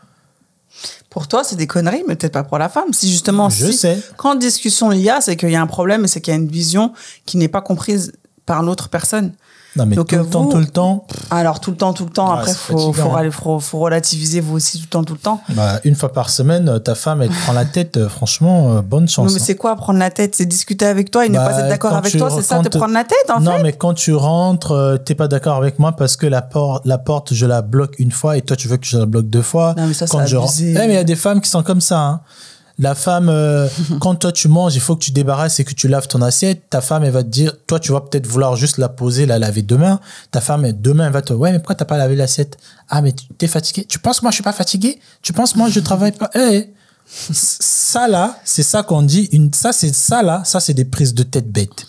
Pour 1.11 1.27
toi, 1.27 1.43
c'est 1.43 1.57
des 1.57 1.67
conneries, 1.67 2.03
mais 2.07 2.15
peut-être 2.15 2.33
pas 2.33 2.45
pour 2.45 2.57
la 2.57 2.69
femme. 2.69 2.93
Si 2.93 3.11
justement, 3.11 3.49
je 3.49 3.67
si, 3.67 3.73
sais. 3.73 4.01
quand 4.15 4.33
discussion 4.35 4.93
il 4.93 5.01
y 5.01 5.09
a, 5.09 5.19
c'est 5.19 5.35
qu'il 5.35 5.51
y 5.51 5.57
a 5.57 5.61
un 5.61 5.67
problème 5.67 6.05
et 6.05 6.07
c'est 6.07 6.21
qu'il 6.21 6.31
y 6.33 6.37
a 6.37 6.39
une 6.39 6.47
vision 6.47 6.93
qui 7.25 7.35
n'est 7.35 7.49
pas 7.49 7.61
comprise 7.61 8.13
par 8.45 8.63
l'autre 8.63 8.87
personne. 8.87 9.33
Non, 9.77 9.85
mais 9.85 9.95
Donc, 9.95 10.07
tout 10.09 10.15
euh, 10.15 10.19
le 10.19 10.25
temps, 10.25 10.43
vous- 10.43 10.51
tout 10.51 10.57
le 10.57 10.65
temps, 10.67 11.05
Alors, 11.29 11.61
tout 11.61 11.71
le 11.71 11.77
temps, 11.77 11.93
tout 11.93 12.03
le 12.03 12.11
temps, 12.11 12.33
Ouais, 12.33 12.39
après, 12.39 12.53
faut, 12.53 12.91
faut, 12.91 13.01
hein. 13.09 13.15
aller- 13.17 13.31
faut, 13.31 13.57
faut 13.61 13.79
relativiser 13.79 14.41
vous 14.41 14.55
aussi 14.57 14.77
tout 14.79 14.83
le 14.83 14.89
temps, 14.89 15.03
tout 15.05 15.13
le 15.13 15.19
temps. 15.19 15.41
bah, 15.55 15.79
une 15.85 15.95
fois 15.95 16.11
par 16.11 16.29
semaine, 16.29 16.67
euh, 16.67 16.79
ta 16.79 16.93
femme, 16.93 17.21
elle 17.21 17.29
te 17.29 17.41
prend 17.43 17.53
la 17.53 17.63
tête, 17.63 17.95
euh, 17.95 18.09
franchement, 18.09 18.73
euh, 18.77 18.81
bonne 18.81 19.07
chance. 19.07 19.27
Non, 19.27 19.33
mais 19.33 19.39
c'est 19.39 19.55
quoi 19.55 19.75
prendre 19.77 19.99
la 19.99 20.09
tête? 20.11 20.35
C'est 20.35 20.45
discuter 20.45 20.85
avec 20.85 21.09
toi 21.09 21.25
et 21.25 21.29
ne 21.29 21.35
Bah, 21.35 21.45
pas 21.47 21.59
être 21.59 21.69
d'accord 21.69 21.93
avec 21.93 22.17
toi, 22.17 22.29
c'est 22.29 22.41
ça, 22.41 22.59
te 22.59 22.67
prendre 22.77 22.93
la 22.93 23.05
tête, 23.05 23.17
en 23.33 23.39
non, 23.39 23.51
fait? 23.57 23.63
mais 23.63 23.71
quand 23.73 23.93
tu 23.93 24.13
rentres, 24.13 24.71
euh, 24.73 24.97
t'es 24.97 25.15
pas 25.15 25.29
d'accord 25.29 25.55
avec 25.55 25.79
moi 25.79 25.93
parce 25.93 26.17
que 26.17 26.27
la, 26.27 26.41
porte, 26.41 26.85
la 26.85 26.97
porte, 26.97 27.33
je 27.33 27.45
la 27.45 27.61
bloque 27.61 27.95
une 27.97 28.11
fois 28.11 28.35
et 28.37 28.41
toi, 28.41 28.57
tu 28.57 28.67
veux 28.67 28.75
que 28.77 28.85
je 28.85 28.97
la 28.97 29.05
bloque 29.05 29.27
deux 29.27 29.41
fois. 29.41 29.73
Non, 29.77 29.87
mais 29.87 29.93
ça, 29.93 30.05
c'est 30.05 30.27
je 30.27 30.35
rentre- 30.35 30.49
abusé. 30.51 30.71
Eh, 30.71 30.79
mais 30.79 30.87
il 30.87 30.93
y 30.93 30.97
a 30.97 31.03
des 31.05 31.15
femmes 31.15 31.39
qui 31.39 31.49
sont 31.49 31.63
comme 31.63 31.79
ça. 31.81 31.99
hein. 31.99 32.21
La 32.79 32.95
femme, 32.95 33.29
euh, 33.29 33.67
quand 33.99 34.15
toi 34.15 34.31
tu 34.31 34.47
manges, 34.47 34.75
il 34.75 34.81
faut 34.81 34.95
que 34.95 35.03
tu 35.03 35.11
débarrasses 35.11 35.59
et 35.59 35.63
que 35.63 35.73
tu 35.73 35.87
laves 35.87 36.07
ton 36.07 36.21
assiette. 36.21 36.63
Ta 36.69 36.81
femme, 36.81 37.03
elle 37.03 37.11
va 37.11 37.23
te 37.23 37.29
dire, 37.29 37.53
toi, 37.67 37.79
tu 37.79 37.91
vas 37.91 38.01
peut-être 38.01 38.25
vouloir 38.27 38.55
juste 38.55 38.77
la 38.77 38.89
poser, 38.89 39.25
la 39.25 39.37
laver 39.39 39.61
demain. 39.61 39.99
Ta 40.31 40.41
femme, 40.41 40.65
elle- 40.65 40.81
demain, 40.81 41.07
elle 41.07 41.13
va 41.13 41.21
te, 41.21 41.33
ouais, 41.33 41.51
mais 41.51 41.59
pourquoi 41.59 41.75
t'as 41.75 41.85
pas 41.85 41.97
lavé 41.97 42.15
l'assiette? 42.15 42.57
Ah, 42.89 43.01
mais 43.01 43.11
tu- 43.11 43.25
t'es 43.37 43.47
fatigué. 43.47 43.85
Tu 43.87 43.99
penses 43.99 44.19
que 44.19 44.25
moi, 44.25 44.31
je 44.31 44.35
suis 44.35 44.43
pas 44.43 44.53
fatigué 44.53 44.99
Tu 45.21 45.33
penses 45.33 45.53
que 45.53 45.57
moi, 45.59 45.69
je 45.69 45.79
travaille 45.79 46.11
pas? 46.13 46.29
Eh, 46.35 46.69
ça 47.31 48.07
là, 48.07 48.37
c'est 48.45 48.63
ça 48.63 48.83
qu'on 48.83 49.01
dit. 49.03 49.29
Une, 49.31 49.53
ça, 49.53 49.73
c'est 49.73 49.93
ça 49.93 50.23
là, 50.23 50.41
ça, 50.45 50.59
c'est 50.59 50.73
des 50.73 50.85
prises 50.85 51.13
de 51.13 51.23
tête 51.23 51.51
bêtes. 51.51 51.85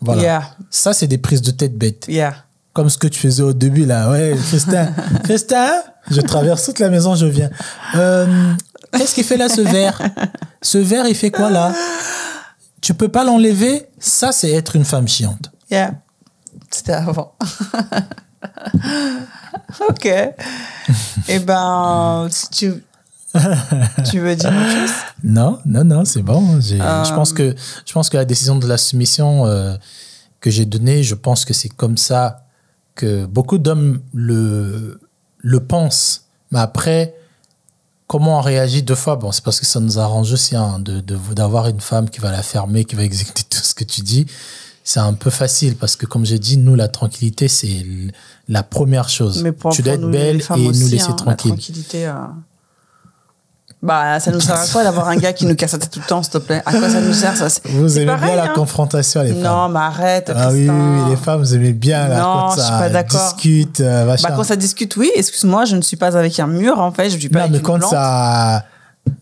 Voilà. 0.00 0.22
Yeah. 0.22 0.50
Ça, 0.70 0.92
c'est 0.92 1.06
des 1.06 1.18
prises 1.18 1.42
de 1.42 1.50
tête 1.50 1.76
bêtes. 1.76 2.06
Yeah. 2.08 2.34
Comme 2.72 2.90
ce 2.90 2.98
que 2.98 3.06
tu 3.06 3.20
faisais 3.20 3.42
au 3.42 3.52
début, 3.52 3.86
là. 3.86 4.10
Ouais, 4.10 4.36
Christin. 4.48 4.88
Christin, 5.24 5.70
je 6.10 6.20
traverse 6.20 6.64
toute 6.64 6.80
la 6.80 6.90
maison, 6.90 7.14
je 7.14 7.26
viens. 7.26 7.50
Euh, 7.94 8.52
Qu'est-ce 8.96 9.14
qu'il 9.14 9.24
fait 9.24 9.36
là, 9.36 9.48
ce 9.48 9.60
verre? 9.60 10.00
Ce 10.62 10.78
verre, 10.78 11.06
il 11.06 11.14
fait 11.14 11.30
quoi 11.30 11.50
là? 11.50 11.72
Tu 12.80 12.94
peux 12.94 13.08
pas 13.08 13.24
l'enlever? 13.24 13.86
Ça, 13.98 14.32
c'est 14.32 14.50
être 14.50 14.76
une 14.76 14.84
femme 14.84 15.08
chiante. 15.08 15.50
Yeah. 15.70 15.94
C'était 16.70 16.92
avant. 16.92 17.34
ok. 19.88 20.08
Eh 21.28 21.38
ben, 21.38 22.28
si 22.30 22.50
tu, 22.50 22.74
tu 24.10 24.20
veux 24.20 24.36
dire 24.36 24.50
autre 24.50 24.70
chose? 24.70 24.90
Non, 25.22 25.58
non, 25.64 25.84
non, 25.84 26.04
c'est 26.04 26.22
bon. 26.22 26.56
Euh. 26.56 27.04
Je 27.04 27.14
pense 27.14 27.32
que 27.32 27.54
je 27.86 27.92
pense 27.92 28.10
que 28.10 28.16
la 28.16 28.24
décision 28.24 28.56
de 28.56 28.66
la 28.66 28.76
soumission 28.76 29.46
euh, 29.46 29.76
que 30.40 30.50
j'ai 30.50 30.66
donnée, 30.66 31.02
je 31.02 31.14
pense 31.14 31.44
que 31.44 31.54
c'est 31.54 31.68
comme 31.68 31.96
ça 31.96 32.44
que 32.94 33.26
beaucoup 33.26 33.58
d'hommes 33.58 34.00
le 34.12 35.00
le 35.38 35.60
pensent. 35.60 36.26
Mais 36.50 36.60
après, 36.60 37.14
comment 38.06 38.38
on 38.38 38.42
réagit 38.42 38.82
deux 38.82 38.94
fois 38.94 39.16
Bon, 39.16 39.32
c'est 39.32 39.42
parce 39.44 39.60
que 39.60 39.66
ça 39.66 39.80
nous 39.80 39.98
arrange 39.98 40.32
aussi 40.32 40.56
hein, 40.56 40.78
de 40.78 41.00
de- 41.00 41.18
d'avoir 41.34 41.68
une 41.68 41.80
femme 41.80 42.08
qui 42.10 42.20
va 42.20 42.30
la 42.30 42.42
fermer, 42.42 42.84
qui 42.84 42.94
va 42.96 43.02
exécuter 43.04 43.44
tout 43.50 43.62
ce 43.62 43.74
que 43.74 43.84
tu 43.84 44.00
dis. 44.02 44.26
C'est 44.86 45.00
un 45.00 45.14
peu 45.14 45.30
facile 45.30 45.76
parce 45.76 45.96
que, 45.96 46.04
comme 46.04 46.26
j'ai 46.26 46.38
dit, 46.38 46.58
nous, 46.58 46.74
la 46.74 46.88
tranquillité, 46.88 47.48
c'est 47.48 47.86
la 48.48 48.62
première 48.62 49.08
chose. 49.08 49.42
Mais 49.42 49.52
pour, 49.52 49.72
tu 49.72 49.80
dois 49.82 49.94
être 49.94 50.00
nous, 50.02 50.10
belle 50.10 50.42
et 50.42 50.56
nous 50.58 50.70
laisser 50.88 51.00
hein, 51.04 51.06
La 51.08 51.14
tranquille. 51.14 51.52
tranquillité. 51.52 52.06
euh, 52.06 52.12
Bah, 53.84 54.18
ça 54.18 54.30
nous 54.30 54.40
sert 54.40 54.58
à 54.58 54.66
quoi 54.66 54.82
d'avoir 54.82 55.08
un 55.08 55.16
gars 55.16 55.34
qui 55.34 55.44
nous 55.44 55.54
casse 55.54 55.72
la 55.72 55.78
tête 55.78 55.90
tout 55.90 56.00
le 56.00 56.06
temps, 56.06 56.22
s'il 56.22 56.32
te 56.32 56.38
plaît? 56.38 56.62
À 56.64 56.72
quoi 56.72 56.88
ça 56.88 57.02
nous 57.02 57.12
sert 57.12 57.36
ça? 57.36 57.48
Vous 57.66 57.98
aimez 57.98 58.06
pareil, 58.06 58.32
bien 58.32 58.36
la 58.44 58.50
hein. 58.50 58.54
confrontation, 58.54 59.20
les 59.22 59.34
femmes 59.34 59.42
Non, 59.42 59.68
mais 59.68 59.78
arrête. 59.80 60.32
Ah 60.34 60.48
oui, 60.52 60.60
oui, 60.60 60.66
Tristan. 60.66 61.04
oui, 61.04 61.10
les 61.10 61.16
femmes, 61.16 61.40
vous 61.40 61.54
aimez 61.54 61.72
bien 61.74 62.08
là, 62.08 62.18
Non, 62.22 62.22
quand 62.48 62.56
je 62.56 62.60
suis 62.62 62.70
pas 62.70 62.88
d'accord. 62.88 63.20
discute, 63.34 63.80
euh, 63.80 64.06
machin. 64.06 64.28
Bah, 64.30 64.34
quand 64.38 64.44
ça 64.44 64.56
discute, 64.56 64.96
oui, 64.96 65.10
excuse-moi, 65.14 65.66
je 65.66 65.76
ne 65.76 65.82
suis 65.82 65.98
pas 65.98 66.16
avec 66.16 66.40
un 66.40 66.46
mur, 66.46 66.80
en 66.80 66.92
fait, 66.92 67.10
je 67.10 67.18
suis 67.18 67.28
pas 67.28 67.40
non, 67.40 67.44
avec 67.44 67.52
mais 67.52 67.58
une 67.58 67.62
quand 67.62 67.78
plante. 67.78 67.90
ça... 67.90 68.64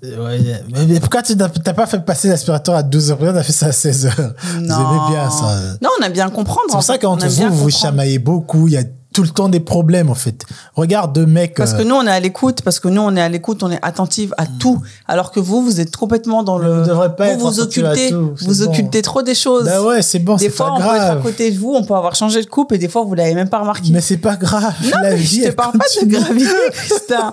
Euh, 0.05 0.25
ouais, 0.29 0.39
mais 0.87 1.01
pourquoi 1.01 1.23
tu 1.23 1.35
n'as 1.35 1.49
pas 1.49 1.87
fait 1.87 1.99
passer 2.05 2.29
l'aspirateur 2.29 2.77
à 2.77 2.83
12h 2.85 3.17
Pourquoi 3.17 3.33
t'as 3.33 3.43
fait 3.43 3.51
ça 3.51 3.67
à 3.67 3.71
16h 3.71 4.11
Vous 4.15 4.59
aimez 4.61 5.01
bien 5.11 5.29
ça. 5.29 5.59
Non, 5.83 5.91
on 6.01 6.05
a 6.05 6.09
bien 6.09 6.31
comprendre. 6.31 6.61
C'est 6.69 6.73
pour 6.75 6.83
ça 6.85 6.99
qu'entre 6.99 7.27
vous, 7.27 7.49
vous 7.49 7.57
vous 7.65 7.71
chamaillez 7.71 8.21
beaucoup. 8.21 8.69
Il 8.69 8.75
y 8.75 8.77
a 8.77 8.85
tout 9.13 9.23
le 9.23 9.29
temps 9.29 9.49
des 9.49 9.61
problèmes, 9.61 10.11
en 10.11 10.15
fait. 10.15 10.45
Regarde 10.75 11.13
deux 11.15 11.27
mecs. 11.27 11.55
Parce 11.55 11.75
euh, 11.75 11.79
que 11.79 11.83
nous, 11.83 11.95
on 11.95 12.07
est 12.07 12.11
à 12.11 12.21
l'écoute, 12.21 12.63
parce 12.63 12.81
que 12.81 12.89
nous, 12.89 13.01
on 13.01 13.15
est 13.17 13.21
à 13.21 13.29
l'écoute, 13.29 13.63
on 13.63 13.71
est 13.71 13.79
attentive 13.83 14.35
à 14.39 14.47
tout. 14.47 14.81
Alors 15.07 15.31
que 15.31 15.41
vous, 15.41 15.63
vous 15.63 15.81
êtes 15.81 15.97
complètement 15.97 16.43
dans 16.43 16.59
Mais 16.59 16.67
le. 16.67 16.81
vous 16.83 16.89
devrez 16.89 17.15
pas 17.15 17.27
vous 17.27 17.33
être 17.33 17.41
vous 17.41 17.61
attentive 17.61 17.85
à 17.87 17.91
occultez, 17.93 18.11
tout, 18.11 18.33
c'est 18.37 18.47
vous 18.47 18.65
bon. 18.65 18.71
occultez 18.71 19.03
trop 19.03 19.23
des 19.23 19.35
choses. 19.35 19.65
Bah 19.65 19.83
ouais, 19.83 20.03
c'est 20.03 20.19
bon, 20.19 20.37
des 20.37 20.49
fois, 20.51 20.67
pas 20.67 20.73
on 20.73 20.77
peut 20.79 20.83
être 20.85 20.91
à 20.93 20.99
grave. 21.11 21.23
côté 21.23 21.51
de 21.51 21.59
vous, 21.59 21.75
on 21.75 21.85
peut 21.85 21.95
avoir 21.95 22.15
changé 22.15 22.41
de 22.43 22.49
couple, 22.49 22.75
et 22.75 22.79
des 22.79 22.89
fois, 22.89 23.05
vous 23.05 23.15
l'avez 23.15 23.35
même 23.35 23.49
pas 23.49 23.61
remarqué. 23.61 23.91
Mais 23.93 24.01
c'est 24.01 24.17
pas 24.17 24.37
grave. 24.37 24.73
Non, 24.85 24.91
la 25.03 25.11
mais 25.11 25.17
vie, 25.17 25.43
je 25.45 25.49
te 25.49 25.55
parle 25.55 25.73
pas 25.79 25.85
de 26.01 26.07
gravité, 26.09 26.51
Christin. 26.73 27.33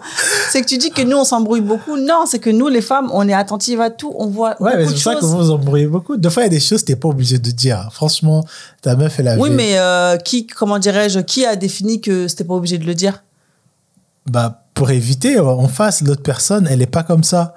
C'est 0.51 0.61
que 0.61 0.67
tu 0.67 0.77
dis 0.77 0.91
que 0.91 1.01
nous, 1.01 1.17
on 1.17 1.23
s'embrouille 1.23 1.61
beaucoup. 1.61 1.97
Non, 1.97 2.23
c'est 2.25 2.39
que 2.39 2.49
nous, 2.49 2.67
les 2.67 2.81
femmes, 2.81 3.09
on 3.13 3.27
est 3.27 3.33
attentives 3.33 3.81
à 3.81 3.89
tout. 3.89 4.13
On 4.17 4.27
voit 4.27 4.55
Ouais, 4.59 4.75
mais 4.77 4.87
c'est 4.87 4.97
ça 4.97 5.15
que 5.15 5.21
vous 5.25 5.37
vous 5.37 5.51
embrouillez 5.51 5.87
beaucoup. 5.87 6.17
Des 6.17 6.29
fois, 6.29 6.43
il 6.43 6.45
y 6.45 6.47
a 6.47 6.49
des 6.49 6.59
choses 6.59 6.81
que 6.81 6.87
t'es 6.87 6.95
pas 6.95 7.07
obligé 7.07 7.37
de 7.37 7.51
dire. 7.51 7.89
Franchement, 7.91 8.45
ta 8.81 8.95
meuf, 8.95 9.19
elle 9.19 9.37
Oui, 9.39 9.49
mais 9.49 9.77
euh, 9.77 10.17
qui, 10.17 10.47
comment 10.47 10.79
dirais-je, 10.79 11.19
qui 11.19 11.45
a 11.45 11.55
défini 11.55 12.01
que 12.01 12.27
c'était 12.27 12.43
pas 12.43 12.53
obligé 12.53 12.77
de 12.77 12.85
le 12.85 12.95
dire? 12.95 13.23
Bah, 14.29 14.63
pour 14.73 14.91
éviter, 14.91 15.37
euh, 15.37 15.45
en 15.45 15.67
face, 15.67 16.01
l'autre 16.01 16.23
personne, 16.23 16.67
elle 16.69 16.81
est 16.81 16.87
pas 16.87 17.03
comme 17.03 17.23
ça. 17.23 17.55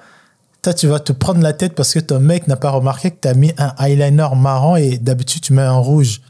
Toi, 0.62 0.75
tu 0.75 0.87
vas 0.87 1.01
te 1.01 1.12
prendre 1.12 1.41
la 1.41 1.53
tête 1.53 1.75
parce 1.75 1.93
que 1.93 1.99
ton 1.99 2.20
mec 2.20 2.47
n'a 2.47 2.57
pas 2.57 2.70
remarqué 2.70 3.11
que 3.11 3.18
tu 3.20 3.29
as 3.29 3.35
mis 3.35 3.53
un 3.59 3.75
eyeliner 3.79 4.29
marron 4.37 4.77
et 4.77 4.99
d'habitude, 4.99 5.43
tu 5.43 5.53
mets 5.53 5.62
un 5.62 5.79
rouge. 5.79 6.20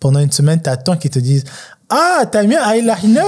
Pendant 0.00 0.20
une 0.20 0.32
semaine, 0.32 0.60
tu 0.62 0.68
attends 0.68 0.96
qu'ils 0.96 1.10
te 1.10 1.18
disent 1.18 1.44
Ah, 1.90 2.22
t'as 2.30 2.44
mis 2.44 2.54
un 2.54 2.70
eyeliner 2.70 3.20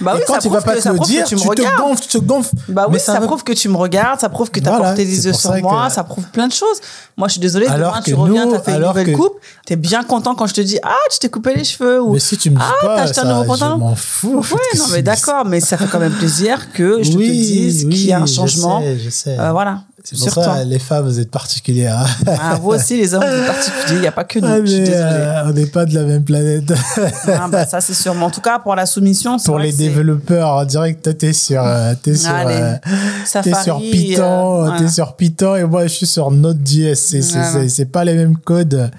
Bah 0.00 0.12
Et 0.14 0.18
oui, 0.18 0.22
quand 0.26 0.34
ça 0.34 0.40
il 0.44 0.50
va 0.50 0.60
pas 0.60 0.74
que- 0.74 0.82
te 0.82 0.88
le 0.88 0.98
dire, 0.98 1.24
tu 1.24 1.36
tu, 1.36 1.48
me 1.48 1.54
te 1.54 1.62
gonfles, 1.80 2.02
tu 2.08 2.18
te 2.18 2.24
gonfles. 2.24 2.54
Bah 2.68 2.84
oui, 2.88 2.94
Mais 2.94 2.98
ça, 2.98 3.20
veut- 3.20 3.26
prouve 3.26 3.44
que 3.44 3.52
tu 3.52 3.68
me 3.68 3.76
regardes, 3.76 4.18
ça 4.20 4.28
prouve 4.28 4.50
que 4.50 4.58
tu 4.58 4.66
as 4.66 4.70
Voilà, 4.70 4.86
porté 4.86 5.04
c'est 5.06 5.28
yeux 5.28 5.32
sur 5.32 5.54
moi, 5.56 5.86
que- 5.88 5.92
ça 5.94 6.02
prouve 6.04 6.24
plein 6.24 6.48
de 6.48 6.52
choses. 6.52 6.78
Moi, 7.16 7.28
je 7.28 7.32
suis 7.32 7.40
désolée, 7.40 7.66
Alors 7.68 7.90
demain, 7.92 8.00
que 8.00 8.04
tu 8.06 8.14
reviens, 8.14 8.44
nous, 8.46 8.50
tu 8.52 8.56
as 8.56 8.60
fait 8.62 8.72
une 8.76 8.82
nouvelle 8.82 9.06
que- 9.12 9.16
coupe, 9.16 9.34
tu 9.66 9.72
es 9.72 9.76
bien 9.76 10.02
content 10.02 10.34
quand 10.34 10.46
je 10.46 10.54
te 10.54 10.60
dis 10.60 10.78
Ah, 10.82 10.90
tu 11.10 11.18
t'es 11.18 11.28
coupé 11.28 11.54
les 11.54 11.64
cheveux 11.64 12.02
ou 12.02 12.14
Mais 12.14 12.18
si 12.18 12.36
tu 12.36 12.50
me 12.50 12.56
dis 12.56 12.62
Ah, 12.64 12.72
pas, 12.86 12.96
t'as 12.96 13.02
acheté 13.02 13.20
un 13.20 13.22
ça, 13.22 13.28
nouveau 13.28 13.42
je 13.42 13.48
pantalon 13.60 13.78
m'en 13.78 13.94
fous. 13.94 14.38
Ouais, 14.52 14.78
non, 14.78 14.84
mais 14.92 15.02
d'accord, 15.02 15.44
mais 15.44 15.60
ça 15.60 15.76
fait 15.76 15.86
quand 15.86 15.98
même 16.00 16.12
plaisir 16.12 16.72
que 16.72 17.02
je 17.02 17.12
oui, 17.12 17.26
te 17.28 17.32
dise 17.32 17.84
oui, 17.84 17.90
qu'il 17.94 18.06
y 18.06 18.12
a 18.12 18.20
un 18.20 18.26
je 18.26 18.34
changement. 18.34 18.80
sais, 18.80 18.98
je 18.98 19.10
sais. 19.10 19.36
Euh, 19.38 19.52
voilà, 19.52 19.80
C'est 20.02 20.18
pour 20.18 20.28
ça, 20.32 20.42
toi. 20.42 20.64
les 20.64 20.78
femmes, 20.78 21.04
vous 21.04 21.20
êtes 21.20 21.30
particulières. 21.30 21.98
hein. 21.98 22.34
Ah, 22.42 22.54
vous 22.60 22.70
aussi, 22.70 22.96
les 22.96 23.12
hommes, 23.14 23.22
vous 23.22 23.28
êtes 23.28 23.46
particuliers, 23.46 23.96
il 23.96 24.00
n'y 24.00 24.06
a 24.06 24.12
pas 24.12 24.24
que 24.24 24.38
nous. 24.38 24.46
Ah, 24.48 24.60
je 24.60 24.66
suis 24.66 24.80
mais, 24.80 24.86
désolée. 24.86 25.02
euh, 25.04 25.42
on 25.46 25.50
n'est 25.52 25.66
pas 25.66 25.84
de 25.84 25.94
la 25.94 26.02
même 26.04 26.24
planète. 26.24 26.72
Ah, 27.28 27.48
bah, 27.48 27.66
ça, 27.66 27.80
c'est 27.80 27.94
sûr. 28.00 28.14
Mais 28.14 28.22
en 28.22 28.30
tout 28.30 28.40
cas, 28.40 28.58
pour 28.58 28.74
la 28.74 28.86
soumission, 28.86 29.38
c'est 29.38 29.46
Pour 29.46 29.56
vrai 29.56 29.66
les 29.66 29.72
développeurs, 29.72 30.48
en 30.50 30.64
direct, 30.64 31.16
t'es 31.18 31.32
sur, 31.32 31.62
euh, 31.64 31.94
t'es 32.02 32.14
sur, 32.14 32.32
euh, 32.34 32.74
Safari, 33.24 33.50
t'es 33.52 33.62
sur 33.62 33.76
euh, 33.76 33.90
Python, 33.90 34.60
voilà. 34.64 34.78
t'es 34.78 34.88
sur 34.88 35.16
Python 35.16 35.56
et 35.56 35.64
moi, 35.64 35.82
je 35.84 35.92
suis 35.92 36.06
sur 36.06 36.30
Node.js. 36.30 36.94
C'est, 36.94 37.20
Voilà. 37.20 37.68
c'est, 37.68 37.86
pas 37.86 38.04
les 38.04 38.14
mêmes 38.14 38.36
codes. 38.36 38.90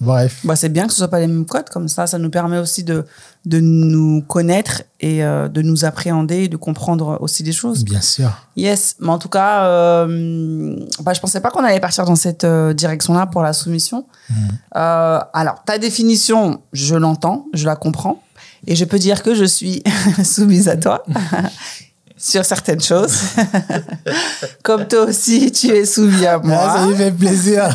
Bref. 0.00 0.40
Bah, 0.44 0.56
c'est 0.56 0.68
bien 0.68 0.86
que 0.86 0.92
ce 0.92 0.98
soit 0.98 1.08
pas 1.08 1.20
les 1.20 1.26
mêmes 1.26 1.46
codes, 1.46 1.68
comme 1.70 1.88
ça, 1.88 2.06
ça 2.06 2.18
nous 2.18 2.30
permet 2.30 2.58
aussi 2.58 2.84
de, 2.84 3.04
de 3.46 3.60
nous 3.60 4.22
connaître 4.22 4.82
et 5.00 5.22
euh, 5.24 5.48
de 5.48 5.62
nous 5.62 5.84
appréhender 5.84 6.44
et 6.44 6.48
de 6.48 6.56
comprendre 6.56 7.18
aussi 7.20 7.42
des 7.42 7.52
choses. 7.52 7.84
Bien 7.84 8.00
sûr. 8.00 8.30
Yes, 8.56 8.96
mais 9.00 9.08
en 9.10 9.18
tout 9.18 9.28
cas, 9.28 9.64
euh, 9.64 10.76
bah, 11.02 11.12
je 11.14 11.20
pensais 11.20 11.40
pas 11.40 11.50
qu'on 11.50 11.64
allait 11.64 11.80
partir 11.80 12.04
dans 12.04 12.16
cette 12.16 12.44
euh, 12.44 12.74
direction-là 12.74 13.26
pour 13.26 13.42
la 13.42 13.52
soumission. 13.52 14.06
Euh, 14.76 15.18
alors, 15.32 15.62
ta 15.64 15.78
définition, 15.78 16.60
je 16.72 16.96
l'entends, 16.96 17.46
je 17.54 17.64
la 17.66 17.76
comprends, 17.76 18.22
et 18.66 18.76
je 18.76 18.84
peux 18.84 18.98
dire 18.98 19.22
que 19.22 19.34
je 19.34 19.44
suis 19.44 19.82
soumise 20.24 20.68
à 20.68 20.76
toi 20.76 21.04
sur 22.16 22.44
certaines 22.44 22.80
choses. 22.80 23.16
Comme 24.62 24.88
toi 24.88 25.04
aussi, 25.04 25.52
tu 25.52 25.68
es 25.68 25.84
soumis 25.84 26.26
à 26.26 26.38
moi. 26.38 26.58
Ah, 26.60 26.78
ça 26.78 26.86
lui 26.86 26.96
fait 26.96 27.12
plaisir. 27.12 27.68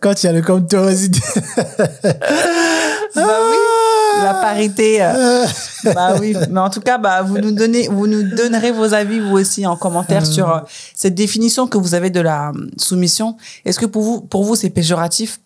Quand 0.00 0.22
il 0.22 0.26
y 0.26 0.28
a 0.28 0.32
le 0.32 0.42
comme 0.42 0.66
toi 0.66 0.82
aussi. 0.82 1.10
Bah 3.14 3.38
oui, 3.48 4.22
la 4.22 4.34
parité. 4.34 4.98
bah 5.94 6.16
oui, 6.20 6.36
mais 6.50 6.60
en 6.60 6.70
tout 6.70 6.80
cas, 6.80 6.98
bah, 6.98 7.22
vous, 7.22 7.38
nous 7.38 7.52
donnez, 7.52 7.88
vous 7.88 8.06
nous 8.06 8.22
donnerez 8.22 8.70
vos 8.70 8.92
avis, 8.94 9.20
vous 9.20 9.36
aussi, 9.36 9.66
en 9.66 9.76
commentaire 9.76 10.26
sur 10.26 10.50
euh, 10.50 10.60
cette 10.94 11.14
définition 11.14 11.66
que 11.66 11.78
vous 11.78 11.94
avez 11.94 12.10
de 12.10 12.20
la 12.20 12.52
soumission. 12.76 13.36
Est-ce 13.64 13.78
que 13.78 13.86
pour 13.86 14.02
vous, 14.02 14.20
pour 14.20 14.44
vous 14.44 14.56
c'est 14.56 14.70
péjoratif 14.70 15.40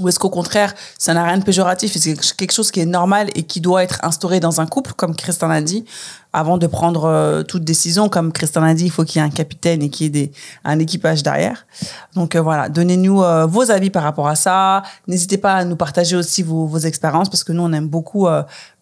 ou 0.00 0.08
est-ce 0.08 0.18
qu'au 0.18 0.30
contraire, 0.30 0.74
ça 0.98 1.14
n'a 1.14 1.24
rien 1.24 1.38
de 1.38 1.44
péjoratif? 1.44 1.94
Et 1.96 1.98
c'est 1.98 2.36
quelque 2.36 2.52
chose 2.52 2.70
qui 2.70 2.80
est 2.80 2.86
normal 2.86 3.28
et 3.34 3.42
qui 3.44 3.60
doit 3.60 3.82
être 3.82 3.98
instauré 4.02 4.40
dans 4.40 4.60
un 4.60 4.66
couple, 4.66 4.92
comme 4.94 5.14
Christin 5.14 5.50
a 5.50 5.60
dit, 5.60 5.84
avant 6.32 6.58
de 6.58 6.66
prendre 6.66 7.04
euh, 7.04 7.42
toute 7.42 7.64
décision, 7.64 8.08
comme 8.08 8.32
Christin 8.32 8.62
a 8.62 8.74
dit, 8.74 8.84
il 8.84 8.90
faut 8.90 9.04
qu'il 9.04 9.20
y 9.20 9.24
ait 9.24 9.26
un 9.26 9.30
capitaine 9.30 9.82
et 9.82 9.90
qu'il 9.90 10.04
y 10.04 10.06
ait 10.06 10.26
des, 10.26 10.32
un 10.64 10.78
équipage 10.78 11.22
derrière. 11.22 11.66
Donc 12.14 12.34
euh, 12.34 12.40
voilà, 12.40 12.68
donnez-nous 12.68 13.22
euh, 13.22 13.46
vos 13.46 13.70
avis 13.70 13.90
par 13.90 14.02
rapport 14.02 14.28
à 14.28 14.36
ça. 14.36 14.82
N'hésitez 15.06 15.38
pas 15.38 15.54
à 15.54 15.64
nous 15.64 15.76
partager 15.76 16.16
aussi 16.16 16.42
vos, 16.42 16.66
vos 16.66 16.78
expériences 16.78 17.28
parce 17.28 17.44
que 17.44 17.52
nous, 17.52 17.62
on 17.62 17.72
aime 17.72 17.88
beaucoup 17.88 18.28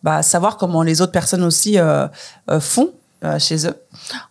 bah, 0.03 0.23
savoir 0.23 0.57
comment 0.57 0.83
les 0.83 1.01
autres 1.01 1.13
personnes 1.13 1.43
aussi 1.43 1.79
font. 2.61 2.91
Euh, 3.25 3.39
chez 3.39 3.67
eux. 3.67 3.75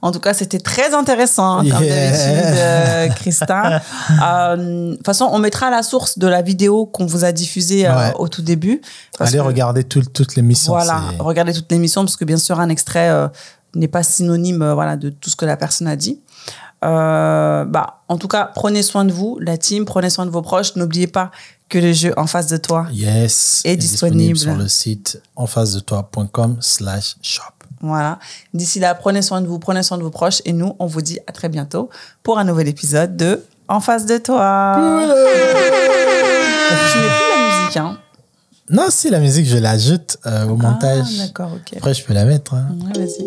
En 0.02 0.12
tout 0.12 0.20
cas, 0.20 0.34
c'était 0.34 0.60
très 0.60 0.94
intéressant, 0.94 1.60
hein, 1.60 1.70
comme 1.70 1.84
Yeah. 1.84 2.12
d'habitude, 2.12 2.58
euh, 2.60 3.08
Christin. 3.10 3.82
Euh, 4.24 4.56
De 4.92 4.96
toute 4.96 5.06
façon, 5.06 5.28
on 5.32 5.40
mettra 5.40 5.70
la 5.70 5.84
source 5.84 6.18
de 6.18 6.28
la 6.28 6.42
vidéo 6.42 6.86
qu'on 6.86 7.06
vous 7.06 7.26
a 7.26 7.32
diffusée 7.32 7.88
Ouais. 7.88 8.14
au 8.18 8.28
tout 8.30 8.42
début. 8.42 8.82
Allez 9.20 9.38
que- 9.38 9.44
regarder 9.44 9.84
tout- 9.84 10.02
toute 10.04 10.36
l'émission. 10.36 10.74
voilà, 10.74 11.02
regardez 11.20 11.54
toute 11.54 11.72
l'émission 11.72 12.04
parce 12.06 12.16
que 12.16 12.26
bien 12.26 12.38
sûr 12.38 12.60
un 12.60 12.70
extrait 12.70 13.10
n'est 13.76 13.88
pas 13.90 14.04
synonyme 14.04 14.72
voilà 14.74 14.96
de 14.96 15.10
tout 15.10 15.30
ce 15.30 15.36
que 15.36 15.46
la 15.46 15.58
personne 15.58 15.88
a 15.88 15.96
dit. 15.96 16.22
Euh, 16.86 17.66
bah, 17.66 18.02
en 18.08 18.18
tout 18.18 18.28
cas, 18.28 18.52
prenez 18.54 18.84
soin 18.84 19.04
de 19.04 19.12
vous, 19.12 19.38
la 19.42 19.58
team, 19.58 19.84
prenez 19.86 20.10
soin 20.10 20.26
de 20.26 20.32
vos 20.32 20.42
proches. 20.44 20.76
N'oubliez 20.76 21.08
pas 21.08 21.32
que 21.70 21.80
le 21.80 21.92
jeu 21.92 22.14
en 22.18 22.28
face 22.28 22.48
de 22.48 22.58
toi. 22.58 22.86
Yes. 22.92 23.62
Est 23.66 23.76
disponible. 23.76 24.38
sur 24.38 24.56
le 24.56 24.68
site 24.68 25.20
en 25.36 25.48
face 25.48 25.74
de 25.74 25.80
toi.com 25.82 26.58
slash 26.62 27.16
shop. 27.22 27.44
Voilà. 27.82 28.20
D'ici 28.54 28.80
là, 28.80 28.96
prenez 28.96 29.22
soin 29.22 29.42
de 29.42 29.48
vous, 29.48 29.60
prenez 29.60 29.84
soin 29.84 29.98
de 29.98 30.04
vos 30.04 30.10
proches 30.10 30.42
et 30.46 30.54
nous, 30.54 30.76
on 30.80 30.86
vous 30.88 31.02
dit 31.02 31.20
à 31.28 31.32
très 31.32 31.50
bientôt 31.50 31.90
pour 32.24 32.40
un 32.40 32.44
nouvel 32.44 32.68
épisode 32.68 33.16
de 33.18 33.44
En 33.68 33.80
face 33.80 34.06
de 34.06 34.18
toi. 34.18 34.76
Je 35.00 37.00
mets 37.00 37.08
plus 37.08 37.36
la 37.36 37.60
musique, 37.64 37.78
hein. 37.78 37.98
Non, 38.70 38.86
si 38.90 39.10
la 39.10 39.20
musique, 39.20 39.46
je 39.46 39.58
l'ajoute 39.58 40.18
euh, 40.26 40.46
au 40.46 40.56
montage. 40.58 41.06
Ah, 41.22 41.26
d'accord, 41.26 41.52
ok. 41.54 41.78
Après, 41.78 41.94
je 41.94 42.04
peux 42.04 42.14
la 42.14 42.26
mettre. 42.26 42.54
hein. 42.54 42.68
Ouais, 42.86 43.00
vas-y. 43.00 43.26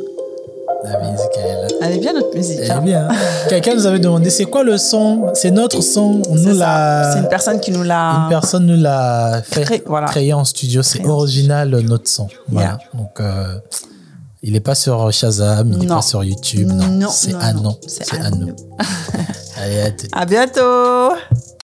La 0.83 0.99
musique, 1.11 1.29
elle 1.37 1.47
est 1.47 1.63
là. 1.63 1.69
Elle 1.83 1.93
est 1.93 1.99
bien 1.99 2.13
notre 2.15 2.35
musique. 2.35 2.59
Elle 2.63 2.71
hein. 2.71 2.81
est 2.81 2.85
bien. 2.85 3.09
hein. 3.11 3.15
Quelqu'un 3.49 3.75
nous 3.75 3.87
avait 3.87 3.99
demandé 3.99 4.29
c'est 4.31 4.45
quoi 4.47 4.65
le 4.65 4.77
son? 4.79 5.31
C'est 5.35 5.51
notre 5.51 5.83
son. 5.83 6.23
On 6.29 6.35
nous 6.35 6.57
l'a. 6.59 7.13
C'est 7.15 7.21
une 7.21 7.29
personne 7.29 7.61
qui 7.61 7.71
nous 7.71 7.83
l'a. 7.83 8.23
Une 8.25 8.29
personne 8.31 8.67
nous 8.67 8.77
l'a 8.81 9.41
fait 9.45 9.63
Cré- 9.63 9.83
voilà. 9.87 10.07
créé 10.09 10.33
en 10.35 10.45
studio. 10.45 10.83
C'est 10.83 11.05
original 11.07 11.69
notre 11.71 12.09
son. 12.09 12.29
Voilà. 12.49 12.69
Yeah. 12.69 12.79
Donc, 12.95 13.21
euh, 13.21 13.59
il 14.43 14.53
n'est 14.53 14.61
pas 14.61 14.75
sur 14.75 15.13
Shazam, 15.13 15.73
il 15.73 15.79
n'est 15.79 15.87
pas 15.87 16.03
sur 16.03 16.25
YouTube. 16.25 16.69
Non, 16.69 16.87
Non, 16.89 17.11
c'est 17.11 17.33
non, 17.33 17.39
à 17.41 17.53
non. 17.53 17.63
nous. 17.63 17.77
C'est 17.89 18.31
nous. 18.31 18.55
Allez. 19.57 19.93
À 20.13 20.25
bientôt. 20.25 21.15